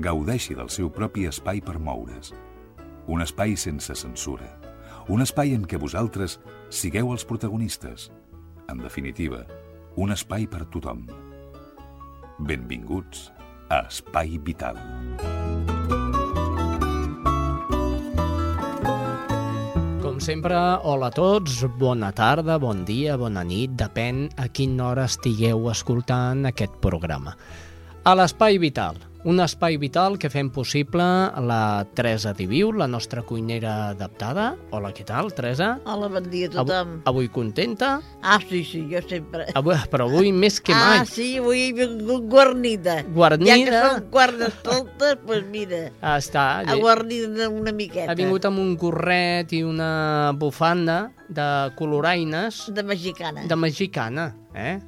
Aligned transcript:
gaudeixi 0.00 0.56
del 0.56 0.70
seu 0.72 0.90
propi 0.90 1.26
espai 1.28 1.60
per 1.60 1.78
moure's. 1.78 2.32
Un 3.10 3.22
espai 3.24 3.56
sense 3.56 3.94
censura. 3.94 4.48
Un 5.08 5.24
espai 5.24 5.54
en 5.56 5.64
què 5.66 5.80
vosaltres 5.80 6.38
sigueu 6.70 7.12
els 7.12 7.24
protagonistes. 7.26 8.10
En 8.70 8.78
definitiva, 8.78 9.42
un 9.96 10.14
espai 10.14 10.46
per 10.46 10.64
tothom. 10.70 11.04
Benvinguts 12.38 13.28
a 13.68 13.82
Espai 13.88 14.38
Vital. 14.38 14.78
Com 20.00 20.22
sempre, 20.22 20.56
hola 20.86 21.10
a 21.10 21.14
tots, 21.14 21.60
bona 21.78 22.14
tarda, 22.16 22.56
bon 22.62 22.86
dia, 22.88 23.18
bona 23.20 23.44
nit, 23.44 23.74
depèn 23.78 24.28
a 24.38 24.48
quina 24.48 24.88
hora 24.88 25.04
estigueu 25.10 25.68
escoltant 25.70 26.46
aquest 26.48 26.80
programa. 26.80 27.36
A 28.00 28.16
l'Espai 28.16 28.56
Vital, 28.62 28.96
un 29.22 29.36
espai 29.44 29.76
vital 29.76 30.14
que 30.16 30.30
fem 30.32 30.48
possible 30.48 31.04
la 31.44 31.84
Teresa 31.94 32.32
Diviu, 32.32 32.70
la 32.72 32.86
nostra 32.88 33.20
cuinera 33.20 33.90
adaptada. 33.90 34.54
Hola, 34.72 34.94
què 34.96 35.04
tal, 35.04 35.28
Teresa? 35.36 35.74
Hola, 35.84 36.08
bon 36.08 36.24
dia 36.32 36.48
a 36.48 36.54
tothom. 36.54 36.94
Avui, 37.04 37.26
avui 37.26 37.28
contenta? 37.28 37.98
Ah, 38.22 38.38
sí, 38.40 38.62
sí, 38.64 38.86
jo 38.88 39.02
sempre. 39.06 39.44
Avui, 39.54 39.76
però 39.92 40.06
avui 40.08 40.32
més 40.32 40.56
que 40.64 40.72
mai. 40.72 41.02
Ah, 41.02 41.04
sí, 41.04 41.34
avui 41.36 41.66
he 41.68 41.72
vingut 41.76 42.24
guarnida. 42.32 43.02
Guarnida? 43.12 43.52
Ja 43.52 43.58
que 43.60 43.82
són 43.84 44.08
quarts 44.14 44.56
toltes, 44.64 44.96
doncs 44.96 45.26
pues 45.28 45.44
mira, 45.52 45.82
Ah, 46.00 46.16
està. 46.16 46.46
a 46.64 46.76
guarnida 46.80 47.50
una 47.52 47.72
miqueta. 47.76 48.10
Ha 48.12 48.16
vingut 48.16 48.48
amb 48.48 48.58
un 48.58 48.72
gorret 48.80 49.52
i 49.52 49.62
una 49.62 50.32
bufanda 50.32 51.10
de 51.28 51.46
coloraines 51.76 52.64
De 52.72 52.82
mexicana. 52.82 53.44
de 53.46 53.56
mexicana, 53.56 54.34
eh? 54.54 54.80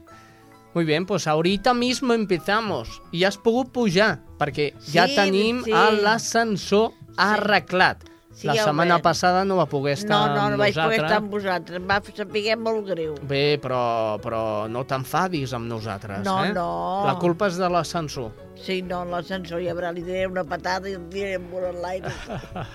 Muy 0.74 0.84
bien, 0.84 1.04
pues 1.04 1.26
ahorita 1.26 1.74
mismo 1.74 2.14
empezamos. 2.14 3.02
I 3.12 3.24
has 3.24 3.36
pogut 3.36 3.72
pujar, 3.72 4.22
perquè 4.38 4.72
ja 4.92 5.06
Sí, 5.06 5.16
tenim 5.16 5.62
sí. 5.64 5.70
l'ascensor 6.02 6.92
arreglat. 7.16 8.11
Sí, 8.32 8.46
la 8.48 8.54
setmana 8.56 8.96
passada 9.04 9.44
no 9.44 9.56
va 9.58 9.66
poder 9.68 9.92
estar 9.92 10.08
No, 10.08 10.26
no, 10.28 10.34
no 10.34 10.40
amb 10.54 10.58
vaig 10.62 10.72
poder 10.74 10.86
nosaltres. 10.86 11.04
estar 11.04 11.18
amb 11.20 11.30
vosaltres. 11.30 11.76
Em 11.76 11.88
va 11.90 11.98
saber 12.16 12.56
molt 12.56 12.86
greu. 12.88 13.14
Bé, 13.28 13.58
però, 13.60 14.18
però 14.24 14.68
no 14.72 14.84
t'enfadis 14.88 15.52
amb 15.52 15.68
nosaltres, 15.68 16.24
No, 16.24 16.38
eh? 16.44 16.52
no. 16.56 17.04
La 17.06 17.18
culpa 17.20 17.46
és 17.52 17.58
de 17.60 17.68
l'ascensor. 17.68 18.30
Sí, 18.62 18.80
no, 18.82 19.04
l'ascensor 19.04 19.60
ja 19.60 19.74
veurà, 19.74 19.90
li 19.92 20.02
diré 20.06 20.26
una 20.26 20.44
patada 20.44 20.88
i 20.88 20.94
el 20.94 21.08
diré 21.10 21.34
amb 21.36 21.52
un 21.54 21.80
l'aire. 21.82 22.08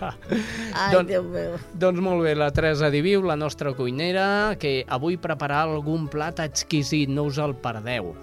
Ai, 0.74 0.92
Don- 0.94 1.08
Déu 1.10 1.24
meu. 1.24 1.58
Doncs 1.74 2.00
molt 2.04 2.24
bé, 2.26 2.36
la 2.36 2.52
Teresa 2.54 2.90
Diviu, 2.94 3.24
la 3.26 3.36
nostra 3.40 3.74
cuinera, 3.74 4.56
que 4.60 4.84
avui 4.88 5.18
prepararà 5.18 5.64
algun 5.72 6.08
plat 6.12 6.40
exquisit, 6.44 7.10
no 7.10 7.24
us 7.32 7.40
el 7.42 7.56
perdeu. 7.56 8.14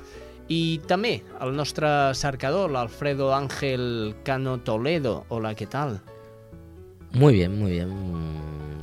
I 0.52 0.78
també 0.86 1.22
el 1.40 1.55
nostre 1.56 1.89
cercador, 2.14 2.70
l'Alfredo 2.70 3.33
Ángel 3.34 4.14
Cano 4.24 4.58
Toledo. 4.61 5.24
Hola, 5.33 5.55
què 5.56 5.67
tal? 5.73 5.98
Muy 7.14 7.35
bien, 7.35 7.58
muy 7.58 7.70
bien. 7.70 7.91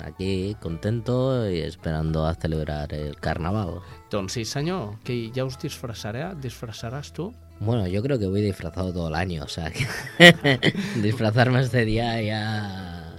Aquí 0.05 0.55
contento 0.61 1.49
y 1.49 1.59
esperando 1.59 2.25
a 2.25 2.33
celebrar 2.33 2.93
el 2.93 3.15
carnaval. 3.17 3.81
Doncs 4.09 4.33
sí, 4.33 4.45
senyor, 4.45 4.97
que 5.03 5.31
ja 5.35 5.45
us 5.45 5.59
disfressarà, 5.59 6.33
disfressaràs 6.33 7.11
tu? 7.13 7.33
Bueno, 7.59 7.85
yo 7.87 8.01
creo 8.01 8.17
que 8.17 8.27
voy 8.27 8.41
disfrazado 8.41 8.91
todo 8.91 9.09
el 9.09 9.15
año, 9.15 9.43
o 9.43 9.47
sea 9.47 9.69
que 9.69 9.85
disfrazarme 11.01 11.61
este 11.61 11.85
día 11.85 12.21
ya 12.21 13.11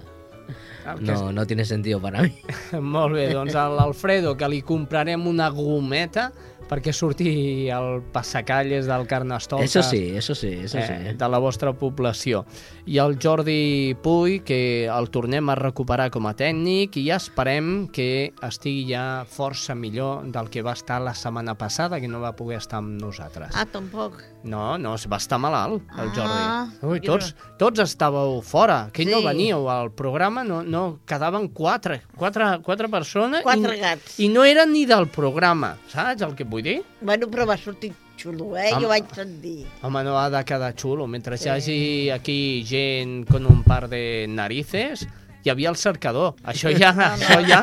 Ah, 0.85 0.97
no, 0.99 1.33
no 1.33 1.47
tiene 1.47 1.65
sentido 1.65 2.01
para 2.01 2.23
mí. 2.23 2.35
Molt 2.81 3.15
bé, 3.15 3.29
doncs 3.33 3.55
a 3.55 3.69
l'Alfredo, 3.71 4.35
que 4.39 4.49
li 4.51 4.63
comprarem 4.67 5.29
una 5.31 5.49
gometa 5.55 6.31
perquè 6.73 6.93
surti 6.97 7.69
al 7.69 8.01
passacalles 8.15 8.87
del 8.89 9.05
Carnestoltes. 9.07 9.69
Eso 9.77 9.83
sí, 9.85 10.17
eso 10.17 10.35
sí, 10.35 10.49
eso 10.65 10.79
eh, 10.79 10.87
sí. 11.13 11.17
de 11.21 11.29
la 11.29 11.39
vostra 11.39 11.75
població. 11.77 12.47
I 12.89 12.97
el 12.99 13.19
Jordi 13.23 13.95
Puy, 14.03 14.41
que 14.41 14.87
el 14.89 15.11
tornem 15.13 15.51
a 15.53 15.55
recuperar 15.59 16.09
com 16.11 16.27
a 16.27 16.33
tècnic 16.35 16.97
i 16.97 17.05
ja 17.11 17.19
esperem 17.21 17.89
que 17.93 18.33
estigui 18.43 18.87
ja 18.95 19.27
força 19.29 19.77
millor 19.77 20.25
del 20.33 20.49
que 20.51 20.63
va 20.65 20.73
estar 20.73 20.99
la 21.05 21.13
setmana 21.15 21.55
passada, 21.61 22.01
que 22.01 22.09
no 22.09 22.23
va 22.25 22.33
poder 22.35 22.57
estar 22.63 22.81
amb 22.81 22.97
nosaltres. 23.03 23.53
Ah, 23.55 23.67
tampoc. 23.69 24.17
No, 24.43 24.79
no, 24.79 24.97
va 25.13 25.21
estar 25.21 25.39
malalt, 25.39 25.85
el 25.99 26.09
Ah, 26.09 26.67
Jordi. 26.73 26.89
Ui, 26.89 27.01
tots, 27.05 27.35
tots 27.61 27.85
estàveu 27.85 28.41
fora, 28.43 28.89
que 28.93 29.05
no 29.05 29.21
Sí. 29.21 29.27
veníeu 29.27 29.69
al 29.71 29.93
programa, 29.93 30.43
no, 30.43 30.63
no 30.63 31.01
quedaven 31.07 31.49
quatre, 31.49 32.03
quatre, 32.17 32.59
quatre 32.63 32.89
persones 32.89 33.43
Quatre 33.43 33.77
i, 33.77 33.81
gats. 33.81 34.19
i 34.19 34.29
no 34.29 34.43
eren 34.45 34.73
ni 34.73 34.87
del 34.87 35.07
programa, 35.09 35.77
saps 35.93 36.23
el 36.23 36.35
que 36.35 36.45
vull 36.45 36.62
dir? 36.63 36.83
Bueno, 37.01 37.27
però 37.29 37.47
va 37.47 37.57
sortir 37.57 37.93
xulo, 38.17 38.57
eh? 38.57 38.71
Am- 38.73 38.83
Jo 38.83 38.89
vaig 38.89 39.05
sentir. 39.15 39.67
Home, 39.83 40.03
no 40.05 40.17
ha 40.19 40.29
de 40.31 40.45
quedar 40.45 40.75
xulo. 40.75 41.07
Mentre 41.07 41.37
Sí. 41.39 41.49
hi 41.49 41.51
hagi 41.51 42.11
aquí 42.11 42.65
gent 42.67 43.27
con 43.29 43.47
un 43.47 43.63
par 43.65 43.89
de 43.89 44.27
narices, 44.29 45.07
hi 45.45 45.51
havia 45.51 45.71
el 45.71 45.77
cercador. 45.77 46.35
Això 46.45 46.71
ja, 46.79 46.93
això 47.17 47.41
ja, 47.47 47.61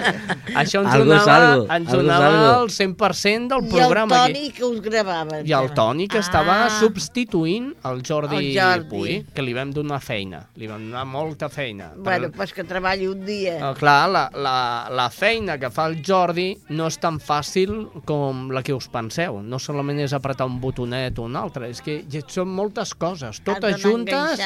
això 0.55 0.81
ens 0.83 0.93
Algo 0.93 1.05
donava, 1.13 1.35
algo, 1.53 1.67
ens 1.73 1.91
donava 1.91 2.27
algo. 2.27 2.63
el 2.63 2.69
100% 2.69 3.47
del 3.53 3.63
I 3.63 3.65
el 3.65 3.69
programa. 3.75 4.17
Toni 4.27 4.51
que 4.51 4.63
us 4.65 4.81
gravava. 4.81 5.41
I 5.45 5.53
el 5.53 5.73
Toni, 5.73 6.07
que 6.07 6.19
estava 6.19 6.65
Ah. 6.65 6.69
substituint 6.79 7.73
el 7.85 8.01
Jordi, 8.05 8.35
El 8.37 8.57
Jordi. 8.59 8.89
Puy, 8.89 9.25
que 9.33 9.41
li 9.41 9.53
vam 9.53 9.71
donar 9.71 9.99
feina. 10.01 10.41
Li 10.55 10.67
vam 10.67 10.83
donar 10.89 11.05
molta 11.05 11.49
feina. 11.49 11.91
Bueno, 11.95 12.27
Per- 12.29 12.35
pues 12.35 12.53
que 12.53 12.63
treballi 12.63 13.07
un 13.07 13.25
dia. 13.25 13.57
Eh, 13.71 13.73
clar, 13.79 14.09
la, 14.09 14.29
la, 14.33 14.87
la 14.91 15.09
feina 15.09 15.57
que 15.57 15.69
fa 15.71 15.87
el 15.87 16.01
Jordi 16.05 16.57
no 16.69 16.87
és 16.87 16.97
tan 16.99 17.19
fàcil 17.19 17.87
com 18.05 18.49
la 18.51 18.61
que 18.63 18.73
us 18.73 18.87
penseu. 18.91 19.41
No 19.41 19.59
solament 19.59 19.99
és 20.03 20.13
apretar 20.13 20.45
un 20.47 20.59
botonet 20.61 21.17
o 21.19 21.23
un 21.23 21.35
altre, 21.39 21.69
és 21.69 21.81
que 21.81 22.01
ja 22.11 22.21
són 22.27 22.49
moltes 22.49 22.93
coses, 22.95 23.41
totes 23.45 23.79
juntes 23.81 24.39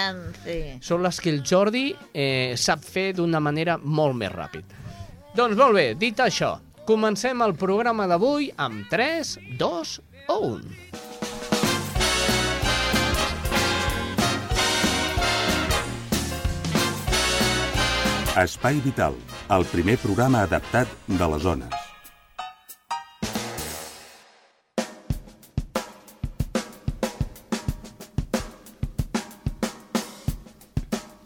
Sí. 0.43 0.77
són 0.81 1.01
les 1.03 1.19
que 1.21 1.29
el 1.29 1.41
Jordi 1.43 1.95
eh, 2.13 2.53
sap 2.57 2.83
fer 2.83 3.13
d'una 3.23 3.41
manera 3.43 3.79
molt 3.81 4.19
més 4.19 4.31
ràpid. 4.35 4.77
Doncs 5.33 5.57
molt 5.57 5.79
bé, 5.79 5.87
dit 5.97 6.19
això, 6.21 6.57
comencem 6.85 7.41
el 7.41 7.55
programa 7.57 8.05
d'avui 8.11 8.51
amb 8.59 8.85
3, 8.91 9.37
2 9.57 9.95
o 10.29 10.39
1. 10.53 10.93
Espai 18.43 18.79
Vital, 18.81 19.13
el 19.53 19.65
primer 19.69 19.99
programa 20.01 20.41
adaptat 20.47 20.89
de 21.05 21.33
les 21.35 21.43
zones. 21.45 21.92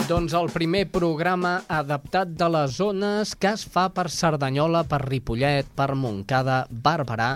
Doncs 0.07 0.31
el 0.37 0.47
primer 0.47 0.85
programa 0.87 1.65
adaptat 1.67 2.29
de 2.39 2.47
les 2.47 2.77
zones 2.77 3.33
que 3.35 3.49
es 3.51 3.65
fa 3.67 3.89
per 3.91 4.05
Cerdanyola, 4.07 4.85
per 4.87 5.01
Ripollet, 5.03 5.67
per 5.75 5.97
Montcada, 5.99 6.61
Barberà 6.71 7.33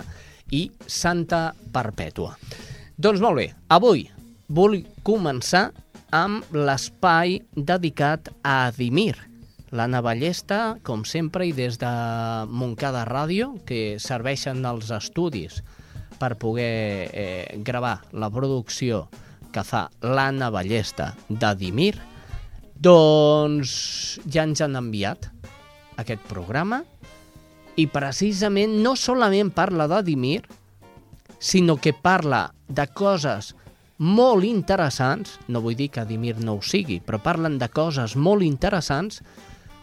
i 0.56 0.62
Santa 0.88 1.50
Perpètua. 1.74 2.30
Doncs 2.96 3.20
molt 3.20 3.36
bé, 3.36 3.44
avui 3.68 4.06
vull 4.48 4.78
començar 5.04 5.66
amb 6.16 6.48
l'espai 6.56 7.42
dedicat 7.52 8.30
a 8.40 8.70
Adimir, 8.70 9.18
la 9.68 9.84
Navallesta, 9.92 10.78
com 10.80 11.04
sempre, 11.04 11.44
i 11.44 11.52
des 11.52 11.76
de 11.82 11.90
Montcada 12.48 13.02
Ràdio, 13.04 13.50
que 13.68 13.98
serveixen 14.00 14.64
els 14.64 14.88
estudis 14.96 15.60
per 16.16 16.38
poder 16.40 16.72
eh, 17.12 17.60
gravar 17.60 17.98
la 18.16 18.32
producció 18.32 19.10
que 19.52 19.60
fa 19.60 19.90
la 20.00 20.30
Navallesta 20.32 21.10
d'Adimir, 21.28 22.11
doncs 22.74 24.20
ja 24.26 24.46
ens 24.46 24.62
han 24.64 24.76
enviat 24.78 25.28
aquest 26.00 26.22
programa 26.28 26.82
i 27.76 27.86
precisament 27.88 28.78
no 28.84 28.94
solament 28.96 29.52
parla 29.54 29.86
d'Adimir, 29.88 30.42
sinó 31.38 31.76
que 31.80 31.92
parla 31.92 32.50
de 32.68 32.86
coses 32.92 33.52
molt 33.98 34.44
interessants, 34.44 35.38
no 35.48 35.62
vull 35.62 35.76
dir 35.78 35.88
que 35.94 36.02
Adimir 36.02 36.36
no 36.42 36.58
ho 36.58 36.62
sigui, 36.62 37.00
però 37.00 37.20
parlen 37.22 37.58
de 37.60 37.68
coses 37.72 38.16
molt 38.16 38.42
interessants, 38.42 39.22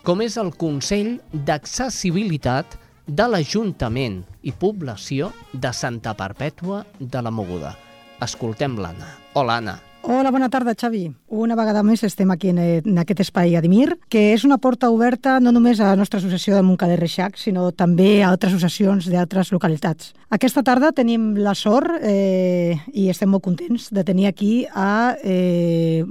com 0.03 0.21
és 0.21 0.38
el 0.39 0.53
Consell 0.59 1.18
d'Accessibilitat 1.33 2.77
de 3.09 3.27
l'Ajuntament 3.27 4.21
i 4.45 4.53
Població 4.53 5.33
de 5.53 5.74
Santa 5.74 6.13
Perpètua 6.18 6.83
de 7.00 7.25
la 7.25 7.33
Moguda. 7.33 7.75
Escoltem 8.21 8.77
l'Anna. 8.80 9.15
Hola, 9.33 9.59
Anna. 9.59 9.80
Hola, 10.01 10.31
bona 10.31 10.48
tarda, 10.50 10.74
Xavi. 10.80 11.10
Una 11.28 11.57
vegada 11.60 11.81
més 11.84 12.01
estem 12.07 12.30
aquí 12.31 12.50
en, 12.54 12.60
en 12.63 13.00
aquest 13.01 13.19
espai 13.25 13.57
Adimir, 13.60 13.98
que 14.07 14.30
és 14.31 14.46
una 14.48 14.57
porta 14.57 14.88
oberta 14.90 15.36
no 15.44 15.51
només 15.51 15.81
a 15.81 15.90
la 15.92 15.98
nostra 16.00 16.22
associació 16.22 16.56
de 16.56 16.63
Montcada 16.63 16.96
i 16.96 17.00
Reixac, 17.01 17.36
sinó 17.38 17.66
també 17.75 18.24
a 18.24 18.30
altres 18.31 18.56
associacions 18.56 19.10
d'altres 19.12 19.51
localitats. 19.51 20.13
Aquesta 20.31 20.63
tarda 20.63 20.94
tenim 20.96 21.34
la 21.44 21.51
sort 21.51 22.00
eh, 22.00 22.80
i 22.96 23.10
estem 23.12 23.30
molt 23.34 23.44
contents 23.44 23.90
de 23.92 24.06
tenir 24.07 24.30
aquí 24.31 24.63
a 24.72 25.18
eh, 25.19 26.06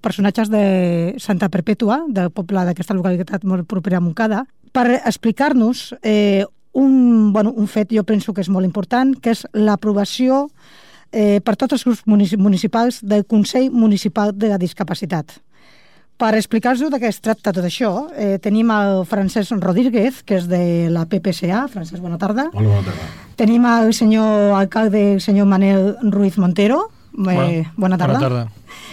personatges 0.00 0.48
de 0.48 0.64
Santa 1.20 1.50
Perpètua, 1.52 2.00
del 2.08 2.32
poble 2.32 2.64
d'aquesta 2.64 2.96
localitat 2.96 3.44
molt 3.44 3.68
propera 3.68 4.00
a 4.00 4.04
Montcada, 4.04 4.46
per 4.72 4.88
explicar-nos 5.04 5.90
eh, 6.02 6.46
un, 6.72 7.32
bueno, 7.32 7.52
un 7.52 7.68
fet 7.68 7.92
jo 7.92 8.02
penso 8.08 8.32
que 8.32 8.40
és 8.40 8.50
molt 8.50 8.64
important, 8.64 9.12
que 9.20 9.36
és 9.36 9.44
l'aprovació 9.52 10.48
eh, 11.14 11.40
per 11.40 11.54
tots 11.56 11.78
els 11.78 11.84
grups 11.86 12.04
municipals 12.36 13.00
del 13.06 13.24
Consell 13.24 13.70
Municipal 13.70 14.34
de 14.34 14.50
la 14.50 14.58
Discapacitat. 14.58 15.38
Per 16.14 16.30
explicar-vos 16.38 16.92
de 16.92 16.98
què 17.02 17.08
es 17.10 17.18
tracta 17.18 17.50
tot 17.54 17.64
això, 17.66 18.08
eh, 18.14 18.38
tenim 18.38 18.68
el 18.70 19.00
Francesc 19.06 19.56
Rodríguez, 19.58 20.22
que 20.22 20.36
és 20.38 20.46
de 20.46 20.90
la 20.90 21.06
PPCA. 21.10 21.64
Francesc, 21.72 22.02
bona 22.02 22.18
tarda. 22.18 22.50
Hola, 22.52 22.68
bona 22.68 22.84
tarda. 22.86 23.08
Tenim 23.34 23.64
el 23.66 23.90
senyor 23.94 24.54
alcalde, 24.54 25.14
el 25.14 25.20
senyor 25.20 25.46
Manel 25.50 25.96
Ruiz 26.02 26.38
Montero. 26.38 26.90
Eh, 27.14 27.64
bona 27.76 27.98
tarda. 27.98 28.18
Bona 28.18 28.20
tarda. 28.20 28.48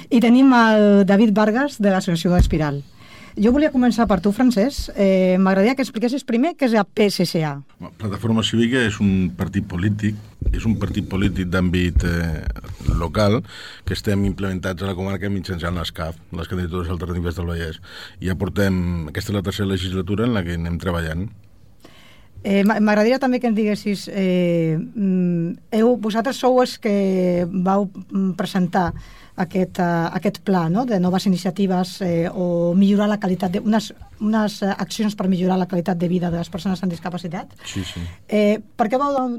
I 0.09 0.19
tenim 0.19 0.49
el 0.53 1.05
David 1.05 1.33
Vargas, 1.33 1.77
de 1.77 1.93
l'Associació 1.93 2.37
Espiral. 2.37 2.81
Jo 3.39 3.53
volia 3.55 3.71
començar 3.71 4.07
per 4.09 4.19
tu, 4.19 4.33
Francesc. 4.35 4.91
Eh, 4.95 5.37
M'agradaria 5.39 5.75
que 5.77 5.83
expliquessis 5.85 6.25
primer 6.27 6.51
què 6.59 6.67
és 6.67 6.73
la 6.75 6.83
PSCA. 6.83 7.53
La 7.79 7.91
Plataforma 8.01 8.43
Cívica 8.43 8.81
és 8.83 8.97
un 8.99 9.29
partit 9.37 9.67
polític, 9.71 10.17
és 10.51 10.65
un 10.67 10.75
partit 10.81 11.07
polític 11.07 11.47
d'àmbit 11.53 12.03
eh, 12.03 12.41
local 12.99 13.39
que 13.87 13.95
estem 13.95 14.25
implementats 14.27 14.83
a 14.83 14.89
la 14.89 14.97
comarca 14.97 15.31
mitjançant 15.31 15.79
les 15.79 15.93
CAF, 15.95 16.19
les 16.35 16.51
candidatures 16.51 16.91
alternatives 16.91 17.39
del 17.39 17.47
Vallès. 17.53 17.79
Ja 18.19 18.35
portem, 18.35 19.07
aquesta 19.13 19.31
és 19.31 19.39
la 19.39 19.45
tercera 19.47 19.71
legislatura 19.71 20.27
en 20.27 20.35
la 20.35 20.43
que 20.43 20.59
anem 20.59 20.81
treballant. 20.81 21.29
Eh, 22.43 22.63
M'agradaria 22.65 23.19
també 23.21 23.39
que 23.39 23.49
em 23.51 23.55
diguessis, 23.55 24.07
eh, 24.09 24.77
mm, 24.77 25.73
heu, 25.77 25.95
vosaltres 26.01 26.39
sou 26.41 26.61
els 26.61 26.79
que 26.81 27.45
vau 27.45 27.85
mm, 27.91 28.31
presentar 28.39 28.91
aquest, 29.41 29.79
uh, 29.79 30.09
aquest 30.13 30.41
pla 30.45 30.67
no? 30.69 30.85
de 30.85 30.99
noves 30.99 31.25
iniciatives 31.25 32.01
eh, 32.01 32.29
o 32.29 32.73
millorar 32.75 33.07
la 33.09 33.19
qualitat, 33.19 33.53
de, 33.53 33.61
unes, 33.63 33.91
unes 34.19 34.61
accions 34.63 35.15
per 35.15 35.29
millorar 35.31 35.57
la 35.57 35.67
qualitat 35.71 35.97
de 35.97 36.09
vida 36.11 36.29
de 36.31 36.41
les 36.41 36.49
persones 36.49 36.81
amb 36.83 36.91
discapacitat. 36.91 37.53
Sí, 37.65 37.83
sí. 37.87 38.03
Eh, 38.27 38.59
per 38.59 38.89
què 38.91 38.99
vau, 39.01 39.29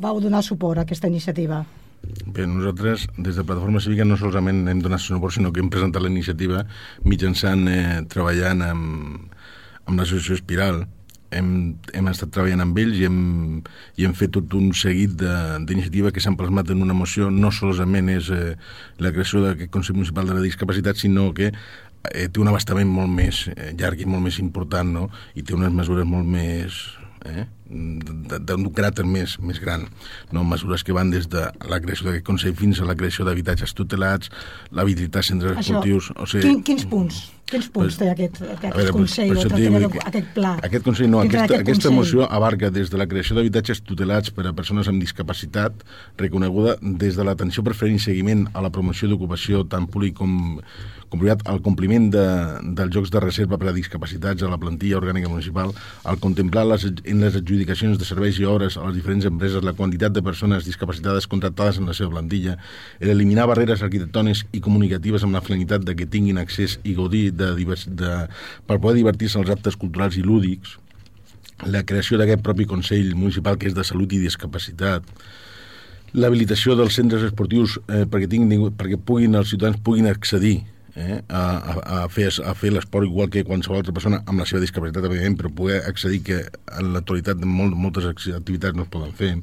vau 0.00 0.20
donar 0.22 0.42
suport 0.42 0.80
a 0.80 0.86
aquesta 0.86 1.10
iniciativa? 1.10 1.64
Bé, 2.04 2.46
nosaltres, 2.46 3.06
des 3.16 3.36
de 3.36 3.44
Plataforma 3.44 3.80
Cívica, 3.80 4.04
no 4.04 4.18
solament 4.20 4.66
hem 4.68 4.82
donat 4.84 5.00
suport, 5.00 5.34
sinó 5.34 5.52
que 5.52 5.62
hem 5.62 5.70
presentat 5.72 6.04
la 6.04 6.12
iniciativa 6.12 6.64
mitjançant, 7.04 7.64
eh, 7.68 8.02
treballant 8.10 8.60
amb, 8.66 9.32
amb 9.86 9.98
l'associació 9.98 10.36
Espiral, 10.40 10.84
hem, 11.34 11.50
hem 11.94 12.10
estat 12.10 12.32
treballant 12.34 12.64
amb 12.64 12.78
ells 12.80 12.98
i 13.00 13.06
hem, 13.08 13.20
i 13.98 14.06
hem 14.06 14.14
fet 14.18 14.34
tot 14.36 14.54
un 14.58 14.72
seguit 14.78 15.16
d'iniciativa 15.18 16.12
que 16.14 16.22
s'han 16.22 16.38
plasmat 16.40 16.72
en 16.74 16.82
una 16.84 16.96
moció. 16.96 17.30
No 17.30 17.52
solament 17.54 18.12
és 18.14 18.30
eh, 18.34 18.54
la 19.02 19.12
creació 19.14 19.44
d'aquest 19.44 19.72
Consell 19.74 19.98
Municipal 19.98 20.30
de 20.30 20.38
la 20.38 20.44
Discapacitat, 20.44 21.00
sinó 21.00 21.30
que 21.36 21.50
eh, 21.50 22.28
té 22.28 22.42
un 22.42 22.50
abastament 22.52 22.90
molt 22.90 23.12
més 23.12 23.46
eh, 23.54 23.72
llarg 23.78 24.04
i 24.04 24.08
molt 24.08 24.24
més 24.26 24.40
important, 24.42 24.94
no? 25.00 25.08
i 25.34 25.42
té 25.42 25.56
unes 25.56 25.74
mesures 25.74 26.08
molt 26.08 26.28
més 26.28 26.82
eh? 27.24 27.46
D'un 27.64 28.66
caràcter 28.76 29.06
més, 29.08 29.38
més 29.40 29.60
gran. 29.62 29.86
No? 30.32 30.44
Mesures 30.44 30.84
que 30.84 30.96
van 30.96 31.10
des 31.14 31.28
de 31.32 31.46
la 31.70 31.80
creació 31.80 32.10
d'aquest 32.10 32.26
Consell 32.26 32.56
fins 32.58 32.80
a 32.80 32.88
la 32.88 32.96
creació 32.98 33.24
d'habitatges 33.24 33.72
tutelats, 33.76 34.32
l'habilitat 34.70 35.24
centres 35.24 35.56
Això, 35.56 35.78
esportius... 35.78 36.12
O 36.16 36.28
sigui, 36.28 36.50
quin, 36.50 36.62
quins 36.68 36.86
punts? 36.90 37.24
Quins 37.44 37.66
punts 37.68 37.92
pues, 37.92 37.96
té 38.00 38.06
aquest, 38.08 38.38
aquest 38.40 38.72
veure, 38.72 38.92
Consell 38.96 39.32
pues, 39.34 39.44
o 39.44 39.50
dic, 39.52 39.98
aquest 40.00 40.30
pla? 40.36 40.54
Aquest 40.64 40.86
Consell 40.86 41.10
no, 41.12 41.20
aquesta, 41.20 41.44
aquest 41.44 41.60
aquesta 41.60 41.90
consell? 41.90 41.98
moció 41.98 42.28
abarca 42.32 42.70
des 42.72 42.88
de 42.92 43.00
la 43.00 43.06
creació 43.10 43.36
d'habitatges 43.36 43.82
tutelats 43.84 44.32
per 44.32 44.46
a 44.48 44.54
persones 44.56 44.88
amb 44.88 45.02
discapacitat 45.04 45.84
reconeguda 46.20 46.78
des 46.80 47.18
de 47.18 47.26
l'atenció 47.28 47.64
preferent 47.66 48.00
i 48.00 48.02
seguiment 48.02 48.46
a 48.54 48.64
la 48.64 48.72
promoció 48.72 49.10
d'ocupació 49.12 49.60
tant 49.68 49.84
públic 49.92 50.16
com, 50.16 50.56
com 51.12 51.20
privat, 51.20 51.44
al 51.46 51.60
compliment 51.62 52.08
de, 52.10 52.24
dels 52.80 52.96
jocs 52.96 53.12
de 53.12 53.22
reserva 53.22 53.60
per 53.60 53.68
a 53.70 53.76
discapacitats 53.76 54.42
a 54.42 54.50
la 54.50 54.58
plantilla 54.58 54.98
orgànica 54.98 55.28
municipal, 55.28 55.70
al 56.08 56.18
contemplar 56.24 56.64
les, 56.72 56.88
en 56.88 57.22
les 57.22 57.36
adjudicacions 57.36 57.53
de 57.54 58.04
serveis 58.04 58.38
i 58.38 58.44
obres 58.44 58.76
a 58.76 58.84
les 58.86 58.94
diferents 58.96 59.24
empreses 59.24 59.64
la 59.64 59.72
quantitat 59.72 60.12
de 60.12 60.22
persones 60.22 60.64
discapacitades 60.64 61.26
contractades 61.26 61.78
en 61.78 61.86
la 61.86 61.94
seva 61.94 62.10
plantilla, 62.10 62.58
eliminar 63.00 63.46
barreres 63.46 63.82
arquitectòniques 63.82 64.46
i 64.52 64.60
comunicatives 64.60 65.24
amb 65.24 65.34
la 65.34 65.42
finalitat 65.42 65.84
de 65.84 65.94
que 65.94 66.06
tinguin 66.06 66.38
accés 66.38 66.78
i 66.84 66.94
gaudir 66.94 67.32
de, 67.32 67.54
divers, 67.54 67.86
de, 67.86 68.26
per 68.66 68.78
poder 68.80 68.96
divertir-se 68.96 69.38
als 69.38 69.50
actes 69.50 69.76
culturals 69.76 70.16
i 70.16 70.22
lúdics, 70.22 70.78
la 71.62 71.84
creació 71.86 72.18
d'aquest 72.18 72.42
propi 72.42 72.66
Consell 72.66 73.14
Municipal 73.14 73.56
que 73.58 73.68
és 73.70 73.74
de 73.74 73.84
Salut 73.84 74.12
i 74.12 74.20
Discapacitat, 74.22 75.04
l'habilitació 76.14 76.76
dels 76.78 76.94
centres 76.94 77.22
esportius 77.26 77.78
eh, 77.88 78.04
perquè, 78.06 78.28
tinguin, 78.30 78.70
perquè 78.78 78.98
puguin, 78.98 79.34
els 79.38 79.50
ciutadans 79.50 79.80
puguin 79.82 80.06
accedir 80.10 80.60
eh, 80.96 81.20
a, 81.28 81.44
a, 82.04 82.08
fer, 82.08 82.28
a 82.44 82.54
fer 82.58 82.72
l'esport 82.74 83.06
igual 83.06 83.30
que 83.30 83.44
qualsevol 83.46 83.82
altra 83.82 83.94
persona 83.96 84.22
amb 84.24 84.40
la 84.40 84.46
seva 84.48 84.62
discapacitat, 84.62 85.04
evidentment, 85.04 85.38
però 85.40 85.52
poder 85.62 85.80
accedir 85.88 86.22
que 86.26 86.42
en 86.78 86.92
l'actualitat 86.94 87.42
molt, 87.44 87.76
moltes 87.76 88.06
activitats 88.10 88.76
no 88.76 88.86
es 88.86 88.92
poden 88.92 89.14
fer. 89.18 89.34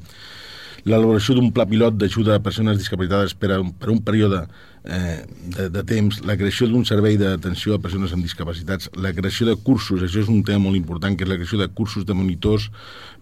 L'elaboració 0.88 1.36
d'un 1.38 1.52
pla 1.54 1.66
pilot 1.70 1.94
d'ajuda 1.94 2.36
a 2.36 2.42
persones 2.42 2.78
discapacitades 2.80 3.36
per, 3.38 3.52
a, 3.54 3.60
per 3.62 3.92
un 3.92 4.00
període 4.02 4.40
eh, 4.84 5.20
de, 5.54 5.68
de 5.70 5.82
temps, 5.86 6.22
la 6.26 6.34
creació 6.40 6.66
d'un 6.66 6.86
servei 6.88 7.18
d'atenció 7.20 7.76
a 7.76 7.82
persones 7.82 8.14
amb 8.16 8.26
discapacitats, 8.26 8.90
la 8.98 9.12
creació 9.14 9.46
de 9.46 9.54
cursos, 9.54 10.02
això 10.02 10.24
és 10.24 10.32
un 10.32 10.42
tema 10.46 10.64
molt 10.66 10.80
important, 10.80 11.14
que 11.14 11.26
és 11.26 11.30
la 11.30 11.38
creació 11.38 11.60
de 11.60 11.70
cursos 11.70 12.08
de 12.08 12.16
monitors 12.18 12.70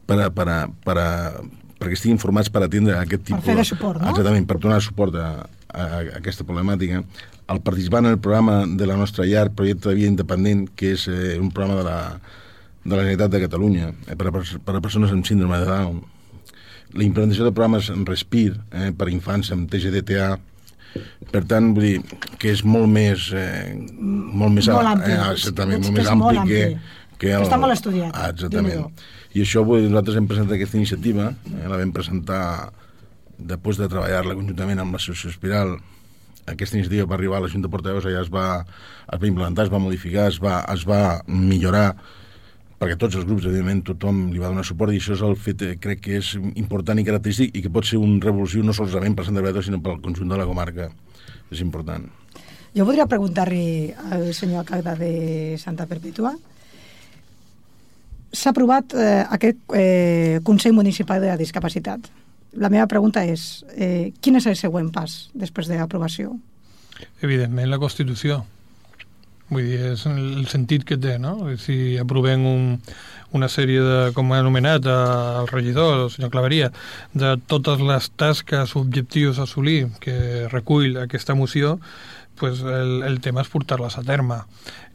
per 0.09 0.23
a, 0.23 0.31
per 0.33 0.49
a, 0.49 0.61
per 0.87 0.97
a, 0.97 1.11
perquè 1.81 1.99
estiguin 1.99 2.21
formats 2.23 2.49
per 2.53 2.65
atendre 2.65 2.97
aquest 2.97 3.27
tipus... 3.29 3.45
Per 3.45 3.53
fer 3.53 3.59
de 3.61 3.67
suport, 3.75 4.01
no? 4.01 4.09
Exactament, 4.15 4.49
per 4.49 4.57
donar 4.63 4.81
suport 4.85 5.21
a, 5.21 5.29
a, 5.69 5.85
a 5.85 6.01
aquesta 6.21 6.49
problemàtica. 6.49 7.05
El 7.51 7.61
participant 7.67 8.07
en 8.07 8.15
el 8.15 8.21
programa 8.23 8.63
de 8.67 8.87
la 8.87 8.97
nostra 8.97 9.27
llar, 9.27 9.51
Projecte 9.59 9.89
de 9.89 9.97
Vida 9.97 10.11
Independent, 10.13 10.69
que 10.79 10.93
és 10.95 11.09
eh, 11.11 11.35
un 11.41 11.51
programa 11.51 11.81
de 11.81 11.87
la, 11.89 11.99
de 12.85 12.93
la 12.95 13.03
Generalitat 13.03 13.33
de 13.35 13.41
Catalunya 13.43 13.91
eh, 14.07 14.15
per, 14.15 14.31
a, 14.31 14.43
per 14.67 14.77
a 14.79 14.83
persones 14.85 15.11
amb 15.15 15.27
síndrome 15.27 15.59
de 15.59 15.67
Down. 15.67 15.99
La 16.95 17.07
implementació 17.07 17.47
de 17.47 17.55
programes 17.55 17.91
en 17.91 18.07
Respir 18.07 18.53
eh, 18.71 18.93
per 18.95 19.09
a 19.09 19.13
infants 19.15 19.51
amb 19.55 19.67
TGDTA, 19.71 20.31
per 21.31 21.45
tant, 21.51 21.73
vull 21.75 21.87
dir 21.87 22.23
que 22.39 22.55
és 22.55 22.65
molt 22.67 22.91
més... 22.91 23.31
Eh, 23.35 23.75
molt 23.99 24.55
més 24.55 24.71
molt 24.71 24.95
ampli. 24.95 25.13
Eh, 25.15 25.29
exactament, 25.35 25.85
molt 25.87 25.99
més 25.99 26.11
ampli, 26.11 26.43
ampli 26.43 26.55
que... 26.55 26.97
que 27.21 27.35
el... 27.37 27.47
Està 27.47 27.59
molt 27.63 27.75
estudiat. 27.75 28.15
Ah, 28.15 28.31
exactament. 28.35 28.87
I 29.35 29.45
això, 29.45 29.63
vull 29.67 29.85
dir, 29.85 29.91
nosaltres 29.91 30.19
hem 30.19 30.27
presentat 30.31 30.57
aquesta 30.57 30.79
iniciativa, 30.79 31.33
eh, 31.51 31.65
la 31.71 31.79
vam 31.79 31.95
presentar 31.95 32.45
després 33.39 33.79
de 33.81 33.89
treballar-la 33.91 34.37
conjuntament 34.39 34.83
amb 34.83 34.97
l'associació 34.97 35.35
Espiral, 35.35 35.79
aquesta 36.53 36.79
iniciativa 36.79 37.09
va 37.09 37.17
arribar 37.19 37.39
a 37.39 37.45
la 37.45 37.51
Junta 37.53 37.69
de 37.69 37.73
Portaveus, 37.73 38.07
allà 38.07 38.23
es 38.25 38.31
va, 38.33 38.47
es 39.07 39.21
va 39.21 39.29
implementar, 39.29 39.67
es 39.67 39.73
va 39.73 39.83
modificar, 39.83 40.29
es 40.31 40.41
va, 40.43 40.61
es 40.73 40.87
va 40.89 41.21
millorar, 41.27 41.95
perquè 42.81 42.97
tots 42.97 43.19
els 43.19 43.27
grups, 43.29 43.47
evidentment, 43.49 43.83
tothom 43.91 44.29
li 44.33 44.41
va 44.41 44.53
donar 44.53 44.65
suport 44.65 44.95
i 44.95 45.01
això 45.01 45.17
és 45.17 45.25
el 45.27 45.37
fet, 45.37 45.67
eh, 45.67 45.77
crec 45.81 46.01
que 46.07 46.21
és 46.21 46.33
important 46.55 46.99
i 46.99 47.05
característic 47.05 47.57
i 47.57 47.65
que 47.65 47.73
pot 47.73 47.89
ser 47.89 48.01
un 48.01 48.21
revolució 48.25 48.65
no 48.65 48.77
solament 48.77 49.17
per 49.17 49.27
Sant 49.29 49.37
Andreu, 49.37 49.63
sinó 49.63 49.83
pel 49.85 50.01
conjunt 50.01 50.33
de 50.33 50.41
la 50.41 50.49
comarca. 50.49 50.89
És 51.51 51.61
important. 51.61 52.07
Jo 52.77 52.87
voldria 52.87 53.09
preguntar-li 53.11 53.91
al 54.15 54.31
senyor 54.33 54.63
alcalde 54.63 54.95
de 55.01 55.13
Santa 55.59 55.89
Perpètua 55.91 56.37
s'ha 58.33 58.53
aprovat 58.53 58.95
eh, 58.95 59.27
aquest 59.27 59.59
eh, 59.75 60.39
Consell 60.47 60.73
Municipal 60.73 61.21
de 61.21 61.33
la 61.33 61.37
Discapacitat. 61.37 62.07
La 62.59 62.71
meva 62.73 62.89
pregunta 62.91 63.23
és, 63.25 63.65
eh, 63.77 64.13
quin 64.21 64.37
és 64.37 64.47
el 64.47 64.57
següent 64.57 64.91
pas 64.91 65.31
després 65.35 65.69
de 65.71 65.79
l'aprovació? 65.79 66.35
Evidentment, 67.23 67.71
la 67.71 67.79
Constitució. 67.79 68.45
Vull 69.51 69.67
dir, 69.67 69.79
és 69.95 70.05
el 70.07 70.47
sentit 70.47 70.85
que 70.87 70.97
té, 70.97 71.17
no? 71.19 71.35
Si 71.59 71.97
aprovem 71.99 72.45
un, 72.47 72.67
una 73.35 73.49
sèrie 73.51 73.83
de, 73.83 73.99
com 74.15 74.31
ha 74.31 74.39
anomenat 74.43 74.87
el 74.87 75.49
regidor, 75.51 76.05
el 76.05 76.13
senyor 76.15 76.31
Claveria, 76.31 76.71
de 77.15 77.35
totes 77.51 77.83
les 77.83 78.11
tasques, 78.19 78.77
objectius 78.79 79.39
a 79.39 79.49
assolir 79.49 79.89
que 80.03 80.47
recull 80.53 81.01
aquesta 81.03 81.35
moció, 81.35 81.79
pues 82.39 82.61
el, 82.63 83.03
el 83.05 83.21
tema 83.21 83.45
és 83.45 83.51
portar-les 83.53 83.99
a 83.99 84.05
terme. 84.07 84.41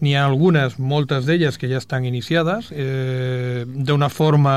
N'hi 0.01 0.15
ha 0.15 0.25
algunes, 0.25 0.79
moltes 0.79 1.27
d'elles, 1.27 1.59
que 1.61 1.69
ja 1.71 1.77
estan 1.77 2.05
iniciades, 2.05 2.71
eh, 2.73 3.63
d'una 3.65 4.09
forma 4.09 4.55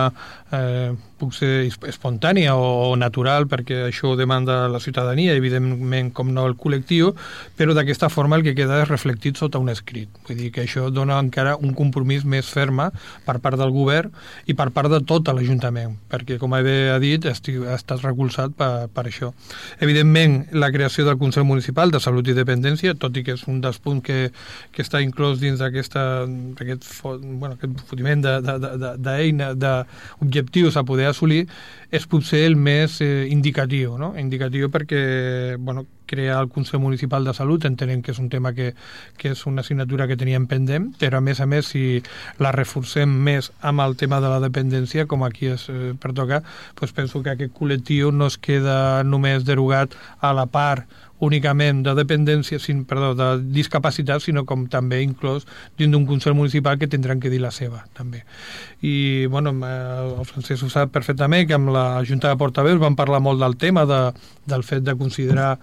eh, 0.50 0.94
puc 1.18 1.35
ser 1.35 1.66
espontània 1.90 2.54
o, 2.56 2.66
o 2.88 2.97
natural, 2.97 3.49
perquè 3.50 3.82
això 3.88 4.12
ho 4.12 4.16
demanda 4.18 4.61
la 4.70 4.80
ciutadania, 4.80 5.35
evidentment 5.37 6.12
com 6.14 6.30
no 6.35 6.47
el 6.49 6.56
col·lectiu, 6.58 7.12
però 7.58 7.75
d'aquesta 7.76 8.08
forma 8.12 8.38
el 8.38 8.44
que 8.47 8.54
queda 8.58 8.80
és 8.82 8.90
reflectit 8.90 9.38
sota 9.38 9.61
un 9.61 9.70
escrit. 9.73 10.08
Vull 10.28 10.38
dir 10.38 10.52
que 10.54 10.64
això 10.64 10.88
dona 10.94 11.18
encara 11.20 11.56
un 11.58 11.75
compromís 11.76 12.25
més 12.25 12.49
ferma 12.49 12.88
per 13.26 13.38
part 13.44 13.58
del 13.61 13.75
govern 13.75 14.14
i 14.47 14.54
per 14.58 14.70
part 14.75 14.90
de 14.92 15.02
tot 15.04 15.28
l'Ajuntament, 15.28 15.99
perquè, 16.08 16.38
com 16.40 16.54
ha 16.56 16.62
dit, 16.62 17.26
estic, 17.28 17.61
ha 17.66 17.76
estat 17.76 18.02
recolzat 18.06 18.54
per, 18.56 18.88
per 18.94 19.06
això. 19.11 19.32
Evidentment, 19.85 20.40
la 20.54 20.70
creació 20.73 21.04
del 21.04 21.18
Consell 21.20 21.47
Municipal 21.49 21.92
de 21.92 22.00
Salut 22.00 22.30
i 22.30 22.37
Dependència, 22.37 22.77
tot 22.99 23.16
i 23.16 23.25
que 23.26 23.35
és 23.38 23.44
un 23.50 23.61
dels 23.64 23.78
punts 23.82 24.04
que, 24.04 24.30
que 24.73 24.85
està 24.85 25.02
inclòs 25.04 25.40
dins 25.42 25.58
d'aquest 25.58 25.97
bueno, 25.99 27.54
aquest 27.54 27.85
fotiment 27.88 28.25
d'eina, 28.25 29.52
d'objectius 29.54 30.76
a 30.76 30.85
poder 30.88 31.11
assolir, 31.11 31.47
és 31.90 32.06
potser 32.06 32.44
el 32.47 32.56
més 32.56 33.00
eh, 33.00 33.26
indicatiu, 33.32 33.97
no? 33.99 34.14
indicatiu 34.20 34.68
perquè 34.73 35.56
bueno, 35.58 35.87
crear 36.08 36.40
el 36.42 36.49
Consell 36.49 36.80
Municipal 36.80 37.25
de 37.25 37.35
Salut 37.37 37.64
entenem 37.68 38.02
que 38.02 38.11
és 38.14 38.18
un 38.18 38.30
tema 38.32 38.54
que, 38.56 38.73
que 39.20 39.35
és 39.37 39.44
una 39.47 39.62
assignatura 39.62 40.08
que 40.08 40.16
teníem 40.18 40.49
pendent, 40.50 40.88
però 40.99 41.20
a 41.20 41.25
més 41.25 41.40
a 41.44 41.47
més 41.47 41.70
si 41.70 42.00
la 42.42 42.52
reforcem 42.56 43.12
més 43.28 43.52
amb 43.61 43.85
el 43.85 43.94
tema 44.00 44.18
de 44.25 44.32
la 44.32 44.40
dependència, 44.42 45.06
com 45.06 45.23
aquí 45.25 45.52
es 45.54 45.68
eh, 45.70 45.92
pertoca, 46.00 46.42
doncs 46.80 46.97
penso 46.97 47.23
que 47.23 47.37
aquest 47.37 47.54
col·lectiu 47.54 48.11
no 48.11 48.32
es 48.32 48.40
queda 48.40 49.04
només 49.04 49.47
derogat 49.47 49.94
a 50.20 50.32
la 50.35 50.49
part 50.50 50.88
únicament 51.25 51.82
de 51.87 51.94
dependència, 51.98 52.60
sin, 52.62 52.84
perdó, 52.88 53.12
de 53.18 53.28
discapacitat, 53.54 54.22
sinó 54.22 54.44
com 54.46 54.66
també 54.70 55.00
inclòs 55.02 55.46
dins 55.78 55.92
d'un 55.92 56.06
Consell 56.06 56.37
Municipal 56.38 56.78
que 56.78 56.88
tindran 56.90 57.20
que 57.20 57.32
dir 57.32 57.40
la 57.42 57.50
seva, 57.54 57.84
també. 57.96 58.25
I, 58.82 59.26
bueno, 59.26 59.54
el 59.58 60.25
Francesc 60.28 60.64
ho 60.64 60.72
sap 60.72 60.94
perfectament, 60.94 61.48
que 61.48 61.58
amb 61.58 61.72
la 61.75 62.02
Junta 62.06 62.30
de 62.30 62.40
Portaveus 62.40 62.80
van 62.82 62.98
parlar 62.98 63.22
molt 63.25 63.42
del 63.42 63.58
tema 63.58 63.87
de, 63.87 64.02
del 64.46 64.66
fet 64.66 64.87
de 64.87 64.96
considerar 64.98 65.56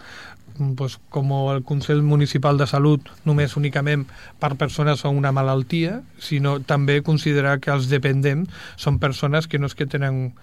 pues, 0.75 0.99
com 1.09 1.31
el 1.51 1.63
Consell 1.63 2.01
Municipal 2.03 2.57
de 2.57 2.67
Salut 2.67 3.09
només 3.27 3.55
únicament 3.59 4.05
per 4.39 4.55
persones 4.59 5.03
amb 5.05 5.19
una 5.19 5.33
malaltia, 5.35 6.01
sinó 6.19 6.59
també 6.59 7.01
considerar 7.03 7.59
que 7.63 7.73
els 7.73 7.89
dependents 7.91 8.51
són 8.79 8.99
persones 8.99 9.47
que 9.47 9.59
no 9.59 9.71
és 9.71 9.75
que 9.75 9.87
tenen 9.89 10.33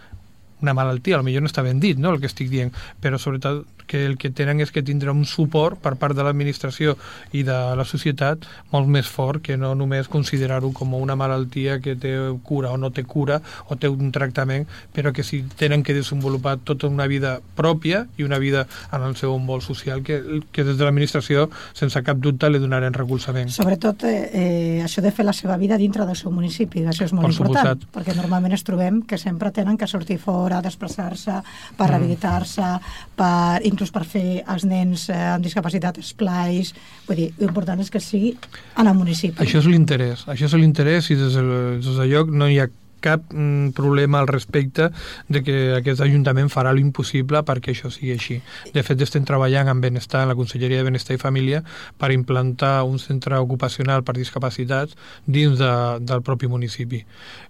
una 0.63 0.75
malaltia, 0.75 1.21
potser 1.23 1.43
no 1.43 1.51
està 1.51 1.65
ben 1.67 1.81
dit 1.83 1.99
no, 1.99 2.13
el 2.15 2.21
que 2.21 2.31
estic 2.31 2.51
dient, 2.53 2.73
però 3.03 3.19
sobretot 3.19 3.67
que 3.87 4.07
el 4.07 4.17
que 4.17 4.31
tenen 4.31 4.63
és 4.65 4.71
que 4.73 4.83
tindrà 4.85 5.13
un 5.13 5.27
suport 5.29 5.77
per 5.83 5.95
part 6.01 6.17
de 6.17 6.25
l'administració 6.25 6.95
i 7.37 7.43
de 7.47 7.57
la 7.77 7.85
societat 7.85 8.47
molt 8.73 8.89
més 8.89 9.09
fort 9.11 9.43
que 9.45 9.59
no 9.61 9.75
només 9.77 10.09
considerar-ho 10.13 10.73
com 10.73 10.95
una 10.97 11.17
malaltia 11.19 11.79
que 11.83 11.97
té 12.01 12.15
cura 12.47 12.73
o 12.73 12.79
no 12.81 12.89
té 12.91 13.05
cura 13.05 13.41
o 13.69 13.77
té 13.77 13.91
un 13.93 14.13
tractament, 14.15 14.67
però 14.95 15.13
que 15.13 15.25
si 15.27 15.43
tenen 15.59 15.83
que 15.83 15.95
desenvolupar 15.95 16.59
tota 16.65 16.89
una 16.89 17.07
vida 17.11 17.39
pròpia 17.57 18.07
i 18.17 18.25
una 18.25 18.39
vida 18.39 18.67
en 18.93 19.05
el 19.05 19.17
seu 19.17 19.35
envol 19.37 19.63
social 19.63 20.03
que, 20.03 20.23
que 20.53 20.65
des 20.65 20.79
de 20.79 20.85
l'administració 20.85 21.49
sense 21.77 22.03
cap 22.03 22.21
dubte 22.23 22.51
li 22.51 22.63
donarem 22.63 22.95
recolzament. 22.97 23.53
Sobretot 23.53 24.07
eh, 24.09 24.17
eh, 24.33 24.81
això 24.85 25.05
de 25.05 25.13
fer 25.13 25.27
la 25.27 25.37
seva 25.37 25.57
vida 25.61 25.77
dintre 25.77 26.07
del 26.09 26.17
seu 26.17 26.33
municipi, 26.33 26.85
això 26.87 27.07
és 27.09 27.13
molt 27.13 27.29
per 27.29 27.35
important, 27.35 27.73
suposat. 27.75 27.89
perquè 27.95 28.17
normalment 28.17 28.57
es 28.57 28.65
trobem 28.67 29.03
que 29.09 29.19
sempre 29.19 29.53
tenen 29.53 29.79
que 29.79 29.91
sortir 29.91 30.19
fora, 30.23 30.52
desplaçar-se, 30.65 31.39
per 31.77 31.87
mm. 31.87 31.91
rehabilitar-se, 31.91 32.69
per 33.17 33.63
inclús 33.69 33.95
per 33.95 34.05
fer 34.09 34.43
els 34.43 34.67
nens 34.69 35.09
eh, 35.09 35.19
amb 35.37 35.47
discapacitat 35.47 36.03
esplais, 36.03 36.75
vull 37.09 37.23
dir, 37.23 37.31
l'important 37.41 37.81
és 37.81 37.91
que 37.93 38.03
sigui 38.03 38.35
en 38.77 38.87
el 38.87 38.99
municipi. 38.99 39.41
Això 39.45 39.63
és 39.63 39.71
l'interès, 39.71 40.27
això 40.29 40.51
és 40.51 40.59
l'interès 40.59 41.11
i 41.15 41.19
des, 41.19 41.39
de, 41.39 41.59
des 41.81 42.01
de 42.03 42.09
lloc 42.13 42.33
no 42.35 42.51
hi 42.51 42.61
ha 42.61 42.69
cap 43.03 43.27
mm, 43.33 43.75
problema 43.77 44.23
al 44.23 44.31
respecte 44.31 44.91
de 45.29 45.43
que 45.45 45.57
aquest 45.77 46.03
Ajuntament 46.03 46.51
farà 46.53 46.73
l'impossible 46.75 47.43
perquè 47.47 47.75
això 47.75 47.91
sigui 47.93 48.15
així. 48.15 48.39
De 48.75 48.83
fet, 48.87 49.01
estem 49.05 49.27
treballant 49.29 49.69
amb 49.73 49.85
Benestar, 49.85 50.25
en 50.25 50.33
la 50.33 50.39
Conselleria 50.39 50.81
de 50.81 50.89
Benestar 50.89 51.19
i 51.19 51.23
Família, 51.23 51.63
per 51.99 52.13
implantar 52.15 52.83
un 52.89 52.99
centre 53.03 53.39
ocupacional 53.43 54.07
per 54.07 54.17
discapacitats 54.17 54.97
dins 55.27 55.59
de, 55.61 55.73
del 56.01 56.23
propi 56.23 56.51
municipi. 56.51 57.03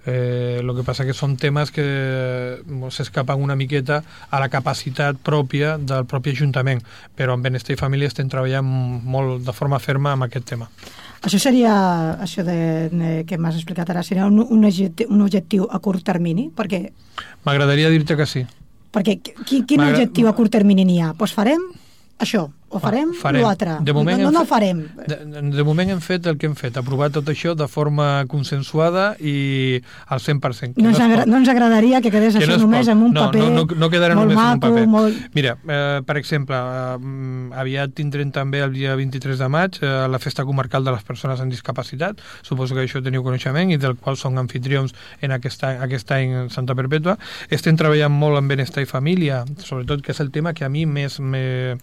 Eh, 0.06 0.61
que 0.73 0.87
passa 0.87 1.04
que 1.06 1.14
són 1.14 1.37
temes 1.37 1.71
que 1.71 1.85
s'escapen 2.90 3.42
una 3.42 3.56
miqueta 3.59 4.00
a 4.30 4.40
la 4.42 4.49
capacitat 4.49 5.21
pròpia 5.23 5.76
del 5.78 6.09
propi 6.11 6.32
Ajuntament, 6.32 6.82
però 7.16 7.37
amb 7.37 7.44
Benestar 7.44 7.76
i 7.76 7.80
Família 7.80 8.11
estem 8.11 8.30
treballant 8.32 8.66
molt 8.66 9.44
de 9.47 9.54
forma 9.56 9.80
ferma 9.82 10.16
amb 10.16 10.28
aquest 10.28 10.49
tema. 10.54 10.71
Això 11.23 11.38
seria, 11.38 11.73
això 12.25 12.43
de, 12.43 12.57
de 12.91 13.11
que 13.29 13.38
m'has 13.38 13.55
explicat 13.61 13.91
ara, 13.93 14.02
seria 14.02 14.26
un, 14.26 14.41
un, 14.43 14.64
objectiu, 14.67 15.07
un 15.14 15.23
objectiu 15.23 15.69
a 15.71 15.79
curt 15.79 16.02
termini? 16.07 16.49
Perquè... 16.57 16.88
M'agradaria 17.47 17.93
dir-te 17.93 18.17
que 18.19 18.26
sí. 18.26 18.43
Perquè 18.93 19.21
qui, 19.23 19.62
quin 19.69 19.85
objectiu 19.87 20.26
a 20.29 20.35
curt 20.37 20.52
termini 20.52 20.85
n'hi 20.88 20.99
ha? 21.00 21.12
Doncs 21.12 21.21
pues 21.21 21.37
farem 21.37 21.62
això, 22.23 22.49
o 22.73 22.81
farem, 22.81 23.12
farem. 23.21 23.43
l'altre. 23.45 23.76
De 23.85 23.93
moment 23.93 24.19
no, 24.23 24.31
no, 24.31 24.41
no 24.41 24.45
farem. 24.49 24.81
De, 25.07 25.19
de 25.52 25.64
moment 25.67 25.93
hem 25.93 26.00
fet 26.00 26.26
el 26.31 26.38
que 26.41 26.49
hem 26.49 26.55
fet, 26.57 26.79
aprovar 26.81 27.11
tot 27.12 27.29
això 27.29 27.52
de 27.59 27.69
forma 27.69 28.25
consensuada 28.33 29.12
i 29.21 29.83
al 30.07 30.23
100%. 30.25 30.79
No, 30.79 30.88
no, 30.88 30.93
ens 30.95 31.02
agra 31.05 31.26
no 31.29 31.41
ens 31.43 31.50
agradaria 31.52 32.00
que 32.00 32.12
quedés 32.14 32.38
que 32.38 32.47
això 32.47 32.57
no 32.57 32.64
només 32.64 32.88
en 32.88 33.02
un 33.05 33.12
no, 33.12 33.26
paper 33.26 33.43
no, 33.43 33.64
no, 33.67 33.79
no 33.85 33.91
quedarà 33.93 34.17
molt 34.17 34.33
només 34.33 34.41
maco, 34.41 34.49
en 34.49 34.57
un 34.57 34.64
paper. 34.64 34.87
Molt... 34.95 35.21
Mira, 35.37 35.57
eh, 35.61 36.00
per 36.09 36.17
exemple, 36.21 36.57
eh, 36.57 37.61
aviat 37.62 37.93
tindrem 37.99 38.33
també 38.33 38.62
el 38.64 38.73
dia 38.73 38.97
23 38.99 39.45
de 39.45 39.50
maig 39.52 39.79
eh, 39.83 39.93
la 40.09 40.23
festa 40.23 40.47
comarcal 40.49 40.88
de 40.88 40.97
les 40.97 41.05
persones 41.05 41.45
amb 41.45 41.52
discapacitat, 41.52 42.25
suposo 42.41 42.79
que 42.79 42.87
això 42.87 43.05
teniu 43.05 43.25
coneixement 43.26 43.75
i 43.75 43.81
del 43.83 43.99
qual 44.00 44.17
són 44.21 44.41
anfitrions 44.41 44.97
en 45.21 45.37
aquest 45.37 45.69
any, 45.69 45.79
aquest 45.88 46.17
any 46.17 46.37
en 46.45 46.50
Santa 46.55 46.76
Perpètua. 46.79 47.19
Estem 47.52 47.76
treballant 47.76 48.12
molt 48.17 48.41
en 48.41 48.49
benestar 48.49 48.85
i 48.85 48.88
família, 48.88 49.43
sobretot 49.61 50.00
que 50.05 50.17
és 50.17 50.25
el 50.25 50.33
tema 50.33 50.57
que 50.57 50.64
a 50.64 50.73
mi 50.73 50.87
més 50.88 51.21
me, 51.21 51.76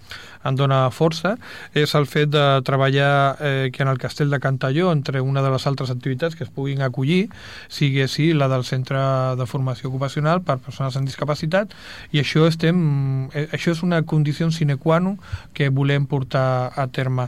em 0.45 0.55
dona 0.55 0.87
força, 0.91 1.35
és 1.73 1.93
el 1.95 2.07
fet 2.09 2.31
de 2.31 2.43
treballar 2.67 3.37
eh, 3.39 3.69
que 3.73 3.83
en 3.83 3.91
el 3.91 3.99
castell 3.99 4.29
de 4.31 4.39
Cantalló, 4.39 4.91
entre 4.91 5.21
una 5.21 5.41
de 5.41 5.51
les 5.51 5.67
altres 5.67 5.91
activitats 5.91 6.35
que 6.35 6.45
es 6.45 6.51
puguin 6.53 6.81
acollir, 6.81 7.29
sigui 7.67 8.07
sí 8.07 8.31
la 8.33 8.47
del 8.47 8.63
Centre 8.63 8.99
de 9.35 9.47
Formació 9.49 9.89
Ocupacional 9.89 10.41
per 10.45 10.59
persones 10.63 10.95
amb 10.95 11.09
discapacitat, 11.09 11.73
i 12.11 12.23
això 12.23 12.47
estem 12.47 13.29
eh, 13.33 13.47
això 13.51 13.73
és 13.75 13.83
una 13.83 14.01
condició 14.03 14.49
sine 14.51 14.77
qua 14.79 14.99
non 15.03 15.17
que 15.53 15.69
volem 15.69 16.05
portar 16.09 16.71
a 16.75 16.87
terme. 16.87 17.27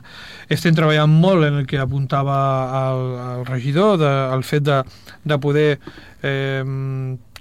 Estem 0.49 0.75
treballant 0.77 1.11
molt 1.11 1.45
en 1.45 1.59
el 1.61 1.67
que 1.67 1.81
apuntava 1.81 2.37
el, 2.81 3.03
el 3.39 3.45
regidor, 3.49 3.97
de, 4.01 4.11
el 4.35 4.45
fet 4.47 4.63
de, 4.63 4.81
de 5.27 5.37
poder 5.41 5.79
eh, 6.23 6.63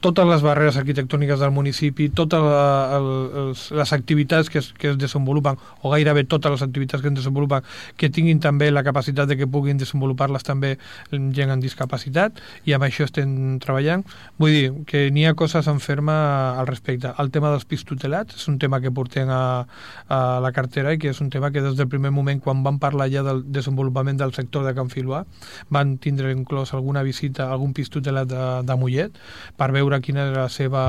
totes 0.01 0.27
les 0.27 0.41
barreres 0.41 0.79
arquitectòniques 0.81 1.41
del 1.41 1.53
municipi, 1.53 2.09
totes 2.17 2.41
la, 2.41 2.97
el, 2.97 3.53
les 3.77 3.93
activitats 3.93 4.49
que 4.49 4.59
es, 4.63 4.73
que 4.73 4.95
es 4.95 4.99
desenvolupen, 4.99 5.59
o 5.83 5.93
gairebé 5.93 6.25
totes 6.25 6.55
les 6.55 6.63
activitats 6.65 7.03
que 7.03 7.11
es 7.13 7.17
desenvolupen, 7.19 7.67
que 8.01 8.09
tinguin 8.09 8.41
també 8.41 8.71
la 8.73 8.83
capacitat 8.87 9.29
de 9.29 9.37
que 9.37 9.49
puguin 9.49 9.81
desenvolupar-les 9.81 10.47
també 10.47 10.77
gent 11.13 11.53
amb 11.53 11.63
discapacitat, 11.63 12.41
i 12.65 12.73
amb 12.73 12.89
això 12.89 13.05
estem 13.05 13.59
treballant. 13.61 14.07
Vull 14.41 14.57
dir 14.57 14.73
que 14.89 15.05
n'hi 15.13 15.27
ha 15.29 15.35
coses 15.37 15.69
en 15.69 15.83
ferma 15.85 16.17
al 16.59 16.69
respecte. 16.71 17.13
El 17.21 17.31
tema 17.31 17.53
dels 17.53 17.69
pis 17.69 17.85
tutelats 17.85 18.41
és 18.41 18.49
un 18.49 18.59
tema 18.59 18.81
que 18.81 18.93
portem 18.95 19.29
a, 19.29 19.67
a 20.09 20.21
la 20.41 20.53
cartera 20.57 20.95
i 20.97 21.01
que 21.03 21.13
és 21.13 21.21
un 21.21 21.29
tema 21.31 21.53
que 21.53 21.61
des 21.61 21.77
del 21.77 21.91
primer 21.93 22.11
moment, 22.11 22.41
quan 22.41 22.65
van 22.65 22.81
parlar 22.81 23.11
ja 23.13 23.25
del 23.27 23.45
desenvolupament 23.53 24.17
del 24.17 24.33
sector 24.33 24.65
de 24.65 24.73
Can 24.75 24.89
Filbà, 24.89 25.27
van 25.69 25.99
tindre 26.01 26.33
inclòs 26.33 26.73
alguna 26.73 27.05
visita 27.05 27.51
algun 27.53 27.77
pis 27.77 27.93
tutelat 27.93 28.29
de, 28.31 28.45
de 28.65 28.81
Mollet 28.81 29.21
per 29.61 29.71
veure 29.77 29.90
veure 29.91 30.03
quina 30.05 30.25
era 30.29 30.47
la 30.47 30.53
seva 30.53 30.85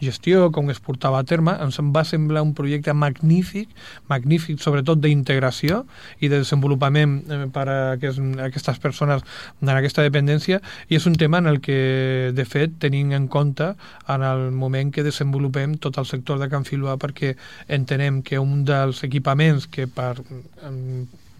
gestió, 0.00 0.48
com 0.52 0.70
es 0.72 0.80
portava 0.80 1.20
a 1.20 1.26
terme. 1.28 1.54
Ens 1.62 1.78
va 1.94 2.04
semblar 2.08 2.42
un 2.42 2.54
projecte 2.56 2.94
magnífic, 2.96 3.70
magnífic 4.10 4.60
sobretot 4.62 5.00
d'integració 5.02 5.82
i 6.20 6.30
de 6.32 6.40
desenvolupament 6.40 7.18
eh, 7.28 7.46
per 7.52 7.66
a 7.68 7.78
aquestes 7.94 8.80
persones 8.82 9.22
en 9.60 9.72
aquesta 9.74 10.04
dependència 10.04 10.60
i 10.88 10.98
és 10.98 11.06
un 11.06 11.16
tema 11.18 11.42
en 11.42 11.50
el 11.50 11.60
que, 11.64 12.32
de 12.34 12.46
fet, 12.48 12.78
tenim 12.82 13.12
en 13.12 13.28
compte 13.28 13.72
en 14.08 14.26
el 14.26 14.50
moment 14.52 14.92
que 14.92 15.04
desenvolupem 15.06 15.76
tot 15.82 15.98
el 16.00 16.08
sector 16.08 16.40
de 16.40 16.48
Can 16.52 16.66
Filbà 16.68 16.98
perquè 17.00 17.34
entenem 17.68 18.22
que 18.26 18.40
un 18.40 18.64
dels 18.68 19.04
equipaments 19.06 19.68
que 19.70 19.86
per 19.86 20.16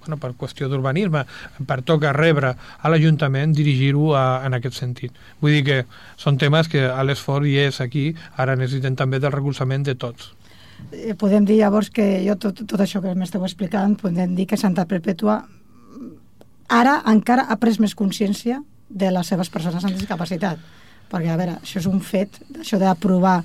bueno, 0.02 0.18
per 0.20 0.34
qüestió 0.38 0.68
d'urbanisme, 0.68 1.24
pertoca 1.68 2.12
rebre 2.16 2.52
a 2.54 2.92
l'Ajuntament 2.92 3.54
dirigir-ho 3.56 4.12
en 4.18 4.58
aquest 4.58 4.78
sentit. 4.82 5.16
Vull 5.40 5.58
dir 5.58 5.64
que 5.66 5.80
són 6.20 6.38
temes 6.38 6.68
que 6.68 6.84
l'esforç 7.06 7.48
hi 7.48 7.58
és 7.68 7.80
aquí, 7.84 8.10
ara 8.36 8.58
necessiten 8.58 8.98
també 8.98 9.22
del 9.22 9.34
recolzament 9.34 9.86
de 9.86 9.96
tots. 9.96 10.32
Eh, 10.90 11.14
podem 11.18 11.46
dir 11.46 11.60
llavors 11.60 11.90
que 11.94 12.24
jo 12.26 12.36
tot, 12.40 12.64
tot 12.66 12.80
això 12.82 13.02
que 13.02 13.14
m'esteu 13.14 13.44
explicant, 13.46 13.96
podem 14.00 14.34
dir 14.34 14.48
que 14.50 14.58
Santa 14.58 14.84
Perpètua 14.90 15.42
ara 16.72 17.00
encara 17.12 17.46
ha 17.48 17.58
pres 17.60 17.78
més 17.80 17.94
consciència 17.94 18.62
de 18.88 19.10
les 19.12 19.28
seves 19.28 19.50
persones 19.52 19.84
amb 19.84 19.96
discapacitat. 19.96 20.60
Perquè, 21.12 21.28
a 21.28 21.36
veure, 21.36 21.58
això 21.60 21.78
és 21.80 21.88
un 21.88 22.00
fet, 22.00 22.38
això 22.58 22.78
d'aprovar 22.80 23.42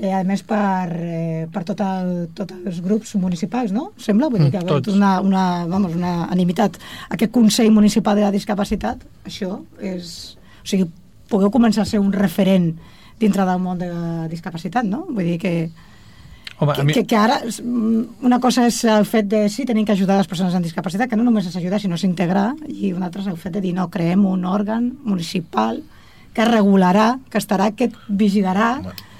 eh, 0.00 0.12
a 0.16 0.22
més 0.24 0.42
per, 0.46 0.88
eh, 0.96 1.46
per 1.52 1.62
tot 1.68 1.82
el, 1.84 2.12
tots 2.36 2.56
els 2.56 2.80
grups 2.84 3.12
municipals, 3.20 3.74
no? 3.76 3.90
Sembla, 4.00 4.30
vull 4.32 4.46
dir 4.46 4.54
que 4.54 4.64
tots. 4.66 4.94
una, 4.94 5.18
una, 5.20 5.44
vamos, 5.68 5.94
una 5.98 6.24
animitat. 6.32 6.78
Aquest 7.10 7.32
Consell 7.34 7.70
Municipal 7.74 8.16
de 8.16 8.24
la 8.24 8.32
Discapacitat, 8.34 9.04
això 9.28 9.60
és... 9.76 10.38
O 10.60 10.68
sigui, 10.70 10.88
pugueu 11.30 11.52
començar 11.52 11.84
a 11.84 11.88
ser 11.88 12.00
un 12.00 12.10
referent 12.12 12.72
dintre 13.20 13.44
del 13.44 13.60
món 13.60 13.78
de 13.78 13.90
la 13.92 14.26
discapacitat, 14.32 14.88
no? 14.88 15.04
Vull 15.10 15.34
dir 15.34 15.38
que, 15.40 15.54
Home, 16.60 16.74
que, 16.76 16.84
mi, 16.84 16.96
que, 16.96 17.04
que 17.08 17.16
ara 17.16 17.38
mm, 17.44 18.24
una 18.28 18.40
cosa 18.40 18.66
és 18.68 18.82
el 18.88 19.06
fet 19.08 19.28
de 19.28 19.46
sí, 19.52 19.64
tenim 19.68 19.86
que 19.88 19.92
ajudar 19.92 20.18
les 20.18 20.28
persones 20.28 20.56
amb 20.56 20.64
discapacitat, 20.64 21.08
que 21.08 21.16
no 21.16 21.24
només 21.28 21.48
és 21.48 21.56
ajudar, 21.56 21.80
sinó 21.80 22.00
és 22.00 22.04
integrar, 22.08 22.50
i 22.68 22.94
una 22.96 23.08
altra 23.08 23.22
és 23.24 23.30
el 23.32 23.38
fet 23.40 23.56
de 23.56 23.64
dir, 23.64 23.72
no, 23.76 23.88
creem 23.92 24.24
un 24.28 24.44
òrgan 24.48 24.90
municipal 25.04 25.80
que 26.34 26.44
regularà, 26.46 27.18
que 27.30 27.40
estarà, 27.40 27.70
que 27.74 27.90
vigilarà, 28.06 28.70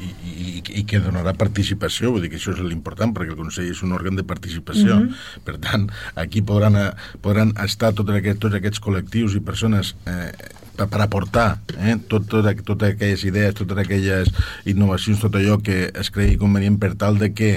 i, 0.00 0.10
i, 0.30 0.62
i 0.80 0.84
que 0.88 1.00
donarà 1.02 1.34
participació, 1.38 2.12
vull 2.14 2.24
dir 2.24 2.30
que 2.32 2.38
això 2.38 2.54
és 2.54 2.62
l'important, 2.62 3.12
perquè 3.16 3.34
el 3.34 3.40
Consell 3.40 3.70
és 3.72 3.82
un 3.86 3.92
òrgan 3.96 4.16
de 4.18 4.24
participació. 4.26 5.00
Per 5.46 5.58
tant, 5.62 5.88
aquí 6.20 6.44
podran, 6.46 6.78
eh, 6.78 6.88
podran 7.24 7.52
estar 7.64 7.92
tots 7.98 8.14
aquests, 8.14 8.40
tots 8.46 8.58
aquests 8.60 8.82
col·lectius 8.84 9.36
i 9.36 9.44
persones 9.44 9.94
eh, 10.06 10.30
per, 10.76 10.88
per 10.88 11.02
aportar 11.04 11.48
eh, 11.76 11.98
tot, 12.08 12.28
tot, 12.30 12.48
totes 12.64 12.94
aquelles 12.94 13.24
idees, 13.28 13.56
totes 13.58 13.82
aquelles 13.84 14.30
innovacions, 14.70 15.20
tot 15.20 15.36
allò 15.36 15.60
que 15.64 15.88
es 15.90 16.12
cregui 16.14 16.38
convenient 16.40 16.78
per 16.80 16.94
tal 17.00 17.18
de 17.20 17.32
que 17.34 17.52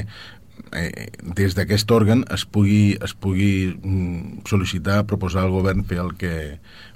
eh, 0.75 1.09
des 1.37 1.55
d'aquest 1.57 1.91
òrgan 1.91 2.23
es 2.33 2.45
pugui, 2.45 2.97
es 3.03 3.13
pugui 3.13 3.73
mm, 3.73 4.43
sol·licitar, 4.49 5.03
proposar 5.09 5.45
al 5.45 5.53
govern 5.53 5.83
fer 5.87 5.99
el 6.03 6.13
que 6.19 6.33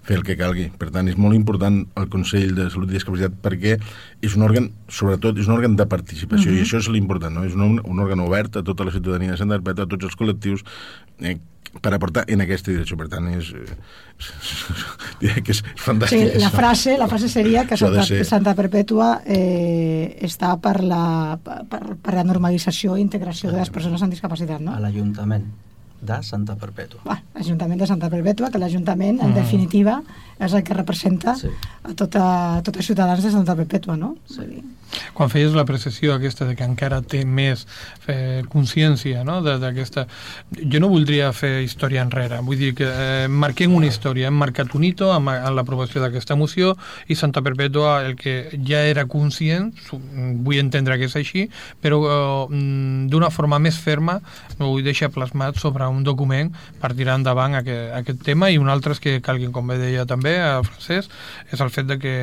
fer 0.08 0.16
el 0.16 0.24
que 0.24 0.38
calgui. 0.40 0.70
Per 0.80 0.88
tant, 0.94 1.10
és 1.12 1.18
molt 1.20 1.36
important 1.36 1.82
el 2.00 2.08
Consell 2.12 2.54
de 2.56 2.70
Salut 2.72 2.92
i 2.92 2.96
Discapacitat 2.96 3.36
perquè 3.44 3.76
és 4.24 4.38
un 4.38 4.46
òrgan, 4.48 4.70
sobretot, 4.88 5.40
és 5.42 5.50
un 5.50 5.58
òrgan 5.58 5.76
de 5.80 5.86
participació, 5.90 6.52
uh 6.52 6.56
-huh. 6.56 6.62
i 6.62 6.64
això 6.64 6.80
és 6.80 6.88
l'important, 6.88 7.34
no? 7.36 7.44
És 7.44 7.56
un, 7.56 7.82
un 7.84 8.00
òrgan 8.00 8.24
obert 8.24 8.56
a 8.56 8.64
tota 8.64 8.86
la 8.86 8.92
ciutadania 8.92 9.32
de 9.32 9.38
Sant 9.38 9.50
Perpètua, 9.50 9.84
a 9.84 9.88
tots 9.88 10.06
els 10.06 10.16
col·lectius, 10.16 10.64
eh, 11.20 11.38
per 11.82 11.94
aportar 11.96 12.26
en 12.32 12.44
aquesta 12.46 12.72
direcció. 12.72 12.98
Per 13.00 13.08
tant, 13.12 13.28
és, 13.34 13.52
eh, 13.54 15.32
que 15.44 15.54
és 15.54 15.62
fantàstic. 15.84 16.34
Sí, 16.34 16.42
la 16.42 16.52
frase, 16.54 16.98
la 17.00 17.10
frase 17.12 17.30
seria 17.32 17.66
que 17.68 17.78
Santa, 17.80 18.06
ser. 18.08 18.24
Santa 18.28 18.56
Perpètua 18.58 19.22
eh, 19.26 20.18
està 20.28 20.56
per 20.64 20.80
la, 20.84 21.38
per, 21.44 21.82
per 22.02 22.18
la 22.18 22.26
normalització 22.28 22.98
i 22.98 23.06
integració 23.06 23.54
de 23.54 23.62
les 23.62 23.74
persones 23.74 24.04
amb 24.04 24.14
discapacitat, 24.14 24.64
no? 24.64 24.76
a 24.76 24.84
l'Ajuntament 24.84 25.48
de 26.02 26.22
Santa 26.24 26.56
Perpètua. 26.56 27.02
Bueno, 27.04 27.22
L'Ajuntament 27.36 27.80
de 27.82 27.88
Santa 27.90 28.10
Perpètua, 28.10 28.52
que 28.54 28.62
l'Ajuntament, 28.62 29.22
en 29.24 29.34
definitiva, 29.34 30.02
és 30.40 30.54
el 30.54 30.64
que 30.64 30.74
representa 30.74 31.36
Sí. 31.36 31.48
a 31.84 31.94
tota, 31.98 32.62
tots 32.64 32.78
els 32.78 32.86
ciutadans 32.86 33.24
de 33.24 33.32
Santa 33.32 33.56
Perpètua, 33.56 33.98
no? 33.98 34.16
Sí. 34.30 34.62
quan 35.14 35.28
feies 35.30 35.52
la 35.52 35.66
precisió 35.66 36.14
aquesta 36.16 36.46
de 36.48 36.56
que 36.56 36.64
encara 36.64 37.02
té 37.04 37.26
més 37.26 37.66
eh, 38.08 38.42
consciència 38.48 39.26
no? 39.28 39.42
de- 39.44 39.58
d'aquesta... 39.60 40.06
Jo 40.72 40.80
no 40.80 40.88
voldria 40.88 41.34
fer 41.36 41.62
història 41.66 42.02
enrere, 42.06 42.40
vull 42.42 42.56
dir 42.58 42.70
que 42.74 42.88
eh, 42.88 43.28
marquem 43.28 43.74
una 43.76 43.86
història, 43.90 44.30
hem 44.32 44.38
marcat 44.40 44.72
un 44.80 44.86
hito 44.88 45.10
amb, 45.12 45.28
amb 45.34 45.58
l'aprovació 45.58 46.00
d'aquesta 46.02 46.38
moció 46.40 46.78
i 47.12 47.16
Santa 47.20 47.42
Perpètua, 47.44 47.98
el 48.08 48.16
que 48.16 48.38
ja 48.66 48.80
era 48.88 49.04
conscient, 49.12 49.74
vull 49.92 50.58
entendre 50.62 50.98
que 50.98 51.10
és 51.12 51.18
així, 51.20 51.50
però 51.84 52.00
eh, 52.08 52.62
d'una 53.12 53.30
forma 53.30 53.60
més 53.60 53.76
ferma 53.84 54.22
ho 54.58 54.72
vull 54.72 54.88
deixar 54.88 55.12
plasmat 55.12 55.60
sobre 55.60 55.86
un 55.92 56.04
document 56.08 56.54
per 56.80 56.94
tirar 56.96 57.20
endavant 57.20 57.60
aquest, 57.60 57.92
aquest 58.00 58.24
tema 58.24 58.50
i 58.50 58.58
un 58.58 58.70
altre 58.72 58.96
és 58.96 59.04
que 59.04 59.18
calguin, 59.22 59.52
com 59.52 59.68
bé 59.68 59.78
deia 59.84 60.06
també 60.08 60.27
a 60.36 60.62
Francesc, 60.68 61.12
és 61.52 61.64
el 61.64 61.72
fet 61.74 61.88
de 61.90 61.98
que 62.02 62.14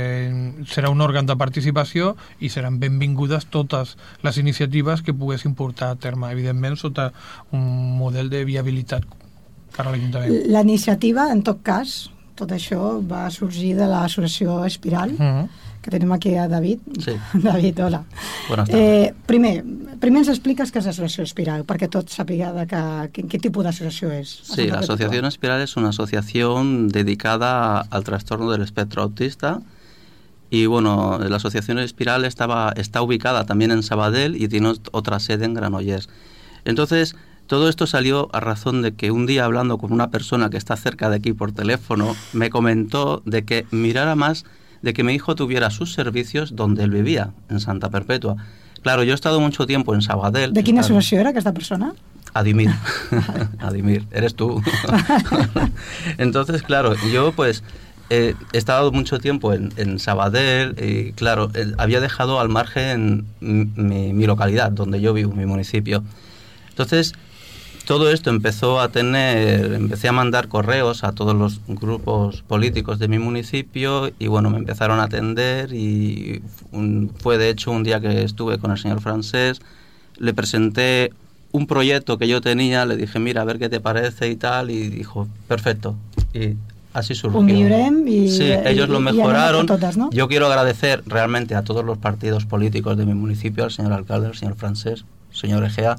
serà 0.70 0.90
un 0.92 1.00
òrgan 1.04 1.26
de 1.26 1.36
participació 1.40 2.14
i 2.40 2.50
seran 2.52 2.78
benvingudes 2.82 3.48
totes 3.50 3.96
les 4.22 4.40
iniciatives 4.42 5.02
que 5.02 5.16
poguessin 5.16 5.56
portar 5.58 5.92
a 5.94 6.00
terme, 6.00 6.30
evidentment 6.32 6.76
sota 6.76 7.10
un 7.50 7.64
model 7.98 8.30
de 8.30 8.44
viabilitat 8.44 9.06
per 9.74 9.86
a 9.86 9.90
l'Ajuntament. 9.90 10.44
La 10.52 10.62
iniciativa, 10.62 11.30
en 11.32 11.42
tot 11.46 11.64
cas, 11.66 12.10
tot 12.38 12.50
això 12.54 12.98
va 13.06 13.28
sorgir 13.30 13.74
de 13.78 13.86
l'associació 13.90 14.64
Espiral, 14.66 15.12
Mm 15.12 15.30
-hmm. 15.32 15.63
Que 15.84 15.90
tenim 15.92 16.10
aquí 16.16 16.32
a 16.40 16.48
David. 16.48 16.80
Sí. 17.04 17.12
David, 17.34 17.84
hola. 17.84 18.04
Buenas 18.48 18.68
tardes. 18.70 19.08
Eh, 19.10 19.14
primer, 19.28 19.60
primer 20.00 20.22
ens 20.24 20.30
expliques 20.32 20.72
què 20.72 20.80
és 20.80 20.88
l'associació 20.88 21.26
Espiral, 21.28 21.66
perquè 21.68 21.90
tot 21.92 22.08
sàpiga 22.08 22.50
de 22.56 22.64
que, 22.70 22.80
quin, 23.12 23.28
quin 23.28 23.44
tipus 23.44 23.64
d'associació 23.68 24.10
és. 24.16 24.32
Sí, 24.48 24.66
la. 24.72 24.80
Asociación 24.80 25.28
Espiral 25.28 25.60
es 25.62 25.76
una 25.76 25.90
asociación 25.92 26.88
dedicada 26.88 27.80
al 27.90 28.04
trastorno 28.04 28.50
del 28.50 28.62
espectro 28.62 29.02
autista. 29.02 29.60
Y 30.50 30.66
bueno, 30.66 31.18
la 31.18 31.36
Asociación 31.36 31.78
Espiral 31.80 32.24
estaba, 32.24 32.72
está 32.76 33.02
ubicada 33.02 33.44
también 33.44 33.72
en 33.72 33.82
Sabadell 33.82 34.40
y 34.40 34.46
tiene 34.48 34.68
ot- 34.68 34.88
otra 34.92 35.18
sede 35.18 35.44
en 35.46 35.54
Granollers. 35.54 36.08
Entonces, 36.64 37.16
todo 37.46 37.68
esto 37.68 37.86
salió 37.86 38.28
a 38.32 38.40
razón 38.40 38.80
de 38.80 38.92
que 38.94 39.10
un 39.10 39.26
día 39.26 39.44
hablando 39.46 39.78
con 39.78 39.92
una 39.92 40.10
persona 40.10 40.50
que 40.50 40.56
está 40.56 40.76
cerca 40.76 41.10
de 41.10 41.16
aquí 41.16 41.32
por 41.32 41.52
teléfono, 41.52 42.14
me 42.32 42.50
comentó 42.50 43.20
de 43.26 43.44
que 43.44 43.66
mirara 43.72 44.14
más 44.14 44.44
de 44.84 44.92
que 44.92 45.02
mi 45.02 45.14
hijo 45.14 45.34
tuviera 45.34 45.70
sus 45.70 45.92
servicios 45.94 46.54
donde 46.54 46.84
él 46.84 46.90
vivía, 46.90 47.30
en 47.48 47.58
Santa 47.58 47.90
Perpetua. 47.90 48.36
Claro, 48.82 49.02
yo 49.02 49.12
he 49.12 49.14
estado 49.14 49.40
mucho 49.40 49.66
tiempo 49.66 49.94
en 49.94 50.02
Sabadell. 50.02 50.52
De 50.52 50.60
he 50.60 50.62
estado- 50.62 50.80
associació 50.98 51.20
era 51.20 51.30
aquesta 51.30 51.52
persona? 51.52 51.94
Adimir. 52.34 52.70
Adimir, 53.60 54.04
eres 54.12 54.34
tú. 54.34 54.62
Entonces, 56.18 56.62
claro, 56.62 56.94
yo 57.12 57.32
pues 57.32 57.62
eh, 58.10 58.34
he 58.52 58.58
estado 58.58 58.92
mucho 58.92 59.18
tiempo 59.18 59.52
en, 59.54 59.72
en 59.76 59.98
Sabadell 59.98 60.74
y 60.78 61.12
claro, 61.12 61.50
eh, 61.54 61.72
había 61.78 62.00
dejado 62.00 62.40
al 62.40 62.48
margen 62.48 63.24
mi- 63.40 64.12
mi 64.12 64.26
localidad, 64.26 64.70
donde 64.70 65.00
yo 65.00 65.12
vivo, 65.14 65.32
mi 65.32 65.46
municipio. 65.46 66.04
Entonces, 66.68 67.14
todo 67.86 68.10
esto 68.10 68.30
empezó 68.30 68.80
a 68.80 68.88
tener, 68.88 69.72
empecé 69.74 70.08
a 70.08 70.12
mandar 70.12 70.48
correos 70.48 71.04
a 71.04 71.12
todos 71.12 71.34
los 71.34 71.60
grupos 71.68 72.42
políticos 72.42 72.98
de 72.98 73.08
mi 73.08 73.18
municipio 73.18 74.10
y 74.18 74.26
bueno, 74.26 74.50
me 74.50 74.58
empezaron 74.58 75.00
a 75.00 75.04
atender 75.04 75.72
y 75.72 76.42
fue 77.18 77.36
de 77.38 77.50
hecho 77.50 77.70
un 77.70 77.82
día 77.84 78.00
que 78.00 78.22
estuve 78.22 78.58
con 78.58 78.70
el 78.70 78.78
señor 78.78 79.00
francés, 79.00 79.60
le 80.16 80.32
presenté 80.32 81.12
un 81.52 81.66
proyecto 81.66 82.18
que 82.18 82.26
yo 82.26 82.40
tenía, 82.40 82.84
le 82.86 82.96
dije, 82.96 83.18
mira, 83.18 83.42
a 83.42 83.44
ver 83.44 83.58
qué 83.58 83.68
te 83.68 83.80
parece 83.80 84.28
y 84.28 84.36
tal, 84.36 84.70
y 84.70 84.88
dijo, 84.88 85.28
perfecto. 85.46 85.94
Y 86.32 86.54
así 86.92 87.14
surgió. 87.14 87.38
Un 87.40 87.48
y- 88.08 88.28
Sí, 88.28 88.44
ellos 88.64 88.88
lo 88.88 88.98
mejoraron. 89.00 89.66
Yo 90.10 90.26
quiero 90.26 90.46
agradecer 90.46 91.02
realmente 91.06 91.54
a 91.54 91.62
todos 91.62 91.84
los 91.84 91.98
partidos 91.98 92.44
políticos 92.44 92.96
de 92.96 93.06
mi 93.06 93.14
municipio, 93.14 93.62
al 93.62 93.70
señor 93.70 93.92
alcalde, 93.92 94.26
al 94.28 94.34
señor 94.34 94.56
francés, 94.56 95.04
señor 95.32 95.64
Egea, 95.64 95.96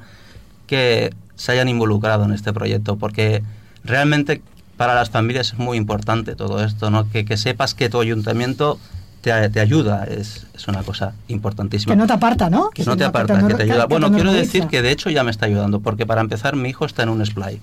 que 0.67 1.13
se 1.35 1.51
hayan 1.51 1.67
involucrado 1.69 2.23
en 2.25 2.31
este 2.31 2.53
proyecto, 2.53 2.95
porque 2.97 3.43
realmente 3.83 4.41
para 4.77 4.93
las 4.95 5.09
familias 5.09 5.53
es 5.53 5.59
muy 5.59 5.77
importante 5.77 6.35
todo 6.35 6.63
esto, 6.63 6.89
¿no? 6.91 7.09
Que, 7.09 7.25
que 7.25 7.37
sepas 7.37 7.73
que 7.73 7.89
tu 7.89 7.99
ayuntamiento 8.01 8.79
te, 9.21 9.49
te 9.49 9.59
ayuda, 9.59 10.03
es, 10.05 10.47
es 10.53 10.67
una 10.67 10.83
cosa 10.83 11.13
importantísima. 11.27 11.93
Que 11.93 11.97
no 11.97 12.07
t'aparta, 12.07 12.49
no? 12.49 12.69
Que 12.71 12.83
no 12.83 12.95
te 12.97 13.03
aparta, 13.05 13.47
que 13.47 13.53
te 13.55 13.63
ayuda. 13.63 13.81
que 13.83 13.87
Bueno, 13.87 14.09
te 14.09 14.15
quiero 14.15 14.31
decir 14.33 14.67
que 14.67 14.81
de 14.81 14.91
hecho 14.91 15.09
ya 15.09 15.23
me 15.23 15.31
está 15.31 15.45
ayudando, 15.45 15.79
porque 15.79 16.05
para 16.05 16.21
empezar 16.21 16.55
mi 16.55 16.69
hijo 16.69 16.85
está 16.85 17.03
en 17.03 17.09
un 17.09 17.25
splay. 17.25 17.59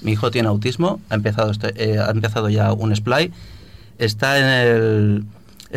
Mi 0.00 0.12
hijo 0.12 0.30
tiene 0.30 0.48
autismo, 0.48 1.00
ha 1.10 1.14
empezado, 1.14 1.50
este- 1.50 1.72
eh, 1.92 1.98
ha 1.98 2.10
empezado 2.10 2.48
ya 2.50 2.72
un 2.72 2.94
splay, 2.94 3.32
está 3.98 4.38
en 4.38 4.44
el 4.46 5.24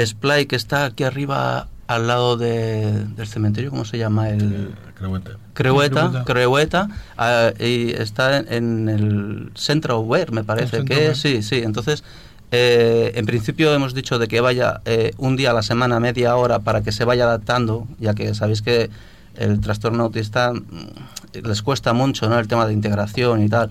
splay 0.06 0.46
que 0.46 0.56
está 0.56 0.86
aquí 0.86 1.04
arriba 1.04 1.68
al 1.88 2.08
lado 2.08 2.38
de- 2.38 3.06
del 3.16 3.28
cementerio, 3.28 3.70
¿cómo 3.70 3.86
se 3.86 3.98
llama? 3.98 4.30
El 4.30 4.72
Creueta. 5.02 5.32
Creueta, 5.54 6.24
Creueta. 6.26 6.88
Ah, 7.18 7.52
y 7.60 7.92
está 7.92 8.38
en, 8.38 8.48
en 8.54 8.90
el 8.90 9.52
Centro 9.56 10.00
Ware, 10.00 10.32
me 10.32 10.44
parece 10.44 10.78
que 10.86 11.16
sí, 11.16 11.42
sí. 11.44 11.58
Entonces, 11.64 12.04
eh, 12.52 13.12
en 13.16 13.26
principio 13.26 13.74
hemos 13.74 13.94
dicho 13.94 14.20
de 14.20 14.28
que 14.28 14.42
vaya 14.42 14.82
eh, 14.86 15.12
un 15.18 15.36
día 15.38 15.52
a 15.52 15.54
la 15.54 15.62
semana, 15.64 16.00
media 16.00 16.36
hora, 16.36 16.60
para 16.60 16.82
que 16.82 16.92
se 16.92 17.06
vaya 17.06 17.24
adaptando, 17.26 17.88
ya 18.00 18.14
que 18.14 18.34
sabéis 18.36 18.62
que 18.62 18.90
el 19.36 19.62
trastorno 19.62 20.04
autista 20.04 20.52
mm, 20.54 21.46
les 21.48 21.62
cuesta 21.62 21.94
mucho, 21.94 22.28
¿no? 22.30 22.38
El 22.40 22.48
tema 22.48 22.66
de 22.68 22.74
integración 22.74 23.42
y 23.44 23.50
tal. 23.50 23.70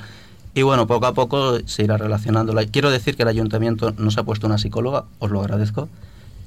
Y 0.55 0.63
bueno, 0.63 0.87
poco 0.87 1.07
a 1.07 1.15
poco 1.15 1.59
se 1.67 1.85
irá 1.85 1.97
relacionando. 1.97 2.53
La- 2.53 2.65
Quiero 2.67 2.91
decir 2.91 3.15
que 3.17 3.23
el 3.23 3.29
ayuntamiento 3.29 3.93
nos 3.99 4.17
ha 4.19 4.23
puesto 4.25 4.47
una 4.47 4.59
psicóloga, 4.59 5.05
os 5.19 5.31
lo 5.31 5.41
agradezco, 5.41 5.89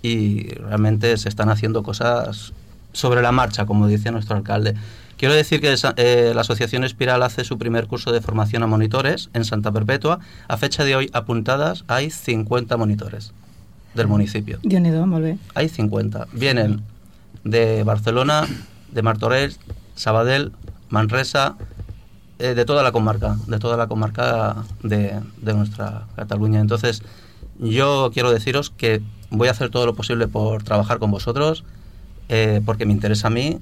y 0.02 0.50
realmente 0.56 1.16
se 1.18 1.30
están 1.30 1.50
haciendo 1.50 1.84
cosas 1.84 2.52
sobre 2.94 3.22
la 3.22 3.32
marcha, 3.32 3.66
como 3.66 3.88
dice 3.88 4.12
nuestro 4.12 4.38
alcalde. 4.38 4.76
Quiero 5.18 5.36
decir 5.36 5.62
que 5.62 5.76
eh, 5.98 6.32
la 6.34 6.42
Asociación 6.42 6.84
Espiral 6.84 7.24
hace 7.24 7.44
su 7.44 7.58
primer 7.58 7.88
curso 7.88 8.12
de 8.12 8.22
formación 8.22 8.64
a 8.64 8.68
monitores 8.68 9.30
en 9.34 9.46
Santa 9.46 9.72
Perpetua. 9.72 10.20
A 10.48 10.58
fecha 10.58 10.84
de 10.84 10.96
hoy 10.96 11.10
apuntadas 11.14 11.86
hay 11.88 12.10
50 12.10 12.76
monitores 12.78 13.34
del 13.94 14.08
municipio. 14.08 14.60
Bé. 15.22 15.38
Hay 15.56 15.70
50. 15.70 16.28
Vienen 16.34 16.82
de 17.44 17.84
Barcelona, 17.84 18.48
de 18.92 19.02
Martorell, 19.02 19.56
Sabadell, 19.96 20.52
Manresa, 20.90 21.56
eh, 22.40 22.56
de 22.56 22.66
toda 22.66 22.84
la 22.84 22.92
comarca, 22.92 23.38
de 23.48 23.60
toda 23.60 23.78
la 23.78 23.88
comarca 23.88 24.64
de, 24.82 25.20
de 25.38 25.54
nuestra 25.54 26.08
Cataluña. 26.16 26.60
Entonces, 26.60 27.04
yo 27.60 28.10
quiero 28.14 28.32
deciros 28.32 28.72
que 28.72 29.02
voy 29.30 29.48
a 29.48 29.52
hacer 29.52 29.70
todo 29.70 29.86
lo 29.86 29.96
posible 29.96 30.28
por 30.28 30.64
trabajar 30.64 31.00
con 31.00 31.12
vosotros, 31.12 31.64
eh, 32.36 32.62
porque 32.66 32.86
me 32.88 32.94
interesa 32.94 33.28
a 33.28 33.30
mí 33.40 33.60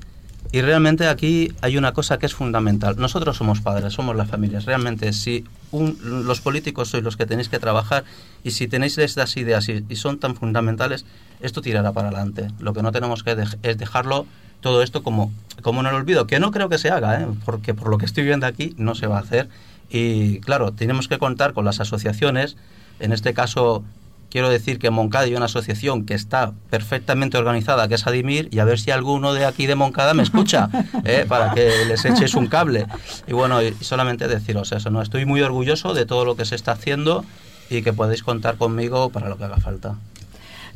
Y 0.54 0.60
realmente 0.62 1.08
aquí 1.08 1.54
hay 1.62 1.78
una 1.78 1.92
cosa 1.94 2.18
que 2.20 2.26
es 2.26 2.34
fundamental. 2.34 2.96
Nosotros 2.98 3.38
somos 3.38 3.62
padres, 3.62 3.94
somos 3.94 4.16
las 4.18 4.28
familias. 4.28 4.66
Realmente, 4.66 5.14
si 5.14 5.46
un- 5.72 5.96
los 6.28 6.40
políticos 6.42 6.90
sois 6.92 7.04
los 7.08 7.16
que 7.16 7.26
tenéis 7.32 7.48
que 7.48 7.58
trabajar 7.60 8.04
y 8.44 8.50
si 8.52 8.68
tenéis 8.68 8.98
estas 8.98 9.38
ideas 9.38 9.70
y, 9.70 9.86
y 9.88 9.96
son 9.96 10.20
tan 10.20 10.34
fundamentales, 10.36 11.06
esto 11.48 11.62
tirará 11.62 11.92
para 11.94 12.08
adelante. 12.10 12.48
Lo 12.60 12.74
que 12.74 12.82
no 12.86 12.92
tenemos 12.92 13.24
que 13.24 13.34
dej- 13.40 13.58
es 13.64 13.76
dejarlo 13.78 14.26
todo 14.66 14.82
esto 14.84 15.04
como, 15.04 15.32
como 15.62 15.80
en 15.82 15.88
el 15.88 15.96
olvido, 15.96 16.28
que 16.28 16.40
no 16.44 16.52
creo 16.52 16.68
que 16.68 16.78
se 16.84 16.90
haga, 16.90 17.22
¿eh? 17.22 17.28
porque 17.46 17.74
por 17.74 17.88
lo 17.90 17.98
que 17.98 18.06
estoy 18.06 18.24
viendo 18.26 18.46
aquí 18.46 18.74
no 18.78 18.94
se 18.96 19.08
va 19.08 19.18
a 19.20 19.22
hacer. 19.26 19.48
Y 19.90 20.40
claro, 20.42 20.74
tenemos 20.74 21.08
que 21.08 21.18
contar 21.18 21.54
con 21.54 21.64
las 21.64 21.80
asociaciones, 21.80 22.58
en 23.00 23.12
este 23.14 23.32
caso 23.34 23.84
quiero 24.32 24.50
decir 24.50 24.80
que 24.80 24.88
en 24.88 24.94
Moncada 24.94 25.26
hay 25.26 25.36
una 25.36 25.46
asociación 25.46 26.06
que 26.06 26.16
está 26.16 26.54
perfectamente 26.70 27.38
organizada, 27.38 27.88
que 27.88 27.96
es 27.96 28.08
Adimir, 28.08 28.48
y 28.52 28.60
a 28.60 28.66
ver 28.66 28.80
si 28.80 28.90
alguno 28.90 29.34
de 29.34 29.46
aquí 29.46 29.68
de 29.68 29.76
Moncada 29.76 30.14
me 30.14 30.24
escucha, 30.24 30.70
¿eh? 31.04 31.26
para 31.28 31.54
que 31.54 31.86
les 31.86 32.04
eches 32.06 32.34
un 32.34 32.48
cable. 32.48 32.88
Y 33.28 33.34
bueno, 33.34 33.62
y 33.62 33.76
solamente 33.82 34.28
deciros 34.28 34.72
eso, 34.72 34.90
¿no? 34.90 35.02
Estoy 35.02 35.26
muy 35.26 35.42
orgulloso 35.42 35.94
de 35.94 36.06
todo 36.06 36.26
lo 36.26 36.36
que 36.36 36.46
se 36.46 36.56
está 36.56 36.72
haciendo 36.72 37.26
y 37.70 37.82
que 37.84 37.94
podéis 37.94 38.24
contar 38.24 38.58
conmigo 38.58 39.10
para 39.10 39.30
lo 39.30 39.38
que 39.38 39.44
haga 39.44 39.58
falta. 39.58 39.96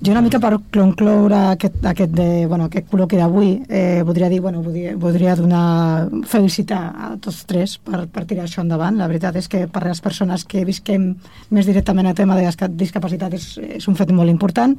Jo 0.04 0.12
una 0.12 0.22
mica 0.22 0.42
per 0.44 0.58
concloure 0.76 1.38
aquest, 1.54 1.78
aquest, 1.88 2.12
de, 2.18 2.46
bueno, 2.52 2.68
aquest 2.68 2.90
col·loqui 2.92 3.16
d'avui, 3.20 3.52
eh, 3.70 4.02
voldria 4.04 4.28
dir, 4.30 4.42
bueno, 4.44 4.62
voldria, 4.62 4.96
voldria 5.00 5.36
donar, 5.40 6.10
felicitar 6.28 6.82
a 6.92 7.12
tots 7.22 7.46
tres 7.48 7.78
per, 7.80 8.04
per 8.12 8.26
tirar 8.28 8.44
això 8.44 8.62
endavant. 8.66 9.00
La 9.00 9.08
veritat 9.08 9.40
és 9.40 9.48
que 9.48 9.66
per 9.72 9.86
les 9.88 10.04
persones 10.04 10.44
que 10.44 10.66
visquem 10.68 11.14
més 11.50 11.70
directament 11.70 12.12
el 12.12 12.18
tema 12.18 12.36
de 12.36 12.44
disca- 12.44 12.70
discapacitat 12.70 13.40
és, 13.40 13.54
és 13.80 13.88
un 13.88 13.96
fet 13.96 14.12
molt 14.12 14.30
important 14.30 14.76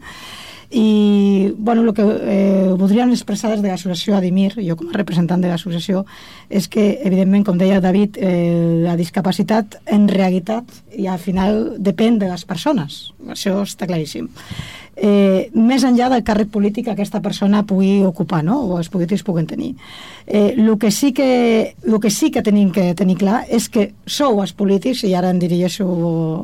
i 0.70 1.54
bueno, 1.56 1.82
el 1.82 1.94
que 1.94 2.02
eh, 2.02 2.74
voldríem 2.76 3.12
expressar 3.14 3.52
des 3.52 3.62
de 3.62 3.70
l'associació 3.70 4.16
Adimir, 4.16 4.56
jo 4.58 4.74
com 4.76 4.90
a 4.90 4.96
representant 4.96 5.40
de 5.42 5.48
l'associació, 5.48 6.04
és 6.50 6.66
que, 6.68 6.98
evidentment, 7.06 7.44
com 7.46 7.58
deia 7.58 7.80
David, 7.80 8.18
eh, 8.18 8.82
la 8.82 8.96
discapacitat 8.98 9.78
en 9.86 10.08
realitat 10.10 10.66
i 10.98 11.06
al 11.06 11.22
final 11.22 11.76
depèn 11.78 12.18
de 12.18 12.32
les 12.32 12.44
persones, 12.44 13.12
això 13.30 13.60
està 13.62 13.86
claríssim. 13.86 14.26
Eh, 14.96 15.50
més 15.52 15.84
enllà 15.84 16.08
del 16.08 16.22
càrrec 16.24 16.48
polític 16.48 16.86
que 16.86 16.94
aquesta 16.94 17.20
persona 17.20 17.66
pugui 17.68 18.00
ocupar, 18.08 18.40
no? 18.44 18.62
o 18.64 18.78
els 18.80 18.88
polítics 18.88 19.24
puguen 19.26 19.46
tenir. 19.46 19.74
Eh, 20.26 20.56
que 20.80 20.90
sí 20.90 21.12
que, 21.12 21.76
el 21.84 22.00
que 22.00 22.10
sí 22.10 22.30
que 22.30 22.42
tenim 22.42 22.70
que 22.72 22.94
tenir 22.94 23.16
clar 23.20 23.44
és 23.48 23.68
que 23.68 23.92
sou 24.06 24.40
els 24.40 24.54
polítics, 24.56 25.04
i 25.04 25.12
ara 25.14 25.30
em 25.30 25.38
dirigeixo 25.38 25.86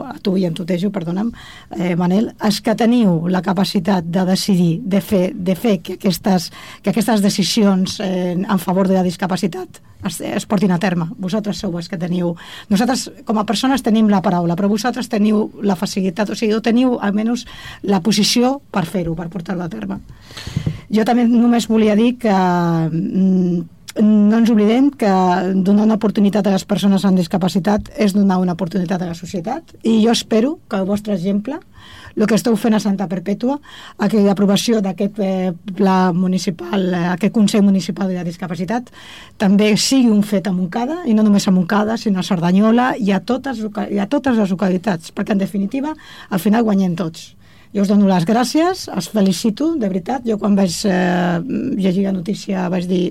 a 0.05 0.19
tu 0.23 0.37
i 0.37 0.45
em 0.45 0.55
tutejo, 0.55 0.91
perdona'm, 0.93 1.33
eh, 1.79 1.97
Manel, 1.97 2.33
els 2.45 2.61
que 2.61 2.77
teniu 2.77 3.29
la 3.29 3.43
capacitat 3.43 4.05
de 4.05 4.27
decidir, 4.29 4.83
de 4.85 5.01
fer, 5.01 5.33
de 5.35 5.57
fer 5.57 5.79
que, 5.81 5.97
aquestes, 5.97 6.51
que 6.83 6.93
aquestes 6.93 7.23
decisions 7.23 8.01
eh, 8.01 8.37
en 8.37 8.59
favor 8.59 8.88
de 8.88 9.01
la 9.01 9.03
discapacitat 9.03 9.81
es, 10.05 10.21
es 10.21 10.47
portin 10.47 10.73
a 10.73 10.79
terme. 10.79 11.07
Vosaltres 11.19 11.61
sou 11.62 11.77
els 11.79 11.88
que 11.88 11.99
teniu... 12.01 12.35
Nosaltres, 12.71 13.09
com 13.27 13.38
a 13.38 13.47
persones, 13.49 13.85
tenim 13.87 14.11
la 14.11 14.23
paraula, 14.25 14.57
però 14.59 14.71
vosaltres 14.71 15.09
teniu 15.12 15.47
la 15.62 15.77
facilitat, 15.79 16.33
o 16.33 16.38
sigui, 16.38 16.59
teniu 16.65 16.99
almenys 17.01 17.47
la 17.88 18.03
posició 18.03 18.42
per 18.71 18.85
fer-ho, 18.89 19.15
per 19.19 19.29
portar-ho 19.33 19.63
a 19.65 19.71
terme. 19.73 20.01
Jo 20.93 21.07
també 21.09 21.25
només 21.29 21.69
volia 21.71 21.97
dir 21.97 22.15
que 22.21 22.33
mm, 22.33 23.63
no 24.01 24.39
ens 24.39 24.51
oblidem 24.53 24.91
que 24.97 25.11
donar 25.65 25.85
una 25.85 25.99
oportunitat 26.01 26.47
a 26.47 26.55
les 26.55 26.65
persones 26.65 27.05
amb 27.05 27.21
discapacitat 27.21 27.91
és 28.01 28.15
donar 28.17 28.39
una 28.41 28.55
oportunitat 28.57 29.03
a 29.03 29.11
la 29.11 29.19
societat 29.19 29.75
i 29.83 29.99
jo 30.05 30.13
espero 30.13 30.59
que 30.69 30.81
el 30.81 30.89
vostre 30.89 31.13
exemple 31.13 31.61
el 32.17 32.27
que 32.27 32.37
esteu 32.37 32.57
fent 32.61 32.77
a 32.77 32.81
Santa 32.83 33.07
Perpètua, 33.09 33.59
aquella 34.05 34.35
aprovació 34.35 34.83
d'aquest 34.85 35.21
eh, 35.25 35.53
pla 35.77 36.13
municipal, 36.13 36.89
eh, 36.93 37.05
aquest 37.15 37.33
Consell 37.33 37.65
Municipal 37.65 38.11
de 38.13 38.19
la 38.19 38.27
Discapacitat, 38.27 38.91
també 39.41 39.73
sigui 39.81 40.11
un 40.13 40.23
fet 40.23 40.49
a 40.49 40.53
Montcada, 40.53 41.03
i 41.09 41.17
no 41.17 41.25
només 41.25 41.49
a 41.49 41.55
Montcada, 41.57 41.97
sinó 41.97 42.21
a 42.21 42.27
Cerdanyola 42.27 42.93
i 43.01 43.15
a 43.17 43.23
totes, 43.25 43.65
i 43.89 44.01
a 44.03 44.09
totes 44.13 44.37
les 44.37 44.53
localitats, 44.53 45.13
perquè 45.15 45.33
en 45.33 45.41
definitiva 45.41 45.95
al 46.29 46.43
final 46.43 46.69
guanyem 46.69 46.97
tots. 47.01 47.33
Jo 47.73 47.87
us 47.87 47.89
dono 47.89 48.09
les 48.09 48.27
gràcies, 48.29 48.85
els 48.93 49.09
felicito, 49.09 49.71
de 49.81 49.89
veritat. 49.89 50.27
Jo 50.29 50.37
quan 50.41 50.57
vaig 50.59 50.75
eh, 50.85 51.39
llegir 51.81 52.05
la 52.05 52.13
notícia 52.13 52.69
vaig 52.73 52.89
dir 52.91 53.07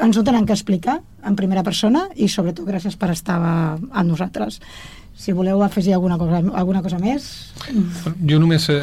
ens 0.00 0.16
ho 0.16 0.22
tenen 0.24 0.46
que 0.46 0.54
explicar 0.54 1.00
en 1.26 1.36
primera 1.36 1.64
persona 1.66 2.06
i 2.14 2.28
sobretot 2.30 2.66
gràcies 2.68 2.96
per 2.96 3.10
estar 3.12 3.38
amb 3.42 4.06
nosaltres. 4.08 4.60
Si 5.14 5.32
voleu 5.32 5.62
afegir 5.62 5.92
alguna 5.94 6.16
cosa, 6.18 6.40
alguna 6.54 6.82
cosa 6.82 6.98
més... 6.98 7.52
Jo 8.26 8.38
només 8.42 8.64
eh, 8.72 8.78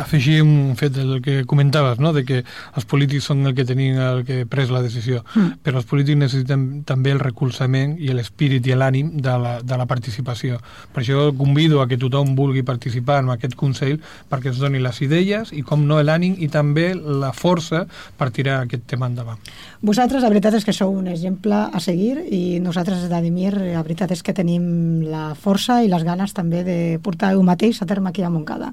afegir 0.00 0.40
un 0.42 0.74
fet 0.74 0.96
del 0.96 1.20
que 1.22 1.44
comentaves, 1.46 2.00
no? 2.02 2.10
de 2.16 2.24
que 2.26 2.40
els 2.42 2.86
polítics 2.88 3.28
són 3.28 3.44
el 3.46 3.54
que 3.54 3.66
tenien 3.68 4.00
el 4.02 4.24
que 4.26 4.40
pres 4.50 4.72
la 4.72 4.80
decisió, 4.82 5.22
mm. 5.34 5.60
però 5.62 5.78
els 5.78 5.86
polítics 5.86 6.18
necessiten 6.18 6.64
també 6.88 7.12
el 7.14 7.20
recolzament 7.22 7.94
i 8.02 8.10
l'espírit 8.16 8.66
i 8.66 8.74
l'ànim 8.74 9.12
de, 9.20 9.36
la, 9.42 9.52
de 9.62 9.78
la 9.78 9.86
participació. 9.86 10.58
Per 10.94 11.04
això 11.04 11.28
convido 11.36 11.82
a 11.82 11.86
que 11.86 12.00
tothom 12.00 12.34
vulgui 12.38 12.64
participar 12.66 13.20
en 13.22 13.30
aquest 13.36 13.54
Consell 13.54 14.00
perquè 14.30 14.50
ens 14.50 14.58
doni 14.62 14.82
les 14.82 14.98
idees 15.04 15.52
i, 15.54 15.62
com 15.62 15.86
no, 15.86 16.00
l'ànim 16.02 16.34
i 16.40 16.48
també 16.50 16.94
la 16.96 17.34
força 17.36 17.84
per 18.16 18.32
tirar 18.34 18.62
aquest 18.64 18.88
tema 18.90 19.10
endavant. 19.12 19.38
Vosaltres, 19.86 20.24
la 20.24 20.32
veritat 20.32 20.56
és 20.58 20.64
que 20.66 20.74
sou 20.74 20.90
un 20.96 21.06
exemple 21.12 21.66
a 21.68 21.80
seguir 21.84 22.24
i 22.32 22.58
nosaltres, 22.64 23.06
d'Adimir, 23.12 23.52
la 23.54 23.84
veritat 23.84 24.16
és 24.16 24.24
que 24.24 24.34
tenim 24.34 25.04
la 25.06 25.28
força 25.38 25.65
i 25.82 25.90
les 25.92 26.04
ganes 26.06 26.34
també 26.36 26.64
de 26.66 26.80
portar 27.02 27.34
el 27.34 27.44
mateix 27.46 27.82
a 27.82 27.86
terme 27.86 28.10
aquí 28.10 28.22
a 28.22 28.30
Montcada. 28.30 28.72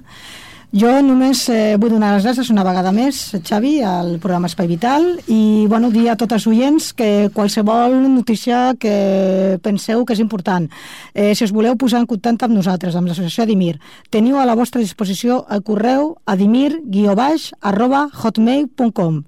Jo 0.74 0.90
només 1.06 1.44
eh, 1.54 1.76
vull 1.78 1.92
donar 1.94 2.16
les 2.16 2.24
gràcies 2.26 2.48
una 2.50 2.64
vegada 2.66 2.90
més, 2.90 3.18
Xavi, 3.46 3.76
al 3.86 4.16
programa 4.18 4.50
Espai 4.50 4.66
Vital 4.66 5.04
i 5.30 5.68
bueno, 5.70 5.92
dir 5.94 6.08
a 6.10 6.16
tots 6.18 6.34
els 6.34 6.48
oients 6.50 6.88
que 6.98 7.30
qualsevol 7.36 7.94
notícia 8.10 8.74
que 8.82 9.60
penseu 9.62 10.02
que 10.02 10.18
és 10.18 10.24
important, 10.24 10.66
eh, 11.14 11.36
si 11.38 11.46
us 11.46 11.54
voleu 11.54 11.78
posar 11.78 12.02
en 12.02 12.10
contacte 12.10 12.50
amb 12.50 12.58
nosaltres, 12.58 12.98
amb 12.98 13.06
l'associació 13.06 13.46
Adimir, 13.46 13.76
teniu 14.10 14.42
a 14.42 14.48
la 14.50 14.58
vostra 14.58 14.82
disposició 14.82 15.44
el 15.54 15.62
correu 15.62 16.16
adimir-baix 16.26 17.52
arroba 17.62 18.08
hotmail.com 18.10 19.22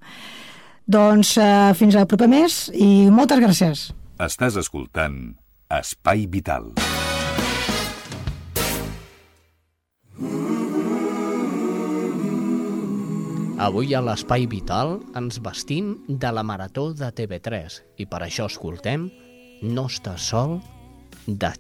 doncs 0.89 1.37
eh, 1.37 1.73
fins 1.77 1.93
al 1.93 2.09
proper 2.09 2.31
mes 2.31 2.71
i 2.73 3.05
moltes 3.13 3.45
gràcies. 3.45 3.87
Estàs 4.17 4.57
escoltant 4.57 5.35
Espai 5.69 6.25
Vital. 6.25 6.71
Avui 13.65 13.95
a 13.95 14.01
l'Espai 14.03 14.45
Vital 14.51 14.99
ens 15.15 15.39
vestim 15.43 15.95
de 16.07 16.31
la 16.31 16.43
Marató 16.43 16.93
de 16.95 17.09
TV3 17.11 17.79
i 18.03 18.05
per 18.07 18.21
això 18.23 18.45
escoltem 18.51 19.09
No 19.63 19.87
estàs 19.91 20.29
sol 20.31 20.59
de 21.27 21.51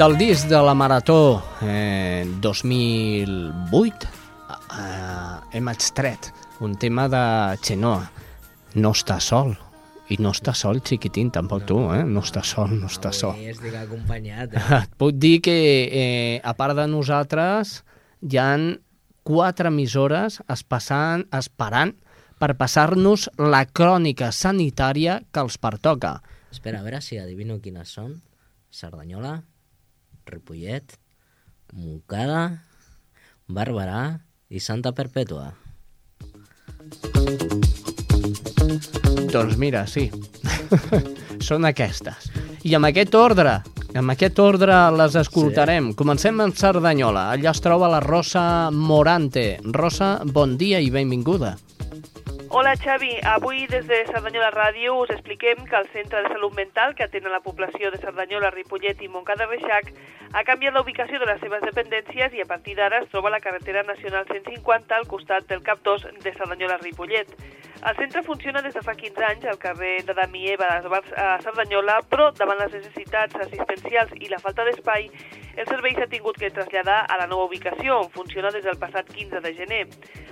Del 0.00 0.16
disc 0.16 0.48
de 0.48 0.56
la 0.56 0.72
Marató 0.72 1.44
eh, 1.60 2.24
2008 2.40 4.08
eh, 4.08 5.40
hem 5.52 5.68
extret 5.68 6.30
un 6.64 6.78
tema 6.80 7.04
de 7.12 7.20
Xenoa. 7.60 8.06
No 8.80 8.94
està 8.96 9.18
sol. 9.20 9.52
I 10.08 10.16
no 10.24 10.32
està 10.32 10.54
sol, 10.56 10.80
xiquitín, 10.80 11.28
tampoc 11.28 11.66
tu, 11.68 11.82
eh? 11.92 12.00
No 12.08 12.22
està 12.24 12.40
sol, 12.40 12.72
no 12.80 12.88
està 12.88 13.12
sol. 13.12 13.36
Avui 13.36 13.52
estic 13.52 13.76
acompanyat. 13.76 14.56
Eh? 14.56 14.64
Et 14.86 14.96
puc 14.96 15.20
dir 15.20 15.34
que, 15.44 15.58
eh, 15.84 16.40
a 16.40 16.56
part 16.56 16.80
de 16.80 16.88
nosaltres, 16.88 17.84
hi 18.24 18.40
han 18.40 18.80
quatre 19.20 19.68
emissores 19.68 20.40
espassant, 20.48 21.28
esperant 21.28 21.92
per 22.40 22.54
passar-nos 22.56 23.28
la 23.36 23.66
crònica 23.68 24.32
sanitària 24.32 25.20
que 25.28 25.44
els 25.44 25.60
pertoca. 25.60 26.22
Espera, 26.48 26.80
a 26.80 26.88
veure 26.88 27.04
si 27.04 27.20
adivino 27.20 27.60
quines 27.60 27.92
són. 28.00 28.16
Cerdanyola, 28.72 29.42
Ripollet, 30.30 30.94
Montcada, 31.74 32.44
Barberà 33.50 34.04
i 34.50 34.62
Santa 34.62 34.94
Perpètua. 34.96 35.50
Doncs 39.30 39.56
mira, 39.58 39.84
sí. 39.86 40.08
Són 41.48 41.66
aquestes. 41.68 42.30
I 42.66 42.74
amb 42.76 42.90
aquest 42.90 43.14
ordre, 43.14 43.60
amb 43.96 44.14
aquest 44.14 44.38
ordre 44.42 44.76
les 44.94 45.16
escoltarem. 45.18 45.90
Sí. 45.90 45.98
Comencem 45.98 46.42
amb 46.42 46.56
Cerdanyola. 46.58 47.30
Allà 47.34 47.54
es 47.54 47.62
troba 47.64 47.90
la 47.90 48.02
Rosa 48.04 48.44
Morante. 48.74 49.58
Rosa, 49.74 50.16
bon 50.24 50.56
dia 50.60 50.82
i 50.82 50.90
benvinguda. 50.94 51.56
Hola 52.52 52.74
Xavi, 52.74 53.12
avui 53.22 53.68
des 53.70 53.86
de 53.86 53.98
Cerdanyola 54.06 54.48
Ràdio 54.50 54.96
us 54.98 55.10
expliquem 55.14 55.60
que 55.70 55.76
el 55.78 55.84
Centre 55.92 56.24
de 56.24 56.32
Salut 56.32 56.56
Mental 56.58 56.96
que 56.98 57.04
atén 57.04 57.28
a 57.28 57.30
la 57.30 57.38
població 57.44 57.92
de 57.94 58.00
Cerdanyola, 58.02 58.50
Ripollet 58.50 59.04
i 59.06 59.08
Montcada 59.08 59.46
Reixac 59.46 59.92
ha 60.34 60.42
canviat 60.42 60.74
la 60.74 60.82
ubicació 60.82 61.20
de 61.22 61.28
les 61.30 61.38
seves 61.38 61.62
dependències 61.62 62.34
i 62.34 62.42
a 62.42 62.48
partir 62.50 62.74
d'ara 62.74 63.04
es 63.04 63.08
troba 63.12 63.30
a 63.30 63.36
la 63.36 63.40
carretera 63.44 63.84
nacional 63.86 64.26
150 64.26 64.98
al 64.98 65.06
costat 65.06 65.46
del 65.46 65.62
CAP 65.62 65.86
2 65.86 66.08
de 66.26 66.34
Cerdanyola-Ripollet. 66.40 67.30
El 67.80 67.96
centre 67.96 68.22
funciona 68.22 68.60
des 68.60 68.74
de 68.74 68.82
fa 68.84 68.92
15 68.92 69.24
anys 69.24 69.44
al 69.48 69.56
carrer 69.58 70.02
de 70.04 70.12
Dami 70.12 70.50
Eva 70.52 70.66
a 71.16 71.38
Cerdanyola, 71.40 71.94
però 72.10 72.26
davant 72.36 72.58
les 72.60 72.74
necessitats 72.76 73.38
assistencials 73.40 74.12
i 74.20 74.28
la 74.28 74.40
falta 74.42 74.66
d'espai, 74.68 75.08
el 75.56 75.66
servei 75.70 75.96
s'ha 75.96 76.10
tingut 76.12 76.36
que 76.36 76.50
traslladar 76.52 76.98
a 77.08 77.16
la 77.16 77.26
nova 77.30 77.46
ubicació, 77.48 77.96
on 78.02 78.12
funciona 78.12 78.52
des 78.52 78.66
del 78.68 78.76
passat 78.76 79.08
15 79.08 79.40
de 79.40 79.54
gener. 79.56 79.80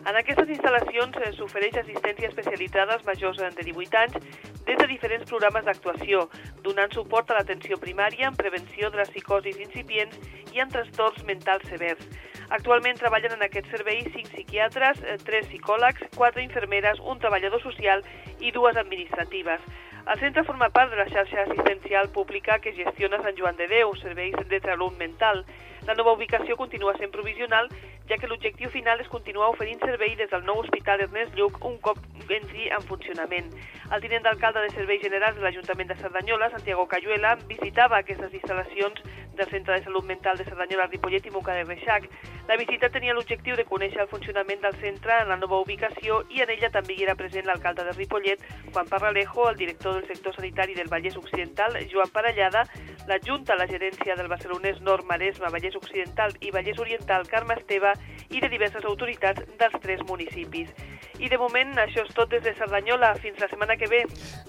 En 0.04 0.20
aquestes 0.20 0.52
instal·lacions 0.58 1.16
eh, 1.24 1.32
s'ofereix 1.38 1.80
assistència 1.80 2.28
especialitzada 2.28 2.98
als 2.98 3.08
majors 3.08 3.40
de 3.40 3.64
18 3.64 3.96
anys 4.04 4.20
des 4.68 4.76
de 4.76 4.86
diferents 4.92 5.24
programes 5.32 5.64
d'actuació, 5.64 6.28
donant 6.60 6.92
suport 6.92 7.30
a 7.30 7.40
l'atenció 7.40 7.80
primària 7.80 8.28
en 8.28 8.36
prevenció 8.36 8.92
de 8.92 9.00
les 9.00 9.08
psicosis 9.08 9.56
incipients 9.56 10.20
i 10.52 10.60
en 10.60 10.68
trastorns 10.68 11.24
mentals 11.24 11.64
severs. 11.72 12.04
Actualment 12.50 12.96
treballen 12.96 13.34
en 13.36 13.42
aquest 13.44 13.66
servei 13.68 13.98
5 14.06 14.30
psiquiatres, 14.32 15.02
3 15.24 15.50
psicòlegs, 15.50 16.00
4 16.16 16.40
infermeres, 16.40 17.00
un 17.04 17.20
treballador 17.20 17.60
social 17.60 18.00
i 18.40 18.52
dues 18.56 18.76
administratives. 18.80 19.60
El 20.08 20.18
centre 20.22 20.44
forma 20.48 20.70
part 20.72 20.88
de 20.88 20.96
la 20.96 21.04
xarxa 21.10 21.42
assistencial 21.42 22.08
pública 22.08 22.56
que 22.64 22.72
gestiona 22.72 23.20
Sant 23.20 23.36
Joan 23.36 23.58
de 23.60 23.66
Déu, 23.68 23.92
serveis 24.00 24.32
de 24.48 24.60
salut 24.64 24.96
mental. 24.96 25.44
La 25.84 25.92
nova 25.98 26.14
ubicació 26.16 26.56
continua 26.56 26.94
sent 26.96 27.12
provisional, 27.12 27.68
ja 28.08 28.16
que 28.16 28.30
l'objectiu 28.30 28.72
final 28.72 29.04
és 29.04 29.12
continuar 29.12 29.50
oferint 29.52 29.84
servei 29.84 30.16
des 30.16 30.30
del 30.32 30.46
nou 30.48 30.62
Hospital 30.62 31.04
Ernest 31.04 31.36
Lluc 31.36 31.60
un 31.68 31.76
cop 31.84 32.00
entri 32.32 32.70
en 32.72 32.88
funcionament. 32.88 33.52
El 33.92 34.00
tinent 34.00 34.24
d'alcalde 34.24 34.64
de 34.64 34.72
Serveis 34.72 35.04
Generals 35.04 35.36
de 35.36 35.44
l'Ajuntament 35.44 35.92
de 35.92 36.00
Cerdanyola, 36.00 36.50
Santiago 36.56 36.88
Cayuela, 36.88 37.36
visitava 37.52 38.00
aquestes 38.00 38.32
instal·lacions 38.32 39.04
del 39.36 39.48
Centre 39.52 39.76
de 39.76 39.84
Salut 39.84 40.04
Mental 40.08 40.40
de 40.40 40.48
Cerdanyola, 40.48 40.88
Ripollet 40.88 41.28
i 41.28 41.32
Montcada 41.36 41.64
i 41.64 41.68
Reixac. 41.68 42.08
La 42.48 42.56
visita 42.56 42.88
tenia 42.88 43.12
l'objectiu 43.12 43.58
de 43.58 43.66
conèixer 43.68 44.00
el 44.00 44.08
funcionament 44.08 44.62
del 44.62 44.76
centre 44.80 45.12
en 45.20 45.28
la 45.28 45.36
nova 45.36 45.58
ubicació 45.60 46.22
i 46.32 46.40
en 46.40 46.48
ella 46.54 46.70
també 46.72 46.94
hi 46.96 47.04
era 47.04 47.14
present 47.18 47.44
l'alcalde 47.44 47.84
de 47.84 47.92
Ripollet, 47.92 48.40
Juan 48.72 48.88
Parralejo, 48.88 49.50
el 49.50 49.58
director 49.60 49.98
del 49.98 50.06
sector 50.08 50.32
sanitari 50.32 50.72
del 50.78 50.88
Vallès 50.88 51.18
Occidental, 51.20 51.76
Joan 51.92 52.08
Parellada, 52.08 52.64
l'adjunta 53.06 53.52
a 53.52 53.60
la 53.60 53.68
gerència 53.68 54.16
del 54.16 54.32
Barcelonès 54.32 54.80
Nord, 54.80 55.04
Maresme, 55.04 55.52
Vallès 55.52 55.76
Occidental 55.76 56.32
i 56.40 56.54
Vallès 56.54 56.80
Oriental, 56.80 57.28
Carme 57.28 57.60
Esteve, 57.60 57.92
i 58.32 58.40
de 58.40 58.48
diverses 58.48 58.84
autoritats 58.88 59.44
dels 59.60 59.76
tres 59.84 60.00
municipis. 60.08 60.72
I 61.18 61.26
de 61.26 61.38
moment 61.40 61.72
això 61.82 62.04
és 62.06 62.14
tot 62.14 62.30
des 62.30 62.44
de 62.44 62.52
Cerdanyola. 62.54 63.10
Fins 63.18 63.40
la 63.42 63.48
setmana 63.50 63.74
que 63.76 63.88
ve. 63.90 64.04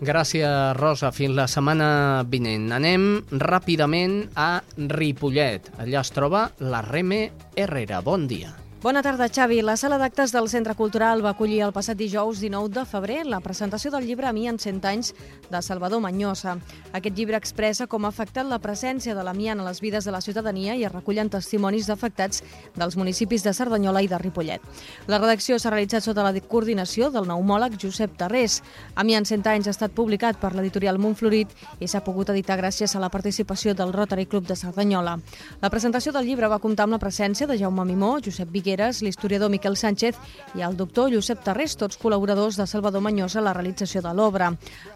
Gràcies, 0.05 0.45
Rosa. 0.77 1.09
Fins 1.15 1.33
la 1.33 1.47
setmana 1.49 1.89
vinent. 2.29 2.69
Anem 2.77 3.09
ràpidament 3.31 4.21
a 4.37 4.61
Ripollet. 4.77 5.71
Allà 5.81 6.03
es 6.05 6.13
troba 6.13 6.51
la 6.61 6.83
Reme 6.85 7.23
Herrera. 7.57 7.88
Bon 7.97 8.29
dia. 8.29 8.68
Bona 8.81 9.01
tarda, 9.03 9.27
Xavi. 9.27 9.59
La 9.59 9.75
sala 9.75 9.97
d'actes 9.99 10.31
del 10.31 10.45
Centre 10.47 10.71
Cultural 10.71 11.19
va 11.19 11.33
acollir 11.33 11.57
el 11.65 11.73
passat 11.75 11.97
dijous 11.99 12.39
19 12.39 12.69
de 12.71 12.85
febrer 12.87 13.25
la 13.27 13.41
presentació 13.43 13.91
del 13.91 14.05
llibre 14.07 14.29
A 14.29 14.31
mi 14.31 14.45
en 14.47 14.55
100 14.55 14.85
anys 14.87 15.09
de 15.51 15.59
Salvador 15.61 15.99
Manyosa. 15.99 16.53
Aquest 16.95 17.17
llibre 17.17 17.35
expressa 17.35 17.87
com 17.91 18.05
ha 18.05 18.11
afectat 18.13 18.47
la 18.47 18.61
presència 18.63 19.11
de 19.17 19.25
l'amiant 19.27 19.59
a 19.59 19.65
les 19.65 19.81
vides 19.83 20.07
de 20.07 20.13
la 20.15 20.21
ciutadania 20.23 20.77
i 20.79 20.85
es 20.87 20.93
recullen 20.93 21.27
testimonis 21.27 21.89
d'afectats 21.91 22.39
dels 22.77 22.95
municipis 22.95 23.43
de 23.43 23.51
Cerdanyola 23.51 24.01
i 24.01 24.07
de 24.07 24.17
Ripollet. 24.17 24.63
La 25.11 25.19
redacció 25.19 25.59
s'ha 25.59 25.75
realitzat 25.75 26.07
sota 26.07 26.23
la 26.23 26.31
coordinació 26.39 27.11
del 27.11 27.27
pneumòleg 27.27 27.75
Josep 27.83 28.15
Tarrés. 28.15 28.61
A 28.95 29.03
mi 29.03 29.19
en 29.19 29.27
100 29.27 29.51
anys 29.57 29.67
ha 29.67 29.75
estat 29.75 29.91
publicat 29.91 30.39
per 30.39 30.53
l'editorial 30.55 31.01
Montflorit 31.03 31.51
i 31.81 31.91
s'ha 31.91 31.99
pogut 32.07 32.31
editar 32.31 32.55
gràcies 32.55 32.95
a 32.95 33.03
la 33.03 33.11
participació 33.11 33.75
del 33.75 33.91
Rotary 33.91 34.25
Club 34.25 34.47
de 34.47 34.55
Cerdanyola. 34.55 35.19
La 35.59 35.69
presentació 35.69 36.15
del 36.15 36.31
llibre 36.31 36.47
va 36.47 36.63
comptar 36.63 36.87
amb 36.87 36.95
la 36.95 37.03
presència 37.03 37.45
de 37.45 37.59
Jaume 37.59 37.83
Mimó, 37.83 38.15
Josep 38.23 38.47
Viguer 38.47 38.68
Figueres, 38.69 39.01
l'historiador 39.01 39.49
Miquel 39.49 39.75
Sánchez 39.77 40.17
i 40.53 40.61
el 40.61 40.75
doctor 40.77 41.09
Josep 41.09 41.39
Tarrés, 41.41 41.73
tots 41.73 41.97
col·laboradors 41.97 42.59
de 42.59 42.67
Salvador 42.69 43.01
Manyosa 43.01 43.39
a 43.39 43.45
la 43.47 43.53
realització 43.57 44.03
de 44.05 44.11
l'obra. 44.13 44.51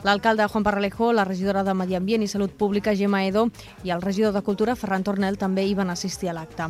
L'alcalde 0.05 0.45
Juan 0.45 0.65
Parralejo, 0.67 1.09
la 1.12 1.25
regidora 1.25 1.63
de 1.65 1.73
Medi 1.73 1.97
Ambient 1.97 2.21
i 2.21 2.29
Salut 2.29 2.53
Pública 2.53 2.93
Gemma 2.93 3.23
Edo 3.25 3.47
i 3.83 3.89
el 3.89 4.05
regidor 4.05 4.36
de 4.38 4.43
Cultura 4.45 4.75
Ferran 4.77 5.01
Tornel 5.01 5.41
també 5.41 5.65
hi 5.65 5.73
van 5.73 5.89
assistir 5.89 6.29
a 6.29 6.38
l'acte. 6.38 6.69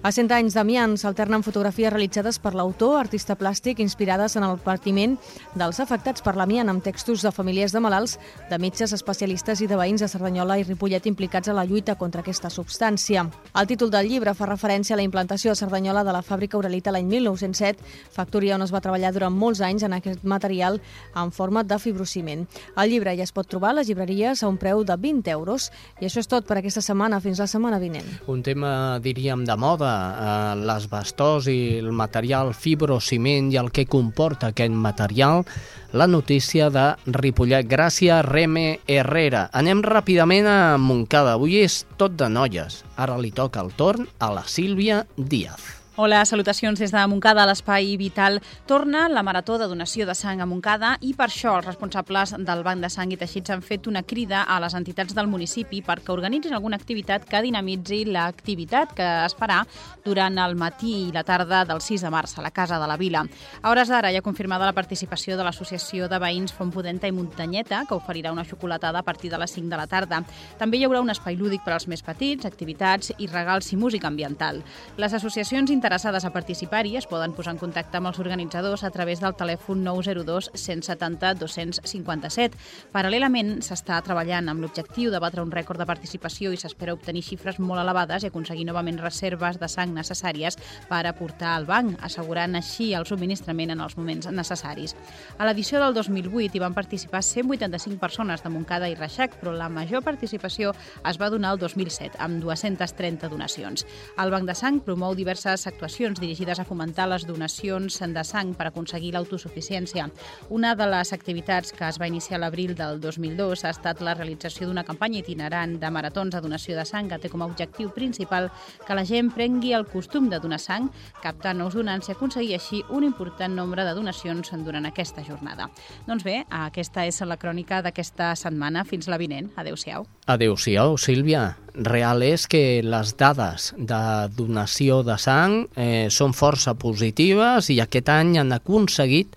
A 0.00 0.08
100 0.16 0.32
anys 0.32 0.54
d'Amiant 0.56 0.94
s'alternen 0.96 1.42
fotografies 1.44 1.90
realitzades 1.92 2.38
per 2.40 2.54
l'autor, 2.56 2.94
artista 2.96 3.34
plàstic, 3.36 3.82
inspirades 3.84 4.32
en 4.38 4.46
el 4.46 4.56
partiment 4.64 5.18
dels 5.60 5.76
afectats 5.84 6.24
per 6.24 6.32
l'amiant 6.40 6.70
amb 6.72 6.80
textos 6.80 7.20
de 7.20 7.28
familiars 7.28 7.74
de 7.76 7.82
malalts, 7.84 8.14
de 8.48 8.56
metges, 8.56 8.94
especialistes 8.96 9.60
i 9.60 9.68
de 9.68 9.76
veïns 9.76 10.00
de 10.00 10.08
Cerdanyola 10.08 10.56
i 10.56 10.64
Ripollet 10.64 11.04
implicats 11.04 11.52
a 11.52 11.56
la 11.58 11.66
lluita 11.68 11.98
contra 12.00 12.24
aquesta 12.24 12.48
substància. 12.48 13.26
El 13.52 13.68
títol 13.68 13.92
del 13.92 14.08
llibre 14.08 14.32
fa 14.32 14.48
referència 14.48 14.96
a 14.96 14.98
la 15.02 15.04
implantació 15.04 15.52
a 15.52 15.60
Cerdanyola 15.60 16.00
de 16.08 16.16
la 16.16 16.24
fàbrica 16.24 16.56
Uralita 16.56 16.96
l'any 16.96 17.04
1907, 17.04 17.84
factoria 18.16 18.56
on 18.56 18.64
es 18.64 18.72
va 18.72 18.80
treballar 18.80 19.12
durant 19.12 19.36
molts 19.36 19.60
anys 19.60 19.84
en 19.84 19.98
aquest 19.98 20.24
material 20.24 20.80
en 21.12 21.28
forma 21.28 21.60
de 21.60 21.76
fibrociment. 21.76 22.48
El 22.72 22.94
llibre 22.94 23.18
ja 23.20 23.28
es 23.28 23.36
pot 23.36 23.52
trobar 23.52 23.74
a 23.74 23.80
les 23.82 23.92
llibreries 23.92 24.40
a 24.40 24.48
un 24.48 24.56
preu 24.56 24.80
de 24.80 24.96
20 24.96 25.28
euros. 25.36 25.68
I 26.00 26.08
això 26.08 26.24
és 26.24 26.32
tot 26.32 26.48
per 26.48 26.56
aquesta 26.56 26.80
setmana. 26.80 27.20
Fins 27.20 27.36
la 27.36 27.50
setmana 27.50 27.76
vinent. 27.78 28.08
Un 28.32 28.40
tema, 28.40 28.96
diríem, 29.04 29.44
de 29.44 29.60
moda, 29.60 29.89
eh, 29.90 30.54
l'asbestós 30.66 31.48
i 31.50 31.78
el 31.80 31.90
material 31.96 32.52
fibrociment 32.54 33.50
i 33.52 33.58
el 33.60 33.72
que 33.74 33.86
comporta 33.90 34.50
aquest 34.50 34.74
material, 34.74 35.44
la 35.92 36.06
notícia 36.06 36.70
de 36.70 36.86
Ripollet. 37.06 37.66
Gràcies, 37.70 38.22
Reme 38.26 38.80
Herrera. 38.86 39.48
Anem 39.52 39.82
ràpidament 39.82 40.46
a 40.46 40.78
Montcada. 40.78 41.34
Avui 41.38 41.60
és 41.64 41.82
tot 41.98 42.14
de 42.20 42.30
noies. 42.30 42.84
Ara 42.96 43.18
li 43.18 43.34
toca 43.34 43.64
el 43.64 43.74
torn 43.74 44.08
a 44.18 44.32
la 44.34 44.46
Sílvia 44.46 45.04
Díaz. 45.16 45.79
Hola, 46.02 46.24
salutacions 46.24 46.78
des 46.80 46.94
de 46.94 47.00
Montcada. 47.12 47.42
L'Espai 47.44 47.90
Vital 48.00 48.38
torna 48.64 49.02
la 49.12 49.20
marató 49.22 49.58
de 49.60 49.66
donació 49.68 50.06
de 50.08 50.14
sang 50.16 50.40
a 50.40 50.46
Montcada 50.48 50.94
i 51.04 51.10
per 51.12 51.26
això 51.26 51.58
els 51.58 51.66
responsables 51.66 52.30
del 52.40 52.62
Banc 52.64 52.80
de 52.80 52.88
Sang 52.88 53.10
i 53.12 53.18
Teixits 53.20 53.52
han 53.52 53.60
fet 53.60 53.84
una 53.84 54.00
crida 54.00 54.46
a 54.48 54.56
les 54.64 54.72
entitats 54.78 55.12
del 55.12 55.28
municipi 55.28 55.82
perquè 55.84 56.14
organitzin 56.14 56.56
alguna 56.56 56.78
activitat 56.80 57.26
que 57.28 57.42
dinamitzi 57.44 58.06
l'activitat 58.08 58.94
que 58.96 59.08
es 59.26 59.34
farà 59.36 59.58
durant 60.02 60.40
el 60.40 60.56
matí 60.56 60.94
i 61.02 61.12
la 61.12 61.20
tarda 61.20 61.66
del 61.68 61.82
6 61.84 62.06
de 62.06 62.14
març 62.16 62.32
a 62.38 62.46
la 62.46 62.50
Casa 62.50 62.80
de 62.80 62.88
la 62.88 62.96
Vila. 62.96 63.26
A 63.60 63.68
hores 63.68 63.92
d'ara 63.92 64.08
ha 64.08 64.24
confirmada 64.24 64.64
la 64.64 64.72
participació 64.72 65.36
de 65.36 65.44
l'Associació 65.44 66.08
de 66.08 66.16
Veïns 66.16 66.56
Font 66.56 66.72
Pudenta 66.72 67.12
i 67.12 67.12
Muntanyeta, 67.12 67.82
que 67.84 67.98
oferirà 68.00 68.32
una 68.32 68.46
xocolatada 68.48 69.04
a 69.04 69.04
partir 69.04 69.28
de 69.28 69.42
les 69.44 69.52
5 69.52 69.68
de 69.68 69.76
la 69.76 69.86
tarda. 69.86 70.24
També 70.56 70.80
hi 70.80 70.88
haurà 70.88 71.04
un 71.04 71.12
espai 71.12 71.36
lúdic 71.36 71.60
per 71.60 71.76
als 71.76 71.86
més 71.92 72.00
petits, 72.00 72.48
activitats 72.48 73.12
i 73.18 73.28
regals 73.28 73.68
i 73.74 73.76
música 73.76 74.08
ambiental. 74.08 74.64
Les 74.96 75.12
associacions 75.12 75.68
interessades 75.90 76.24
a 76.24 76.30
participar-hi 76.30 76.96
es 76.96 77.06
poden 77.10 77.32
posar 77.34 77.50
en 77.50 77.58
contacte 77.58 77.98
amb 77.98 78.06
els 78.06 78.18
organitzadors 78.22 78.84
a 78.86 78.92
través 78.94 79.18
del 79.18 79.34
telèfon 79.34 79.80
902 79.82 80.52
170 80.54 81.32
257. 81.40 82.58
Paral·lelament, 82.94 83.56
s'està 83.66 83.96
treballant 84.06 84.46
amb 84.52 84.62
l'objectiu 84.62 85.10
de 85.10 85.18
batre 85.18 85.42
un 85.42 85.50
rècord 85.50 85.82
de 85.82 85.88
participació 85.90 86.52
i 86.54 86.60
s'espera 86.62 86.94
obtenir 86.94 87.24
xifres 87.26 87.58
molt 87.58 87.82
elevades 87.82 88.22
i 88.22 88.28
aconseguir 88.30 88.68
novament 88.68 89.00
reserves 89.02 89.58
de 89.58 89.66
sang 89.66 89.90
necessàries 89.96 90.60
per 90.86 91.00
aportar 91.10 91.56
al 91.56 91.66
banc, 91.66 91.98
assegurant 92.06 92.54
així 92.54 92.92
el 92.94 93.08
subministrament 93.10 93.74
en 93.74 93.82
els 93.82 93.98
moments 93.98 94.30
necessaris. 94.30 94.94
A 95.42 95.50
l'edició 95.50 95.82
del 95.82 95.98
2008 95.98 96.54
hi 96.54 96.62
van 96.62 96.78
participar 96.78 97.24
185 97.26 97.98
persones 97.98 98.46
de 98.46 98.54
Montcada 98.54 98.86
i 98.86 98.94
Reixac, 98.94 99.34
però 99.42 99.56
la 99.58 99.68
major 99.68 100.06
participació 100.06 100.70
es 101.02 101.18
va 101.18 101.34
donar 101.34 101.56
el 101.56 101.58
2007, 101.66 102.14
amb 102.22 102.38
230 102.46 103.34
donacions. 103.34 103.86
El 104.22 104.30
Banc 104.30 104.46
de 104.46 104.54
Sang 104.54 104.78
promou 104.86 105.18
diverses 105.18 105.66
actuacions 105.80 106.20
dirigides 106.20 106.58
a 106.60 106.64
fomentar 106.68 107.06
les 107.08 107.22
donacions 107.24 107.94
de 108.12 108.22
sang 108.28 108.50
per 108.52 108.66
aconseguir 108.68 109.14
l'autosuficiència. 109.14 110.10
Una 110.52 110.74
de 110.76 110.84
les 110.92 111.14
activitats 111.16 111.72
que 111.72 111.86
es 111.88 111.96
va 111.96 112.08
iniciar 112.10 112.36
a 112.36 112.40
l'abril 112.42 112.74
del 112.76 113.00
2002 113.00 113.64
ha 113.64 113.70
estat 113.72 114.02
la 114.04 114.12
realització 114.12 114.68
d'una 114.68 114.84
campanya 114.84 115.22
itinerant 115.22 115.78
de 115.80 115.90
maratons 115.90 116.34
de 116.34 116.42
donació 116.44 116.76
de 116.76 116.84
sang 116.84 117.08
que 117.08 117.16
té 117.16 117.30
com 117.32 117.40
a 117.40 117.48
objectiu 117.48 117.88
principal 117.96 118.50
que 118.84 118.98
la 118.98 119.06
gent 119.08 119.32
prengui 119.32 119.72
el 119.72 119.86
costum 119.88 120.28
de 120.28 120.36
donar 120.36 120.60
sang, 120.60 120.90
captar 121.22 121.54
nous 121.56 121.72
donants 121.72 122.10
i 122.10 122.12
aconseguir 122.12 122.58
així 122.58 122.82
un 122.90 123.08
important 123.08 123.56
nombre 123.56 123.88
de 123.88 123.96
donacions 123.96 124.52
durant 124.52 124.84
aquesta 124.84 125.24
jornada. 125.24 125.70
Doncs 126.04 126.28
bé, 126.28 126.42
aquesta 126.50 127.06
és 127.08 127.22
la 127.24 127.40
crònica 127.40 127.80
d'aquesta 127.80 128.34
setmana. 128.36 128.84
Fins 128.84 129.08
la 129.08 129.16
vinent. 129.16 129.48
Adéu-siau. 129.56 130.04
Adéu-siau, 130.28 130.98
Sílvia. 131.00 131.54
Real 131.74 132.22
és 132.26 132.46
que 132.50 132.80
les 132.82 133.14
dades 133.18 133.70
de 133.76 134.02
donació 134.36 135.02
de 135.06 135.16
sang 135.20 135.64
eh, 135.76 136.08
són 136.10 136.34
força 136.34 136.74
positives 136.74 137.70
i 137.70 137.80
aquest 137.82 138.10
any 138.10 138.36
han 138.40 138.52
aconseguit 138.56 139.36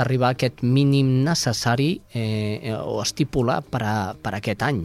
arribar 0.00 0.32
a 0.32 0.38
aquest 0.38 0.62
mínim 0.62 1.20
necessari 1.26 2.00
eh, 2.14 2.72
o 2.74 3.00
estipulat 3.02 3.68
per, 3.70 3.82
a, 3.84 3.98
per 4.14 4.34
a 4.34 4.40
aquest 4.40 4.64
any. 4.66 4.82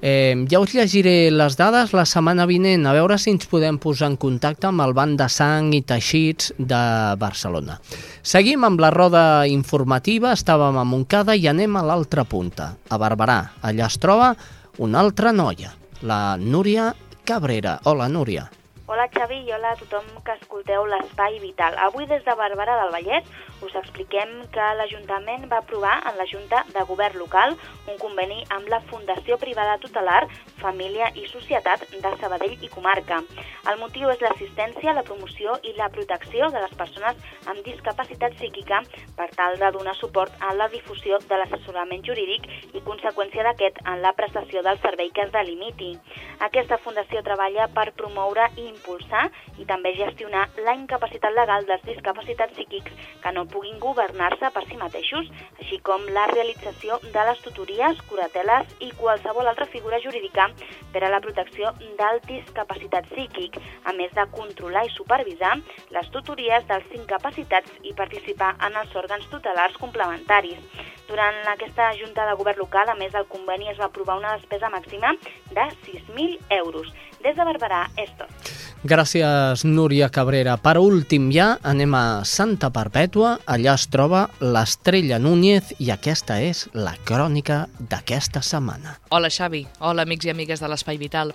Eh, 0.00 0.46
ja 0.46 0.60
us 0.62 0.76
llegiré 0.76 1.30
les 1.34 1.56
dades 1.58 1.90
la 1.96 2.04
setmana 2.06 2.46
vinent, 2.46 2.84
a 2.86 2.92
veure 2.94 3.16
si 3.18 3.32
ens 3.34 3.48
podem 3.50 3.80
posar 3.82 4.12
en 4.12 4.18
contacte 4.20 4.68
amb 4.68 4.84
el 4.84 4.94
Banc 4.94 5.18
de 5.18 5.26
Sang 5.32 5.72
i 5.74 5.82
Teixits 5.82 6.52
de 6.58 6.82
Barcelona. 7.18 7.80
Seguim 8.22 8.62
amb 8.68 8.78
la 8.78 8.92
roda 8.94 9.24
informativa, 9.50 10.36
estàvem 10.36 10.78
a 10.78 10.86
Montcada 10.86 11.34
i 11.34 11.48
anem 11.50 11.74
a 11.74 11.82
l'altra 11.82 12.22
punta, 12.22 12.76
a 12.88 13.00
Barberà. 13.00 13.40
Allà 13.66 13.88
es 13.90 13.98
troba 13.98 14.36
una 14.78 15.02
altra 15.02 15.32
noia, 15.34 15.72
la 16.02 16.36
Núria 16.38 16.94
Cabrera. 17.24 17.80
Hola, 17.84 18.08
Núria. 18.08 18.50
Hola 18.88 19.04
Xavi 19.12 19.42
i 19.44 19.52
hola 19.52 19.74
a 19.74 19.76
tothom 19.76 20.04
que 20.24 20.32
escolteu 20.32 20.86
l'Espai 20.88 21.38
Vital. 21.42 21.74
Avui 21.84 22.06
des 22.08 22.24
de 22.24 22.34
Barberà 22.38 22.78
del 22.80 22.94
Vallès 22.94 23.26
us 23.62 23.74
expliquem 23.80 24.30
que 24.54 24.66
l'Ajuntament 24.78 25.46
va 25.50 25.58
aprovar 25.62 25.96
en 26.10 26.18
la 26.18 26.26
Junta 26.30 26.64
de 26.74 26.84
Govern 26.90 27.18
local 27.18 27.56
un 27.88 27.98
conveni 27.98 28.44
amb 28.54 28.68
la 28.72 28.80
Fundació 28.90 29.38
Privada 29.40 29.78
Tutelar 29.82 30.20
Família 30.62 31.10
i 31.14 31.26
Societat 31.30 31.84
de 31.90 32.12
Sabadell 32.20 32.56
i 32.62 32.70
Comarca. 32.72 33.20
El 33.70 33.80
motiu 33.80 34.10
és 34.12 34.22
l'assistència, 34.24 34.94
la 34.94 35.04
promoció 35.06 35.56
i 35.62 35.74
la 35.78 35.88
protecció 35.94 36.50
de 36.54 36.62
les 36.62 36.74
persones 36.78 37.18
amb 37.50 37.64
discapacitat 37.66 38.36
psíquica 38.38 38.82
per 39.18 39.28
tal 39.36 39.58
de 39.60 39.72
donar 39.74 39.96
suport 39.98 40.32
a 40.40 40.54
la 40.54 40.68
difusió 40.72 41.18
de 41.26 41.40
l'assessorament 41.40 42.04
jurídic 42.06 42.46
i 42.74 42.84
conseqüència 42.86 43.44
d'aquest 43.46 43.82
en 43.84 44.02
la 44.04 44.14
prestació 44.18 44.62
del 44.62 44.80
servei 44.84 45.10
que 45.10 45.26
es 45.26 45.34
delimiti. 45.34 45.94
Aquesta 46.48 46.78
fundació 46.78 47.22
treballa 47.26 47.66
per 47.74 47.90
promoure 47.98 48.46
i 48.56 48.68
impulsar 48.68 49.26
i 49.58 49.66
també 49.66 49.94
gestionar 49.98 50.46
la 50.64 50.76
incapacitat 50.78 51.34
legal 51.34 51.66
dels 51.66 51.84
discapacitats 51.88 52.54
psíquics 52.54 52.94
que 53.22 53.32
no 53.34 53.47
puguin 53.52 53.78
governar-se 53.82 54.50
per 54.54 54.64
si 54.68 54.78
mateixos, 54.80 55.30
així 55.58 55.78
com 55.86 56.04
la 56.16 56.26
realització 56.32 56.98
de 57.04 57.24
les 57.28 57.40
tutories, 57.44 58.02
curateles 58.10 58.74
i 58.84 58.90
qualsevol 59.00 59.48
altra 59.50 59.68
figura 59.72 60.00
jurídica 60.04 60.48
per 60.92 61.04
a 61.04 61.10
la 61.12 61.20
protecció 61.24 61.72
del 62.00 62.20
discapacitat 62.28 63.08
psíquic, 63.12 63.58
a 63.84 63.94
més 63.96 64.12
de 64.16 64.26
controlar 64.36 64.84
i 64.86 64.94
supervisar 64.94 65.56
les 65.96 66.12
tutories 66.14 66.68
dels 66.68 66.94
incapacitats 67.00 67.74
i 67.82 67.96
participar 67.96 68.54
en 68.68 68.78
els 68.82 68.94
òrgans 68.96 69.28
tutelars 69.32 69.76
complementaris. 69.82 70.60
Durant 71.08 71.38
aquesta 71.48 71.92
Junta 71.96 72.26
de 72.28 72.34
Govern 72.36 72.60
local, 72.60 72.90
a 72.92 72.96
més 72.98 73.14
del 73.14 73.28
conveni, 73.32 73.70
es 73.72 73.78
va 73.80 73.88
aprovar 73.88 74.18
una 74.20 74.34
despesa 74.36 74.68
màxima 74.68 75.14
de 75.56 75.64
6.000 75.86 76.36
euros. 76.58 76.92
Des 77.22 77.34
de 77.36 77.44
Barberà 77.44 77.86
és 77.98 78.10
tot. 78.18 78.30
Gràcies, 78.86 79.64
Núria 79.66 80.06
Cabrera. 80.08 80.52
Per 80.62 80.76
últim 80.78 81.32
ja 81.34 81.48
anem 81.66 81.96
a 81.98 82.02
Santa 82.22 82.68
Perpètua. 82.70 83.32
Allà 83.50 83.72
es 83.74 83.88
troba 83.90 84.28
l'Estrella 84.38 85.18
Núñez 85.18 85.72
i 85.82 85.90
aquesta 85.90 86.36
és 86.38 86.68
la 86.78 86.92
crònica 87.02 87.64
d'aquesta 87.80 88.38
setmana. 88.38 88.94
Hola 89.10 89.32
Xavi, 89.34 89.64
hola 89.82 90.04
amics 90.06 90.28
i 90.28 90.30
amigues 90.30 90.62
de 90.62 90.70
l'Espai 90.70 91.00
Vital. 91.00 91.34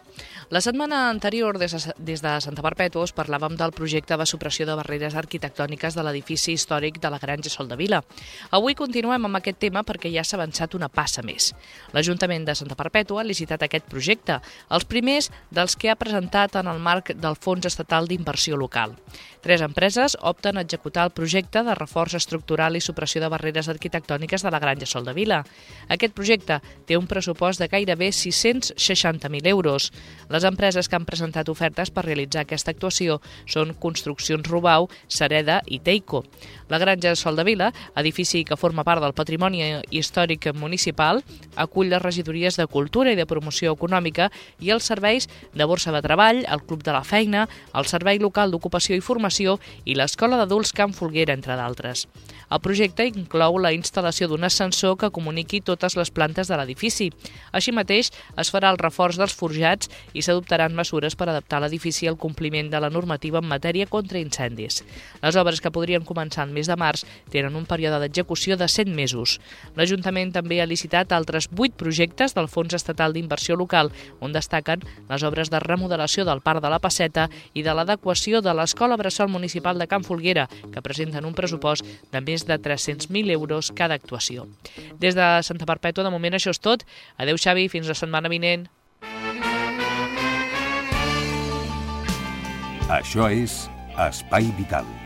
La 0.56 0.62
setmana 0.64 1.10
anterior, 1.10 1.60
des 1.60 1.76
de, 1.76 1.82
des 1.98 2.24
de 2.24 2.32
Santa 2.46 2.64
Perpètua, 2.64 3.04
us 3.04 3.14
parlàvem 3.16 3.58
del 3.60 3.76
projecte 3.76 4.16
de 4.16 4.28
supressió 4.30 4.66
de 4.70 4.80
barreres 4.80 5.20
arquitectòniques 5.20 6.00
de 6.00 6.08
l'edifici 6.08 6.56
històric 6.56 7.02
de 7.04 7.12
la 7.12 7.20
Granja 7.20 7.52
Sol 7.52 7.68
de 7.68 7.76
Vila. 7.76 8.00
Avui 8.56 8.72
continuem 8.80 9.28
amb 9.28 9.42
aquest 9.42 9.60
tema 9.60 9.84
perquè 9.84 10.14
ja 10.16 10.24
s'ha 10.24 10.40
avançat 10.40 10.80
una 10.80 10.88
passa 10.88 11.26
més. 11.28 11.52
L'Ajuntament 11.92 12.48
de 12.48 12.56
Santa 12.56 12.80
Perpètua 12.80 13.20
ha 13.20 13.28
licitat 13.28 13.68
aquest 13.68 13.92
projecte, 13.92 14.40
els 14.72 14.88
primers 14.88 15.28
dels 15.52 15.73
que 15.76 15.92
ha 15.92 16.00
presentat 16.00 16.58
en 16.60 16.70
el 16.72 16.80
marc 16.84 17.14
del 17.16 17.38
Fons 17.40 17.68
Estatal 17.70 18.08
d'Inversió 18.10 18.58
Local. 18.60 18.96
Tres 19.44 19.60
empreses 19.60 20.16
opten 20.22 20.56
a 20.56 20.62
executar 20.62 21.04
el 21.04 21.12
projecte 21.12 21.66
de 21.68 21.74
reforç 21.76 22.14
estructural 22.16 22.78
i 22.78 22.82
supressió 22.82 23.20
de 23.20 23.28
barreres 23.28 23.68
arquitectòniques 23.68 24.40
de 24.40 24.52
la 24.54 24.60
Granja 24.64 24.88
Sol 24.88 25.04
de 25.04 25.12
Vila. 25.12 25.42
Aquest 25.92 26.14
projecte 26.16 26.62
té 26.88 26.96
un 26.96 27.10
pressupost 27.12 27.60
de 27.60 27.68
gairebé 27.68 28.08
660.000 28.16 29.50
euros. 29.52 29.90
Les 30.32 30.48
empreses 30.48 30.88
que 30.88 30.96
han 30.96 31.04
presentat 31.04 31.52
ofertes 31.52 31.92
per 31.92 32.06
realitzar 32.06 32.46
aquesta 32.46 32.72
actuació 32.72 33.18
són 33.44 33.74
Construccions 33.84 34.48
Rubau, 34.48 34.88
Sareda 35.12 35.60
i 35.68 35.82
Teico. 35.84 36.24
La 36.72 36.80
Granja 36.80 37.12
Sol 37.20 37.36
de 37.36 37.44
Vila, 37.44 37.74
edifici 38.00 38.46
que 38.48 38.56
forma 38.56 38.88
part 38.88 39.04
del 39.04 39.12
patrimoni 39.12 39.60
històric 39.92 40.54
municipal, 40.56 41.20
acull 41.60 41.92
les 41.92 42.02
regidories 42.02 42.56
de 42.56 42.70
Cultura 42.72 43.12
i 43.12 43.20
de 43.20 43.28
Promoció 43.28 43.76
Econòmica 43.76 44.32
i 44.64 44.72
els 44.72 44.88
serveis 44.88 45.28
de 45.52 45.68
Borsa 45.68 45.92
de 45.92 46.02
Treball, 46.02 46.46
el 46.48 46.64
Club 46.64 46.88
de 46.88 46.96
la 46.96 47.04
Feina, 47.04 47.50
el 47.76 47.92
Servei 47.92 48.24
Local 48.24 48.56
d'Ocupació 48.56 48.96
i 48.96 49.04
Formació 49.04 49.33
i 49.42 49.96
l'Escola 49.98 50.38
d'Adults 50.38 50.74
Camp 50.78 50.94
Folguera, 50.94 51.34
entre 51.34 51.58
d'altres. 51.58 52.06
El 52.54 52.62
projecte 52.62 53.06
inclou 53.10 53.58
la 53.58 53.72
instal·lació 53.74 54.28
d'un 54.30 54.46
ascensor 54.46 54.98
que 55.02 55.10
comuniqui 55.14 55.62
totes 55.66 55.96
les 55.98 56.12
plantes 56.14 56.50
de 56.52 56.58
l'edifici. 56.60 57.08
Així 57.52 57.72
mateix, 57.74 58.12
es 58.38 58.52
farà 58.54 58.70
el 58.70 58.78
reforç 58.82 59.18
dels 59.18 59.34
forjats 59.34 59.90
i 60.14 60.22
s'adoptaran 60.22 60.76
mesures 60.78 61.16
per 61.18 61.30
adaptar 61.32 61.64
l'edifici 61.64 62.08
al 62.08 62.20
compliment 62.22 62.70
de 62.70 62.82
la 62.84 62.92
normativa 62.94 63.42
en 63.42 63.50
matèria 63.50 63.88
contra 63.90 64.22
incendis. 64.22 64.84
Les 65.24 65.40
obres 65.40 65.62
que 65.62 65.72
podrien 65.74 66.06
començar 66.06 66.46
el 66.46 66.54
mes 66.54 66.70
de 66.70 66.78
març 66.78 67.06
tenen 67.34 67.58
un 67.58 67.66
període 67.66 68.02
d'execució 68.04 68.58
de 68.60 68.68
100 68.70 68.94
mesos. 68.94 69.40
L'Ajuntament 69.78 70.34
també 70.36 70.62
ha 70.62 70.70
licitat 70.70 71.12
altres 71.16 71.50
8 71.58 71.78
projectes 71.80 72.36
del 72.38 72.52
Fons 72.52 72.76
Estatal 72.76 73.14
d'Inversió 73.14 73.58
Local, 73.58 73.92
on 74.20 74.34
destaquen 74.36 74.84
les 75.10 75.24
obres 75.24 75.50
de 75.50 75.62
remodelació 75.64 76.26
del 76.26 76.42
Parc 76.42 76.62
de 76.62 76.70
la 76.70 76.82
Passeta 76.84 77.30
i 77.54 77.64
de 77.64 77.74
l'adequació 77.74 78.42
de 78.42 78.54
l'Escola 78.54 78.98
Bressol 79.00 79.23
Municipal 79.30 79.80
de 79.80 79.88
Can 79.88 80.04
Folguera, 80.04 80.48
que 80.72 80.82
presenten 80.82 81.26
un 81.26 81.36
pressupost 81.38 81.86
de 82.12 82.22
més 82.22 82.48
de 82.48 82.58
300.000 82.60 83.32
euros 83.32 83.72
cada 83.76 83.96
actuació. 84.00 84.48
Des 85.00 85.16
de 85.16 85.28
Santa 85.44 85.68
Perpètua, 85.70 86.04
de 86.04 86.14
moment, 86.14 86.34
això 86.34 86.54
és 86.54 86.62
tot. 86.64 86.88
Adeu, 87.18 87.38
Xavi, 87.38 87.70
fins 87.70 87.88
la 87.88 87.98
setmana 87.98 88.32
vinent. 88.32 88.68
Això 92.94 93.30
és 93.32 93.64
Espai 93.98 94.52
Vital. 94.58 95.03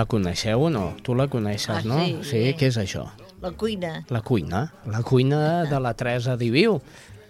La 0.00 0.06
coneixeu 0.08 0.62
o 0.64 0.70
no? 0.72 0.94
Tu 1.04 1.12
la 1.14 1.26
coneixes, 1.28 1.68
Ah, 1.68 1.82
no? 1.84 2.00
sí, 2.00 2.16
sí. 2.24 2.30
sí. 2.30 2.56
Què 2.56 2.70
és 2.72 2.78
això? 2.80 3.04
La 3.44 3.50
cuina. 3.52 3.98
La 4.08 4.22
cuina. 4.24 4.62
La 4.88 5.02
cuina 5.04 5.40
de 5.68 5.80
la 5.80 5.92
Teresa 5.94 6.36
Diviu. 6.40 6.78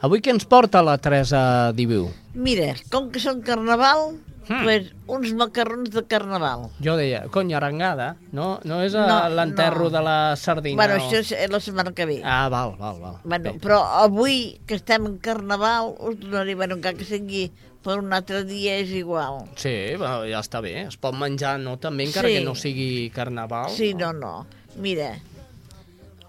Avui 0.06 0.22
què 0.22 0.30
ens 0.32 0.46
porta 0.46 0.82
la 0.86 0.94
Teresa 1.02 1.72
Diviu? 1.76 2.06
Mira, 2.34 2.72
com 2.92 3.10
que 3.10 3.18
són 3.22 3.42
carnaval, 3.46 4.12
hmm. 4.48 4.60
pues, 4.64 4.86
uns 5.10 5.32
macarrons 5.38 5.90
de 5.92 6.04
carnaval. 6.08 6.68
Jo 6.82 6.94
deia, 6.98 7.24
cony, 7.34 7.52
arengada, 7.58 8.12
no? 8.32 8.60
No 8.64 8.78
és 8.86 8.94
No, 8.94 9.18
l'enterro 9.34 9.88
no. 9.90 9.94
de 9.98 10.02
la 10.06 10.16
sardina? 10.38 10.78
bueno, 10.78 10.94
o- 10.94 11.02
això 11.10 11.20
és 11.36 11.50
la 11.50 11.60
setmana 11.60 11.92
que 11.92 12.06
ve. 12.06 12.20
Ah, 12.24 12.46
val, 12.48 12.76
val, 12.78 13.00
val. 13.02 13.16
Bueno, 13.24 13.52
Bé. 13.52 13.58
però 13.60 13.82
avui 14.04 14.60
que 14.66 14.78
estem 14.78 15.06
en 15.10 15.18
carnaval, 15.18 15.94
us 15.98 16.18
donaré, 16.22 16.54
bueno, 16.54 16.78
encara 16.78 16.96
que 16.96 17.04
sigui 17.04 17.50
per 17.82 17.98
un 18.02 18.12
altre 18.12 18.44
dia 18.44 18.76
és 18.82 18.90
igual. 18.90 19.44
Sí, 19.56 19.74
bueno, 19.96 20.24
ja 20.28 20.40
està 20.44 20.60
bé. 20.60 20.82
Es 20.86 20.96
pot 21.00 21.14
menjar, 21.16 21.58
no? 21.60 21.78
També, 21.80 22.04
encara 22.04 22.28
Sí. 22.28 22.34
que 22.38 22.44
no 22.44 22.54
sigui 22.54 23.10
carnaval. 23.14 23.70
Sí, 23.74 23.94
no, 23.94 24.12
no. 24.12 24.46
Mira, 24.76 25.14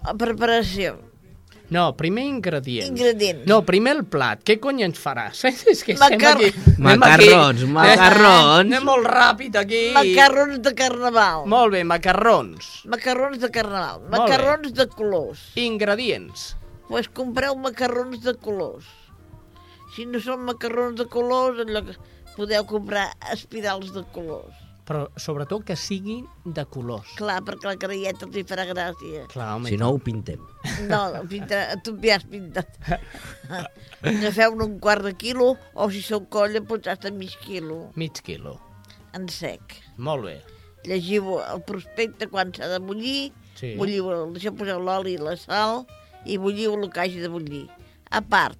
la 0.04 0.14
preparació. 0.14 0.98
No, 1.72 1.96
primer 1.96 2.24
ingredients. 2.26 2.90
Ingredients. 2.90 3.46
No, 3.48 3.62
primer 3.64 3.94
el 3.96 4.04
plat. 4.04 4.42
Què 4.44 4.58
cony 4.60 4.82
ens 4.84 4.98
faràs? 5.00 5.38
És 5.72 5.80
que 5.84 5.94
estem 5.94 6.18
Macar- 6.18 6.34
aquí... 6.36 6.50
Macarrons, 6.76 7.62
aquí. 7.62 7.70
macarrons. 7.72 8.58
Anem 8.66 8.84
molt 8.84 9.06
ràpid 9.08 9.56
aquí. 9.56 9.80
Macarrons 9.96 10.58
de 10.60 10.74
carnaval. 10.76 11.46
Molt 11.48 11.72
bé, 11.72 11.80
macarrons. 11.88 12.82
Macarrons 12.92 13.38
de 13.40 13.48
carnaval. 13.54 14.02
Macarrons 14.12 14.74
de 14.76 14.86
colors. 14.88 15.46
Ingredients. 15.56 16.56
pues 16.92 17.08
compreu 17.08 17.54
macarrons 17.56 18.20
de 18.20 18.34
colors. 18.36 18.84
Si 19.94 20.06
no 20.08 20.20
són 20.24 20.44
macarrons 20.48 20.96
de 20.98 21.06
colors, 21.12 21.58
allò 21.66 21.82
que 21.86 21.96
podeu 22.36 22.64
comprar 22.64 23.10
espirals 23.32 23.92
de 23.92 24.02
colors. 24.14 24.54
Però 24.88 25.04
sobretot 25.20 25.62
que 25.68 25.76
siguin 25.78 26.24
de 26.44 26.64
colors. 26.66 27.12
Clar, 27.18 27.36
perquè 27.46 27.68
la 27.70 27.76
caralleta 27.78 28.26
els 28.26 28.36
hi 28.40 28.42
farà 28.48 28.64
gràcia. 28.66 29.26
Clar, 29.30 29.52
home, 29.54 29.68
Si 29.70 29.76
no, 29.78 29.90
ho 29.94 29.98
pintem. 30.02 30.40
No, 30.90 31.02
pinta, 31.30 31.60
tu 31.84 31.94
ja 32.02 32.16
has 32.16 32.24
pintat. 32.26 32.66
Agafeu-ne 34.02 34.64
un 34.64 34.78
quart 34.82 35.04
de 35.06 35.12
quilo, 35.14 35.52
o 35.74 35.86
si 35.92 36.02
sou 36.02 36.24
colla, 36.32 36.60
doncs 36.66 36.88
hasta 36.90 37.12
mig 37.14 37.36
quilo, 37.44 37.90
Mig 37.94 38.18
quilo. 38.26 38.56
en 39.14 39.28
sec. 39.28 39.76
Molt 39.98 40.24
bé. 40.24 40.34
Llegiu 40.88 41.36
el 41.38 41.62
prospecte 41.62 42.26
quan 42.32 42.50
s'ha 42.54 42.66
de 42.72 42.80
bullir, 42.80 43.32
Sí. 43.54 43.74
bulliu, 43.76 44.08
deixeu 44.32 44.54
posar 44.56 44.80
l'oli 44.80 45.14
i 45.14 45.18
la 45.20 45.36
sal 45.36 45.84
i 46.24 46.38
bulliu 46.38 46.74
el 46.74 46.90
que 46.90 47.00
hagi 47.00 47.20
de 47.20 47.28
bullir. 47.28 47.68
A 48.10 48.20
part, 48.20 48.58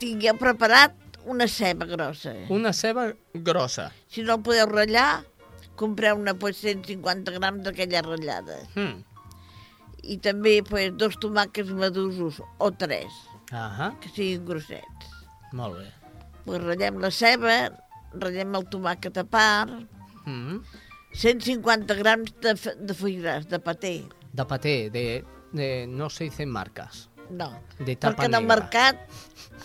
tingueu 0.00 0.36
preparat 0.38 0.94
una 1.26 1.46
ceba 1.50 1.86
grossa. 1.88 2.34
Una 2.52 2.72
ceba 2.72 3.08
grossa. 3.34 3.90
Si 4.08 4.22
no 4.22 4.36
el 4.38 4.42
podeu 4.46 4.68
ratllar, 4.70 5.24
compreu 5.76 6.16
una 6.20 6.34
pues, 6.38 6.60
150 6.62 7.32
grams 7.36 7.64
d'aquella 7.66 8.02
ratllada. 8.06 8.58
Hmm. 8.76 9.02
I 10.06 10.18
també 10.22 10.60
pues, 10.62 10.92
dos 10.94 11.16
tomàquets 11.18 11.72
madusos 11.74 12.38
o 12.62 12.70
tres, 12.78 13.10
Ahà, 13.50 13.92
que 14.00 14.08
siguin 14.14 14.44
grossets. 14.46 15.10
molt 15.52 15.78
bé. 15.80 15.88
Pues 16.46 16.62
ratllem 16.62 17.00
la 17.02 17.10
ceba, 17.10 17.56
ratllem 18.14 18.54
el 18.54 18.68
tomàquet 18.70 19.18
a 19.18 19.24
part, 19.24 19.76
Mm. 20.26 20.56
150 21.14 21.94
grams 21.94 22.32
de, 22.42 22.52
de 22.82 22.94
fuiràs, 22.98 23.44
de 23.46 23.60
paté. 23.62 23.92
De 24.34 24.44
paté, 24.44 24.90
de, 24.90 25.24
de... 25.52 25.86
No 25.86 26.08
se 26.10 26.24
dicen 26.24 26.50
marcas. 26.50 27.08
No, 27.30 27.52
De 27.78 27.94
tapa 27.94 28.16
perquè 28.24 28.26
en 28.26 28.34
el 28.34 28.42
negra. 28.42 28.56
mercat, 28.56 29.04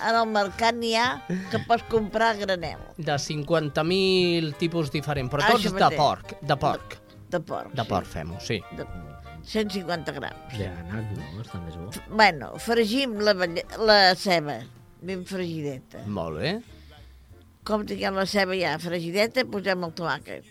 en 0.10 0.16
el 0.20 0.28
mercat 0.32 0.76
n'hi 0.76 0.94
ha 0.98 1.08
que 1.52 1.60
pots 1.68 1.84
comprar 1.92 2.32
a 2.34 2.40
granel, 2.42 2.82
De 2.98 3.14
50.000 3.14 4.56
tipus 4.60 4.92
diferents, 4.92 5.32
però 5.32 5.44
Ah, 5.46 5.52
tots 5.56 5.72
de 5.74 5.90
porc. 5.98 6.36
De 6.42 6.58
porc. 6.58 6.98
de 7.32 7.40
porc. 7.40 7.74
De 7.74 7.86
porc 7.88 8.06
fem-ho, 8.12 8.40
sí. 8.44 8.60
De 8.78 8.86
150 9.44 10.12
grams. 10.14 10.58
De 10.58 10.68
granat, 10.68 11.12
no? 11.18 11.42
Està 11.42 11.62
més 11.64 11.78
bo. 11.80 11.90
Bueno, 12.10 12.52
fregim 12.60 13.16
la, 13.24 13.34
la 13.80 14.00
ceba, 14.16 14.60
ben 15.02 15.24
fregideta. 15.26 16.04
Molt 16.08 16.38
bé. 16.42 16.52
Com 17.64 17.86
tinguem 17.86 18.16
la 18.18 18.26
ceba 18.26 18.56
ja 18.58 18.76
fregideta, 18.82 19.46
posem 19.46 19.84
el 19.88 19.92
tomàquet. 19.98 20.46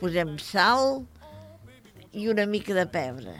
Posem 0.00 0.34
sal 0.42 1.04
i 2.12 2.28
una 2.28 2.44
mica 2.46 2.74
de 2.76 2.84
pebre, 2.90 3.34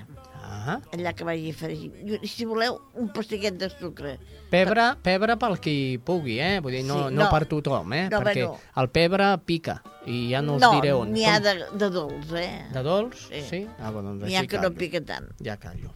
Ah. 0.55 0.77
allà 0.95 1.13
que 1.17 1.25
vagi 1.27 1.53
fregint. 1.57 1.95
I, 2.23 2.29
si 2.31 2.47
voleu, 2.47 2.79
un 3.01 3.09
pastiguet 3.13 3.57
de 3.59 3.69
sucre. 3.73 4.15
Pebre, 4.53 4.85
pebre 5.03 5.37
pel 5.41 5.57
qui 5.61 5.75
pugui, 5.99 6.39
eh? 6.41 6.61
Vull 6.63 6.77
dir, 6.79 6.85
no, 6.87 7.09
Sí, 7.09 7.15
no, 7.17 7.25
no. 7.25 7.31
per 7.33 7.43
tothom, 7.51 7.93
eh? 7.93 8.05
No, 8.13 8.21
Perquè 8.23 8.45
bueno. 8.47 8.61
el 8.83 8.89
pebre 8.95 9.33
pica 9.45 9.81
i 10.07 10.29
ja 10.31 10.41
no 10.45 10.57
us 10.57 10.63
no, 10.63 10.71
diré 10.79 10.93
on. 10.95 11.11
n'hi 11.13 11.25
ha 11.27 11.39
de, 11.41 11.57
de 11.75 11.91
dolç, 11.91 12.31
eh? 12.39 12.69
De 12.73 12.83
dolç? 12.87 13.27
Sí. 13.33 13.43
sí? 13.51 13.61
Ah, 13.81 13.91
bueno, 13.91 14.15
doncs 14.15 14.29
N'hi 14.31 14.37
ha 14.39 14.47
que 14.47 14.57
no 14.63 14.71
callo. 14.71 14.79
pica 14.79 15.01
tant. 15.05 15.31
Ja 15.43 15.57
callo. 15.59 15.91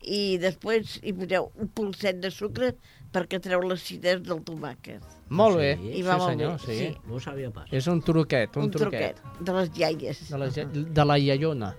i 0.00 0.38
després 0.40 0.94
hi 1.04 1.12
poseu 1.12 1.50
un 1.60 1.68
polset 1.76 2.16
de 2.22 2.30
sucre 2.32 2.70
perquè 3.12 3.36
treu 3.44 3.60
l'acidesa 3.68 4.22
del 4.24 4.38
tomàquet. 4.46 5.02
Molt 5.28 5.58
bé, 5.60 5.74
I 5.76 5.98
sí, 5.98 6.02
va 6.06 6.16
molt 6.16 6.30
senyor, 6.30 6.54
bé, 6.64 6.76
sí. 6.78 6.86
No 7.06 7.18
ho 7.18 7.20
sabia 7.20 7.50
pas. 7.52 7.66
És 7.70 7.86
un 7.92 8.00
truquet, 8.00 8.56
un, 8.56 8.62
Un 8.64 8.70
truquet 8.72 9.20
de 9.44 9.52
les 9.58 9.68
iaies. 9.76 10.22
De 10.30 10.38
la, 10.40 10.48
de 10.48 11.04
la 11.04 11.18
iaiona. 11.20 11.74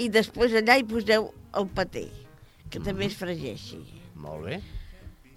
I 0.00 0.08
després 0.08 0.56
allà 0.62 0.78
hi 0.80 0.86
poseu 0.88 1.28
el 1.56 1.68
paté, 1.74 2.08
que 2.70 2.80
també 2.84 3.06
es 3.08 3.16
fregeixi. 3.16 3.80
Molt 4.18 4.44
bé. 4.48 4.60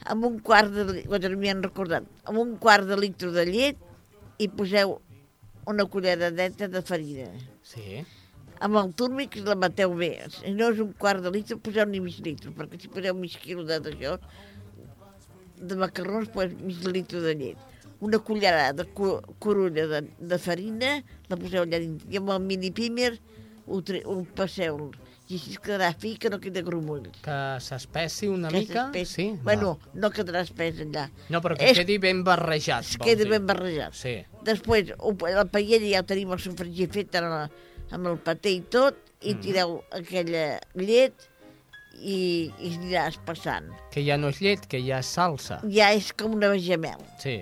Amb 0.10 0.26
un 0.26 0.40
quart 0.42 0.72
de... 0.74 1.04
Bueno, 1.08 1.30
m'hi 1.38 1.52
han 1.52 1.62
recordat. 1.64 2.08
Amb 2.26 2.42
un 2.42 2.56
quart 2.62 2.88
de 2.90 2.98
litre 2.98 3.30
de 3.36 3.46
llet 3.46 3.78
hi 4.42 4.48
poseu 4.50 4.98
una 5.70 5.86
culleradeta 5.86 6.68
de 6.68 6.82
farina. 6.82 7.28
Sí. 7.62 8.02
Amb 8.62 8.78
el 8.82 8.92
túrmic 8.98 9.38
la 9.46 9.56
mateu 9.56 9.94
bé. 9.98 10.16
Si 10.34 10.52
no 10.58 10.72
és 10.74 10.82
un 10.82 10.92
quart 10.98 11.22
de 11.24 11.32
litre, 11.34 11.58
poseu 11.62 11.86
ni 11.90 12.02
mig 12.02 12.18
litre, 12.26 12.52
perquè 12.58 12.80
si 12.82 12.90
poseu 12.94 13.14
mig 13.18 13.38
quilo 13.42 13.64
de- 13.66 13.80
d'això, 13.86 14.18
de 15.62 15.76
macarrons, 15.78 16.30
pues, 16.34 16.54
mig 16.62 16.82
litre 16.90 17.22
de 17.22 17.36
llet. 17.38 17.58
Una 18.02 18.18
cullerada 18.18 18.74
de 18.82 18.86
cu 18.98 19.20
corulla 19.40 19.86
de, 19.88 20.02
de 20.18 20.38
farina, 20.42 21.04
la 21.30 21.38
poseu 21.38 21.62
allà 21.62 21.78
dins. 21.82 22.02
I 22.10 22.18
amb 22.18 22.32
el 22.34 22.42
mini 22.42 22.72
pímer 22.74 23.12
ho, 23.68 23.78
ho 23.78 24.16
passeu. 24.36 24.90
Es 25.36 25.60
quedarà 25.60 25.94
fi 25.98 26.18
que 26.18 26.30
no 26.30 26.40
queda 26.40 26.62
grumoll. 26.62 27.06
Que 27.24 27.36
s'espessi 27.64 28.28
una 28.28 28.50
Que 28.50 28.60
mica? 28.60 28.92
Sí. 29.06 29.28
Bueno, 29.44 29.78
no 29.94 30.10
quedarà 30.12 30.42
espès 30.42 30.80
allà. 30.84 31.10
No, 31.30 31.42
però 31.42 31.56
que 31.58 31.70
És- 31.72 31.78
quedi 31.78 31.98
ben 32.00 32.24
barrejat. 32.24 32.84
Es 32.84 32.98
queda 32.98 33.24
dir. 33.24 33.30
ben 33.30 33.46
barrejat. 33.48 33.94
Sí. 33.94 34.18
Després, 34.44 34.94
la 35.36 35.46
paella 35.46 35.80
ja 35.90 36.04
tenim 36.04 36.32
el 36.32 36.40
sofregit 36.40 36.92
fet 36.94 37.16
amb, 37.16 37.30
la, 37.30 37.50
amb 37.92 38.08
el 38.08 38.18
paté 38.18 38.52
i 38.52 38.62
tot, 38.62 38.96
i 39.22 39.34
Mhm. 39.36 39.42
tireu 39.42 39.84
aquella 39.92 40.60
llet 40.76 41.14
i, 42.02 42.52
i 42.60 42.70
aniràs 42.78 43.20
passant. 43.26 43.70
Que 43.92 44.04
ja 44.04 44.18
no 44.18 44.30
és 44.30 44.40
llet, 44.42 44.66
que 44.68 44.80
ja 44.82 45.00
és 45.00 45.06
salsa. 45.06 45.60
Ja 45.70 45.92
és 45.94 46.12
com 46.14 46.34
una 46.34 46.50
bechamel. 46.50 46.98
Sí. 47.20 47.42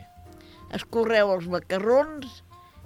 Escorreu 0.74 1.32
els 1.34 1.48
macarrons 1.48 2.44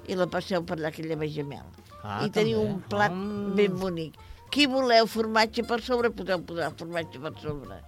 i 0.07 0.15
la 0.15 0.27
passeu 0.27 0.63
per 0.67 0.77
allà, 0.77 0.91
aquella 0.91 1.15
bechamel. 1.19 1.65
Ah, 2.03 2.21
I 2.25 2.29
teniu 2.29 2.59
també. 2.59 2.73
un 2.73 2.81
plat 2.81 3.11
Mm. 3.11 3.55
ben 3.55 3.77
bonic. 3.79 4.13
Qui 4.53 4.67
voleu 4.69 5.07
formatge 5.09 5.63
per 5.65 5.79
sobre, 5.81 6.11
podeu 6.13 6.43
posar 6.45 6.67
formatge 6.77 7.17
per 7.23 7.31
sobre. 7.41 7.79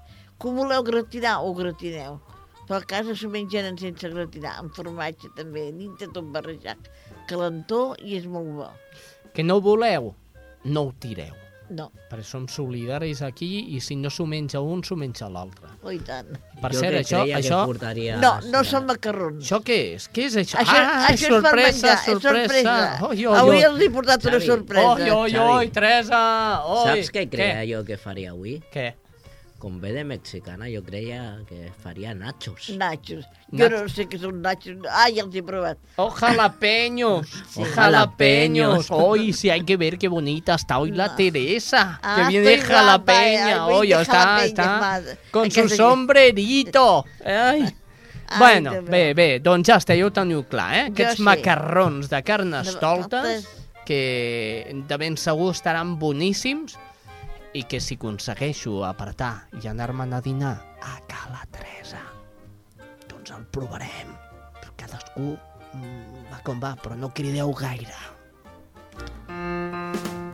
Ho 0.42 0.54
voleu 0.56 0.82
gratinar, 0.88 1.36
ho 1.46 1.54
gratineu. 1.54 2.18
Però 2.66 2.80
a 2.80 2.88
casa 2.90 3.14
s'ho 3.14 3.30
mengen 3.30 3.78
sense 3.78 4.10
gratinar, 4.10 4.56
amb 4.64 4.74
formatge 4.74 5.30
també, 5.38 5.68
dintre 5.78 6.10
tot 6.18 6.34
barrejat. 6.34 6.90
Calentó 7.30 7.86
i 8.02 8.18
és 8.18 8.26
molt 8.26 8.50
bo. 8.58 8.74
Que 9.38 9.46
no 9.46 9.62
voleu, 9.62 10.16
no 10.66 10.88
ho 10.88 10.94
tireu. 11.06 11.45
No, 11.70 11.88
Perquè 12.12 12.24
som 12.24 12.44
solidaris 12.48 13.24
aquí 13.26 13.74
i 13.76 13.80
si 13.82 13.96
no 13.98 14.10
s'ho 14.14 14.28
menja 14.30 14.60
un, 14.62 14.84
s'ho 14.86 14.96
menja 14.96 15.26
l'altre. 15.34 15.66
oh, 15.82 15.90
i 15.92 15.98
tant. 16.00 16.28
Per 16.62 16.70
Jo 16.72 16.80
cert, 16.80 16.94
que 16.94 17.00
això... 17.02 17.22
això... 17.40 17.62
portaria- 17.66 18.20
No, 18.22 18.36
no 18.54 18.62
són 18.64 18.86
macarrons. 18.86 19.42
Això 19.44 19.60
què 19.66 19.78
és? 19.96 20.06
Què 20.14 20.28
és 20.28 20.36
això? 20.44 20.60
Això, 20.62 20.76
ah, 20.78 21.08
això 21.10 21.16
és 21.16 21.30
per 21.30 21.42
sorpresa, 21.42 21.94
és 21.94 22.06
sorpresa. 22.06 22.44
sorpresa. 22.46 22.76
Oi, 23.10 23.26
oi, 23.26 23.38
Avui 23.40 23.56
oi. 23.58 23.64
els 23.64 23.82
he 23.82 23.90
portat 23.90 24.26
una 24.30 24.38
Xavi, 24.38 24.46
sorpresa. 24.46 24.92
Oi, 24.92 25.10
oi, 25.10 25.38
oi, 25.48 25.70
Teresa! 25.80 26.22
Oi. 26.70 26.86
Saps 26.92 27.12
què 27.18 27.26
creia 27.34 27.66
jo 27.72 27.84
que 27.88 27.98
faria 27.98 28.32
avui? 28.36 28.60
Què? 28.72 28.92
Com 29.66 29.80
ve 29.82 29.90
de 29.96 30.04
mexicana, 30.06 30.68
jo 30.70 30.84
creia 30.86 31.40
que 31.50 31.72
faria 31.82 32.12
nachos. 32.14 32.68
Nachos. 32.78 33.26
Jo 33.50 33.66
Nach- 33.66 33.72
no 33.82 33.88
sé 33.90 34.06
què 34.06 34.20
són 34.22 34.38
nachos. 34.44 34.78
Ah, 34.86 35.08
ja 35.10 35.24
els 35.26 35.34
he 35.34 35.42
provat. 35.42 35.80
¡Oh, 35.98 36.12
jalapeños! 36.14 37.26
Sí. 37.50 37.64
¡Oh, 37.64 37.66
jalapeños! 37.74 38.86
Jalapeños. 38.86 38.92
¡Hoy 38.92 39.34
sí 39.34 39.50
hay 39.50 39.64
que 39.66 39.76
ver 39.76 39.98
qué 39.98 40.08
bonita 40.08 40.54
está 40.54 40.78
hoy 40.78 40.92
la 40.92 41.16
Teresa! 41.16 42.00
Ah, 42.04 42.16
que 42.16 42.28
viene 42.30 42.46
de 42.46 42.54
estoy 42.54 42.70
guapa, 42.70 42.86
jalapeña. 42.86 43.56
eh, 43.56 43.60
voy 43.62 43.74
Hoy 43.74 43.88
de 43.88 44.02
está, 44.04 44.14
jalapeñas, 44.14 44.46
está 44.50 44.80
madre. 44.80 45.18
con 45.32 45.44
Hay 45.46 45.50
que 45.50 45.62
su 45.64 45.70
seguir. 45.70 45.78
sombrerito. 45.84 47.06
Ai. 47.26 47.62
Ai, 48.28 48.40
bueno, 48.40 48.72
Déu 48.72 48.82
meu. 48.84 48.92
bé, 48.92 49.14
bé, 49.14 49.40
doncs 49.40 49.68
ja 49.70 49.76
està, 49.78 49.98
ja 49.98 50.06
ho 50.06 50.12
teniu 50.14 50.44
clar, 50.50 50.70
eh? 50.76 50.86
Jo 50.90 50.94
Aquests 50.94 51.18
sí. 51.18 51.24
macarrons 51.24 52.08
de 52.10 52.16
De 52.16 52.24
carnestoltes 52.24 53.10
patates. 53.10 53.48
que 53.86 54.84
de 54.88 54.98
ben 54.98 55.18
segur 55.18 55.52
estaran 55.54 55.98
boníssims 56.00 56.78
i 57.56 57.64
que 57.64 57.80
si 57.80 57.96
aconsegueixo 57.96 58.82
apretar 58.84 59.48
i 59.62 59.70
anar-me'n 59.72 60.14
a 60.18 60.20
dinar 60.22 60.56
a 60.84 60.98
Cala 61.08 61.46
Teresa, 61.56 62.04
doncs 63.08 63.32
el 63.32 63.48
provarem. 63.56 64.12
Cadascú 64.76 65.30
mm, 65.32 66.26
va 66.28 66.42
com 66.44 66.60
va, 66.60 66.74
però 66.76 66.98
no 67.00 67.14
crideu 67.16 67.54
gaire. 67.56 67.96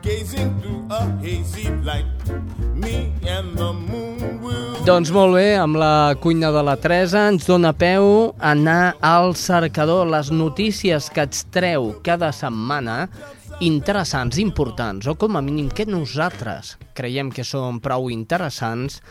Gazing 0.02 0.50
through 0.58 0.82
a 0.90 1.06
hazy 1.22 1.70
light, 1.86 2.10
me 2.74 3.12
and 3.22 3.54
the 3.56 3.70
moon 3.70 4.42
will. 4.42 4.74
Doncs 4.82 5.12
molt 5.14 5.36
bé, 5.38 5.54
amb 5.62 5.78
la 5.78 6.16
cuina 6.18 6.50
de 6.50 6.64
la 6.66 6.74
Teresa 6.74 7.28
ens 7.30 7.46
dona 7.46 7.70
peu 7.70 8.32
a 8.34 8.50
anar 8.50 8.96
al 8.98 9.36
cercador, 9.38 10.08
les 10.10 10.32
notícies 10.34 11.06
que 11.14 11.22
et 11.22 11.38
treu 11.54 11.92
cada 12.02 12.32
setmana, 12.34 13.06
interessants, 13.62 14.42
importants, 14.42 15.06
o 15.06 15.14
com 15.14 15.36
a 15.38 15.42
mínim 15.42 15.68
que 15.70 15.86
nosaltres 15.86 16.74
creiem 16.98 17.30
que 17.30 17.44
són 17.46 17.78
prou 17.82 18.10
interessants, 18.10 19.02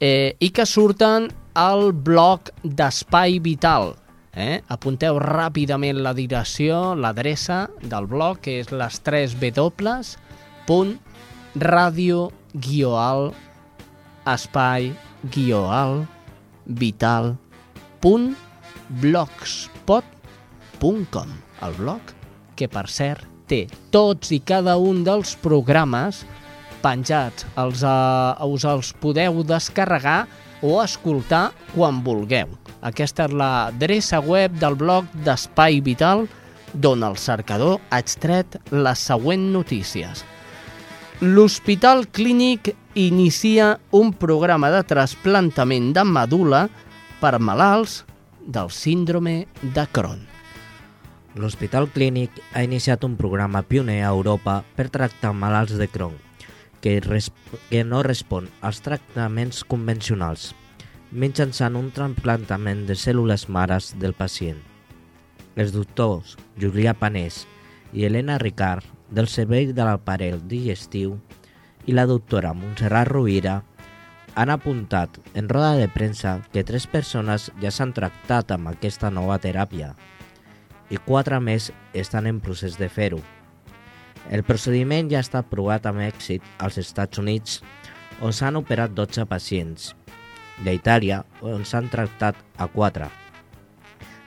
eh, 0.00 0.36
i 0.44 0.50
que 0.52 0.66
surten 0.68 1.30
al 1.56 1.92
blog 1.92 2.50
d'Espai 2.62 3.38
Vital. 3.40 3.96
Eh? 4.34 4.62
Apunteu 4.68 5.18
ràpidament 5.22 6.02
la 6.02 6.12
direcció, 6.12 6.94
l'adreça 6.94 7.68
del 7.80 8.06
blog, 8.10 8.40
que 8.44 8.60
és 8.60 8.72
les 8.74 9.00
3 9.06 9.34
W, 9.40 10.00
punt, 10.66 10.98
radio, 11.54 12.32
guioal, 12.52 13.32
espai, 14.26 14.92
guioal, 15.32 16.06
vital, 16.66 17.36
punt, 18.02 18.36
blogspot.com. 19.00 21.28
El 21.64 21.72
blog 21.78 22.00
que, 22.58 22.68
per 22.68 22.88
cert, 22.90 23.33
té 23.48 23.64
tots 23.94 24.32
i 24.34 24.40
cada 24.44 24.76
un 24.80 25.02
dels 25.06 25.34
programes 25.42 26.24
penjats. 26.84 27.46
Els, 27.60 27.82
uh, 27.86 28.36
us 28.46 28.66
els 28.68 28.92
podeu 29.00 29.42
descarregar 29.46 30.24
o 30.64 30.78
escoltar 30.82 31.50
quan 31.74 32.02
vulgueu. 32.04 32.52
Aquesta 32.84 33.28
és 33.28 33.36
l'adreça 33.36 34.20
web 34.20 34.56
del 34.60 34.76
blog 34.80 35.08
d'Espai 35.24 35.80
Vital, 35.84 36.26
d'on 36.74 37.04
el 37.06 37.16
cercador 37.20 37.78
ha 37.90 38.00
extret 38.02 38.58
les 38.72 39.04
següents 39.10 39.52
notícies. 39.54 40.24
L'Hospital 41.22 42.08
Clínic 42.10 42.74
inicia 42.98 43.78
un 43.94 44.12
programa 44.12 44.72
de 44.74 44.82
trasplantament 44.88 45.92
de 45.94 46.04
medul·la 46.04 46.66
per 47.22 47.38
malalts 47.38 48.02
del 48.44 48.70
síndrome 48.74 49.44
de 49.62 49.88
Crohn. 49.92 50.33
L'Hospital 51.34 51.88
Clínic 51.90 52.36
ha 52.54 52.62
iniciat 52.62 53.02
un 53.02 53.16
programa 53.18 53.64
pioner 53.66 54.04
a 54.04 54.12
Europa 54.14 54.60
per 54.76 54.86
tractar 54.94 55.32
malalts 55.34 55.74
de 55.80 55.88
Crohn, 55.90 56.14
que, 56.80 57.00
que 57.70 57.82
no 57.82 58.04
respon 58.06 58.46
als 58.62 58.78
tractaments 58.86 59.64
convencionals, 59.66 60.52
mitjançant 61.10 61.74
un 61.74 61.90
trasplantament 61.96 62.84
de 62.86 62.94
cèl·lules 62.94 63.48
mares 63.50 63.90
del 63.98 64.14
pacient. 64.14 64.62
Els 65.58 65.74
doctors 65.74 66.36
Julià 66.54 66.94
Panés 66.94 67.42
i 67.92 68.06
Helena 68.06 68.38
Ricard, 68.38 68.86
del 69.10 69.26
Servei 69.26 69.72
de 69.74 69.82
l'Aparell 69.82 70.38
Digestiu, 70.46 71.18
i 71.86 71.98
la 71.98 72.06
doctora 72.06 72.54
Montserrat 72.54 73.10
Rovira 73.10 73.60
han 74.38 74.50
apuntat 74.54 75.18
en 75.34 75.50
roda 75.50 75.74
de 75.82 75.90
premsa 75.90 76.40
que 76.54 76.62
tres 76.62 76.86
persones 76.86 77.50
ja 77.62 77.74
s'han 77.74 77.92
tractat 77.94 78.54
amb 78.54 78.70
aquesta 78.70 79.10
nova 79.10 79.42
teràpia 79.42 79.96
i 80.90 80.98
quatre 80.98 81.40
més 81.40 81.70
estan 81.94 82.26
en 82.26 82.40
procés 82.44 82.78
de 82.80 82.88
fer-ho. 82.88 83.20
El 84.32 84.44
procediment 84.44 85.10
ja 85.12 85.20
està 85.24 85.42
aprovat 85.44 85.86
amb 85.86 86.04
èxit 86.04 86.44
als 86.58 86.78
Estats 86.80 87.20
Units, 87.20 87.60
on 88.24 88.32
s'han 88.32 88.56
operat 88.56 88.94
12 88.96 89.26
pacients, 89.28 89.92
i 90.62 90.68
a 90.68 90.74
Itàlia, 90.76 91.24
on 91.42 91.64
s'han 91.68 91.90
tractat 91.92 92.38
a 92.56 92.68
4. 92.70 93.10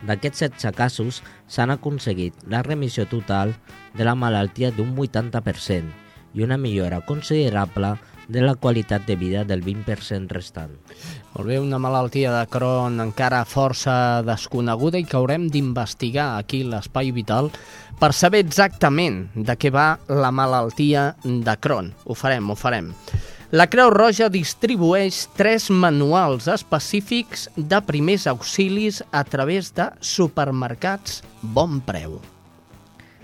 D'aquests 0.05 0.43
16 0.45 0.75
casos 0.77 1.21
s'han 1.49 1.73
aconseguit 1.73 2.35
la 2.45 2.61
remissió 2.65 3.07
total 3.09 3.55
de 3.97 4.05
la 4.05 4.13
malaltia 4.13 4.69
d'un 4.69 4.93
80% 4.93 5.89
i 6.37 6.45
una 6.45 6.57
millora 6.61 7.01
considerable 7.01 7.95
de 8.27 8.41
la 8.43 8.55
qualitat 8.55 9.05
de 9.07 9.15
vida 9.15 9.43
del 9.47 9.63
20% 9.63 10.31
restant. 10.35 10.73
Molt 11.33 11.47
bé, 11.47 11.59
una 11.59 11.79
malaltia 11.79 12.33
de 12.33 12.43
Crohn 12.51 12.99
encara 13.03 13.45
força 13.47 14.21
desconeguda 14.27 14.99
i 14.99 15.05
que 15.07 15.17
haurem 15.19 15.47
d'investigar 15.53 16.35
aquí 16.37 16.63
l'Espai 16.63 17.13
Vital 17.15 17.51
per 17.99 18.11
saber 18.13 18.43
exactament 18.43 19.27
de 19.35 19.55
què 19.57 19.71
va 19.73 19.95
la 20.09 20.31
malaltia 20.31 21.13
de 21.23 21.57
Crohn. 21.61 21.93
Ho 22.05 22.17
farem, 22.17 22.51
ho 22.51 22.55
farem. 22.59 22.93
La 23.55 23.69
Creu 23.71 23.87
Roja 23.93 24.27
distribueix 24.27 25.21
tres 25.39 25.69
manuals 25.71 26.49
específics 26.51 27.45
de 27.55 27.79
primers 27.87 28.25
auxilis 28.27 28.99
a 29.15 29.23
través 29.23 29.69
de 29.71 29.85
supermercats 30.03 31.21
Bon 31.41 31.79
Preu. 31.79 32.17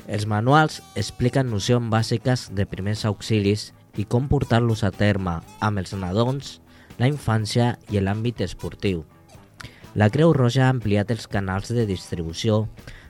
Els 0.08 0.24
manuals 0.24 0.80
expliquen 0.96 1.52
nocions 1.52 1.92
bàsiques 1.92 2.48
de 2.56 2.64
primers 2.64 3.04
auxilis 3.04 3.74
i 3.98 4.06
com 4.06 4.28
portar-los 4.30 4.84
a 4.84 4.92
terme 4.92 5.40
amb 5.62 5.82
els 5.82 5.94
nadons, 5.94 6.60
la 6.98 7.10
infància 7.10 7.74
i 7.92 8.02
l'àmbit 8.02 8.42
esportiu. 8.42 9.04
La 9.94 10.10
Creu 10.10 10.34
Roja 10.34 10.68
ha 10.68 10.74
ampliat 10.74 11.12
els 11.14 11.28
canals 11.30 11.70
de 11.70 11.86
distribució 11.86 12.68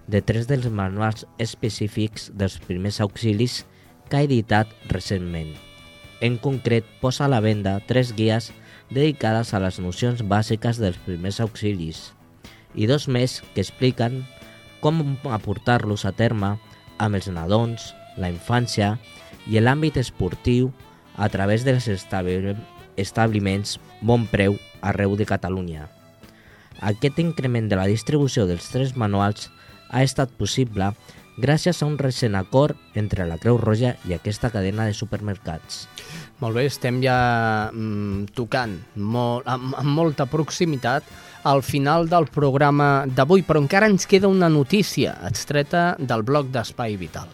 de 0.07 0.19
tres 0.21 0.49
dels 0.49 0.67
manuals 0.67 1.23
específics 1.39 2.29
dels 2.35 2.57
primers 2.59 2.99
auxilis 2.99 3.61
que 4.09 4.19
ha 4.19 4.27
editat 4.27 4.67
recentment. 4.91 5.53
En 6.19 6.35
concret, 6.37 6.83
posa 6.99 7.25
a 7.25 7.31
la 7.31 7.39
venda 7.43 7.79
tres 7.87 8.11
guies 8.15 8.51
dedicades 8.91 9.53
a 9.53 9.63
les 9.63 9.79
nocions 9.79 10.23
bàsiques 10.27 10.79
dels 10.79 10.99
primers 11.07 11.39
auxilis 11.43 12.11
i 12.75 12.87
dos 12.89 13.07
més 13.07 13.39
que 13.53 13.61
expliquen 13.63 14.23
com 14.83 14.99
aportar-los 15.31 16.03
a 16.05 16.11
terme 16.11 16.57
amb 16.99 17.15
els 17.15 17.29
nadons, 17.31 17.93
la 18.19 18.29
infància 18.29 18.97
i 18.97 19.22
l'àmbit 19.47 19.97
esportiu 19.97 20.71
a 21.17 21.29
través 21.29 21.65
dels 21.65 21.87
establi- 21.87 22.55
establiments 22.97 23.79
bon 24.01 24.27
preu 24.27 24.57
arreu 24.81 25.15
de 25.15 25.25
Catalunya. 25.25 25.89
Aquest 26.81 27.19
increment 27.19 27.69
de 27.69 27.77
la 27.79 27.87
distribució 27.87 28.47
dels 28.49 28.69
tres 28.71 28.95
manuals 28.99 29.49
ha 29.89 30.03
estat 30.03 30.31
possible 30.35 30.91
gràcies 31.37 31.81
a 31.81 31.87
un 31.87 31.97
recent 31.97 32.35
acord 32.37 32.77
entre 32.93 33.25
la 33.25 33.39
Creu 33.41 33.57
Roja 33.57 33.95
i 34.05 34.13
aquesta 34.13 34.51
cadena 34.53 34.85
de 34.85 34.93
supermercats. 34.93 35.87
Molt 36.41 36.57
bé, 36.57 36.65
estem 36.69 36.99
ja 37.01 37.69
mm, 37.71 38.33
tocant 38.35 38.75
molt, 38.95 39.47
amb, 39.47 39.73
amb 39.79 39.95
molta 39.95 40.27
proximitat 40.29 41.05
al 41.43 41.63
final 41.63 42.07
del 42.09 42.27
programa 42.31 43.05
d'avui, 43.07 43.43
però 43.47 43.61
encara 43.61 43.89
ens 43.89 44.05
queda 44.07 44.29
una 44.31 44.49
notícia 44.49 45.17
extreta 45.27 45.93
del 45.99 46.23
bloc 46.23 46.51
d'Espai 46.53 46.97
Vital. 46.99 47.31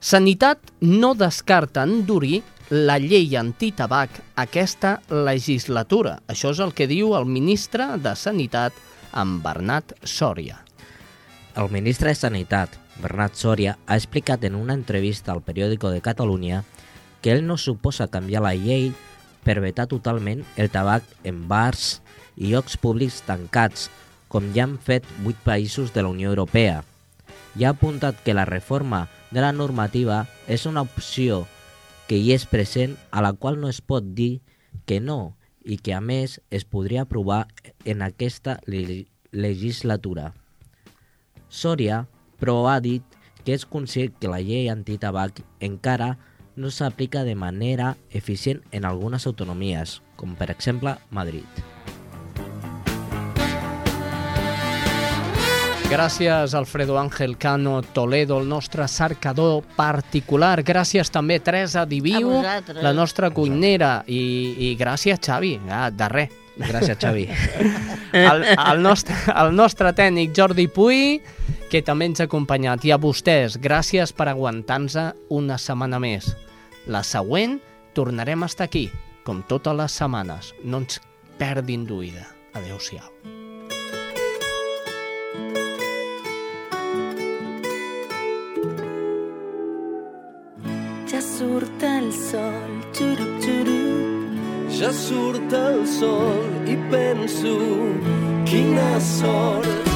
Sanitat 0.00 0.58
no 0.80 1.12
descarta 1.14 1.82
endurir 1.84 2.40
la 2.70 2.96
llei 2.96 3.34
antitabac 3.36 4.14
aquesta 4.40 4.94
legislatura. 5.12 6.22
Això 6.24 6.54
és 6.54 6.62
el 6.64 6.72
que 6.72 6.86
diu 6.88 7.12
el 7.18 7.28
ministre 7.28 7.84
de 8.00 8.14
Sanitat, 8.16 8.72
en 9.12 9.42
Bernat 9.44 9.92
Sòria. 10.06 10.56
El 11.58 11.68
ministre 11.68 12.14
de 12.14 12.16
Sanitat, 12.16 12.78
Bernat 13.02 13.36
Sòria, 13.36 13.76
ha 13.86 13.98
explicat 14.00 14.48
en 14.48 14.56
una 14.56 14.72
entrevista 14.72 15.34
al 15.34 15.44
periòdico 15.44 15.90
de 15.92 16.00
Catalunya 16.00 16.62
que 17.20 17.34
ell 17.34 17.44
no 17.44 17.58
suposa 17.60 18.08
canviar 18.08 18.40
la 18.46 18.54
llei 18.56 18.94
per 19.44 19.60
vetar 19.60 19.90
totalment 19.90 20.46
el 20.56 20.72
tabac 20.72 21.04
en 21.28 21.44
bars 21.48 22.00
i 22.40 22.54
llocs 22.54 22.80
públics 22.80 23.20
tancats, 23.28 23.90
com 24.32 24.48
ja 24.56 24.64
han 24.64 24.78
fet 24.80 25.04
vuit 25.20 25.36
països 25.44 25.92
de 25.92 26.06
la 26.06 26.08
Unió 26.08 26.32
Europea. 26.32 26.84
I 27.58 27.66
ha 27.66 27.76
apuntat 27.76 28.22
que 28.24 28.32
la 28.32 28.48
reforma 28.48 29.08
de 29.30 29.40
la 29.40 29.52
normativa 29.52 30.24
és 30.48 30.66
una 30.66 30.82
opció 30.82 31.44
que 32.08 32.18
hi 32.18 32.32
és 32.34 32.46
present 32.50 32.96
a 33.10 33.22
la 33.22 33.32
qual 33.32 33.60
no 33.60 33.68
es 33.70 33.80
pot 33.80 34.04
dir 34.14 34.40
que 34.86 34.98
no 35.00 35.36
i 35.62 35.76
que 35.78 35.94
a 35.94 36.00
més 36.00 36.40
es 36.50 36.64
podria 36.64 37.02
aprovar 37.02 37.46
en 37.84 38.02
aquesta 38.02 38.58
le- 38.66 39.06
legislatura. 39.30 40.32
Sòria, 41.48 42.06
però, 42.40 42.66
ha 42.70 42.80
dit 42.80 43.02
que 43.44 43.54
és 43.54 43.66
conscient 43.66 44.16
que 44.18 44.30
la 44.30 44.40
llei 44.40 44.68
antitabac 44.72 45.42
encara 45.60 46.16
no 46.56 46.70
s'aplica 46.70 47.22
de 47.24 47.34
manera 47.34 47.96
eficient 48.10 48.62
en 48.72 48.84
algunes 48.84 49.26
autonomies, 49.26 50.00
com 50.16 50.34
per 50.36 50.50
exemple 50.50 50.96
Madrid. 51.10 51.46
Gràcies, 55.90 56.54
Alfredo 56.54 56.96
Ángel 56.98 57.36
Cano 57.36 57.82
Toledo, 57.82 58.38
el 58.38 58.48
nostre 58.48 58.86
cercador 58.86 59.64
particular. 59.74 60.62
Gràcies 60.62 61.10
també, 61.10 61.40
Teresa 61.42 61.82
Diviu, 61.84 62.30
la 62.78 62.92
nostra 62.94 63.32
cuinera. 63.34 64.04
I, 64.06 64.20
i 64.70 64.76
gràcies, 64.78 65.18
Xavi, 65.18 65.56
ah, 65.66 65.88
de 65.90 66.08
res. 66.12 66.36
Gràcies, 66.60 66.94
Xavi. 66.94 67.26
el, 68.12 68.46
el, 68.54 68.82
nostre, 68.86 69.18
el 69.34 69.50
nostre 69.56 69.90
tècnic 69.98 70.30
Jordi 70.36 70.68
Puy, 70.70 71.18
que 71.72 71.82
també 71.82 72.06
ens 72.12 72.22
ha 72.22 72.28
acompanyat. 72.30 72.86
I 72.86 72.94
a 72.94 73.00
vostès, 73.02 73.58
gràcies 73.58 74.14
per 74.14 74.30
aguantar-nos 74.30 74.94
una 75.34 75.58
setmana 75.58 75.98
més. 75.98 76.30
La 76.86 77.02
següent 77.02 77.58
tornarem 77.98 78.46
a 78.46 78.52
estar 78.52 78.70
aquí, 78.70 78.86
com 79.26 79.42
totes 79.42 79.74
les 79.82 79.98
setmanes. 79.98 80.54
No 80.62 80.84
ens 80.84 81.02
perdin 81.42 81.82
d'oïda. 81.90 82.30
Adéu-siau. 82.54 83.29
Surt 94.92 95.52
el 95.52 95.86
sol 95.86 96.66
i 96.66 96.76
penso 96.90 97.54
quina 98.48 98.90
sort. 99.00 99.89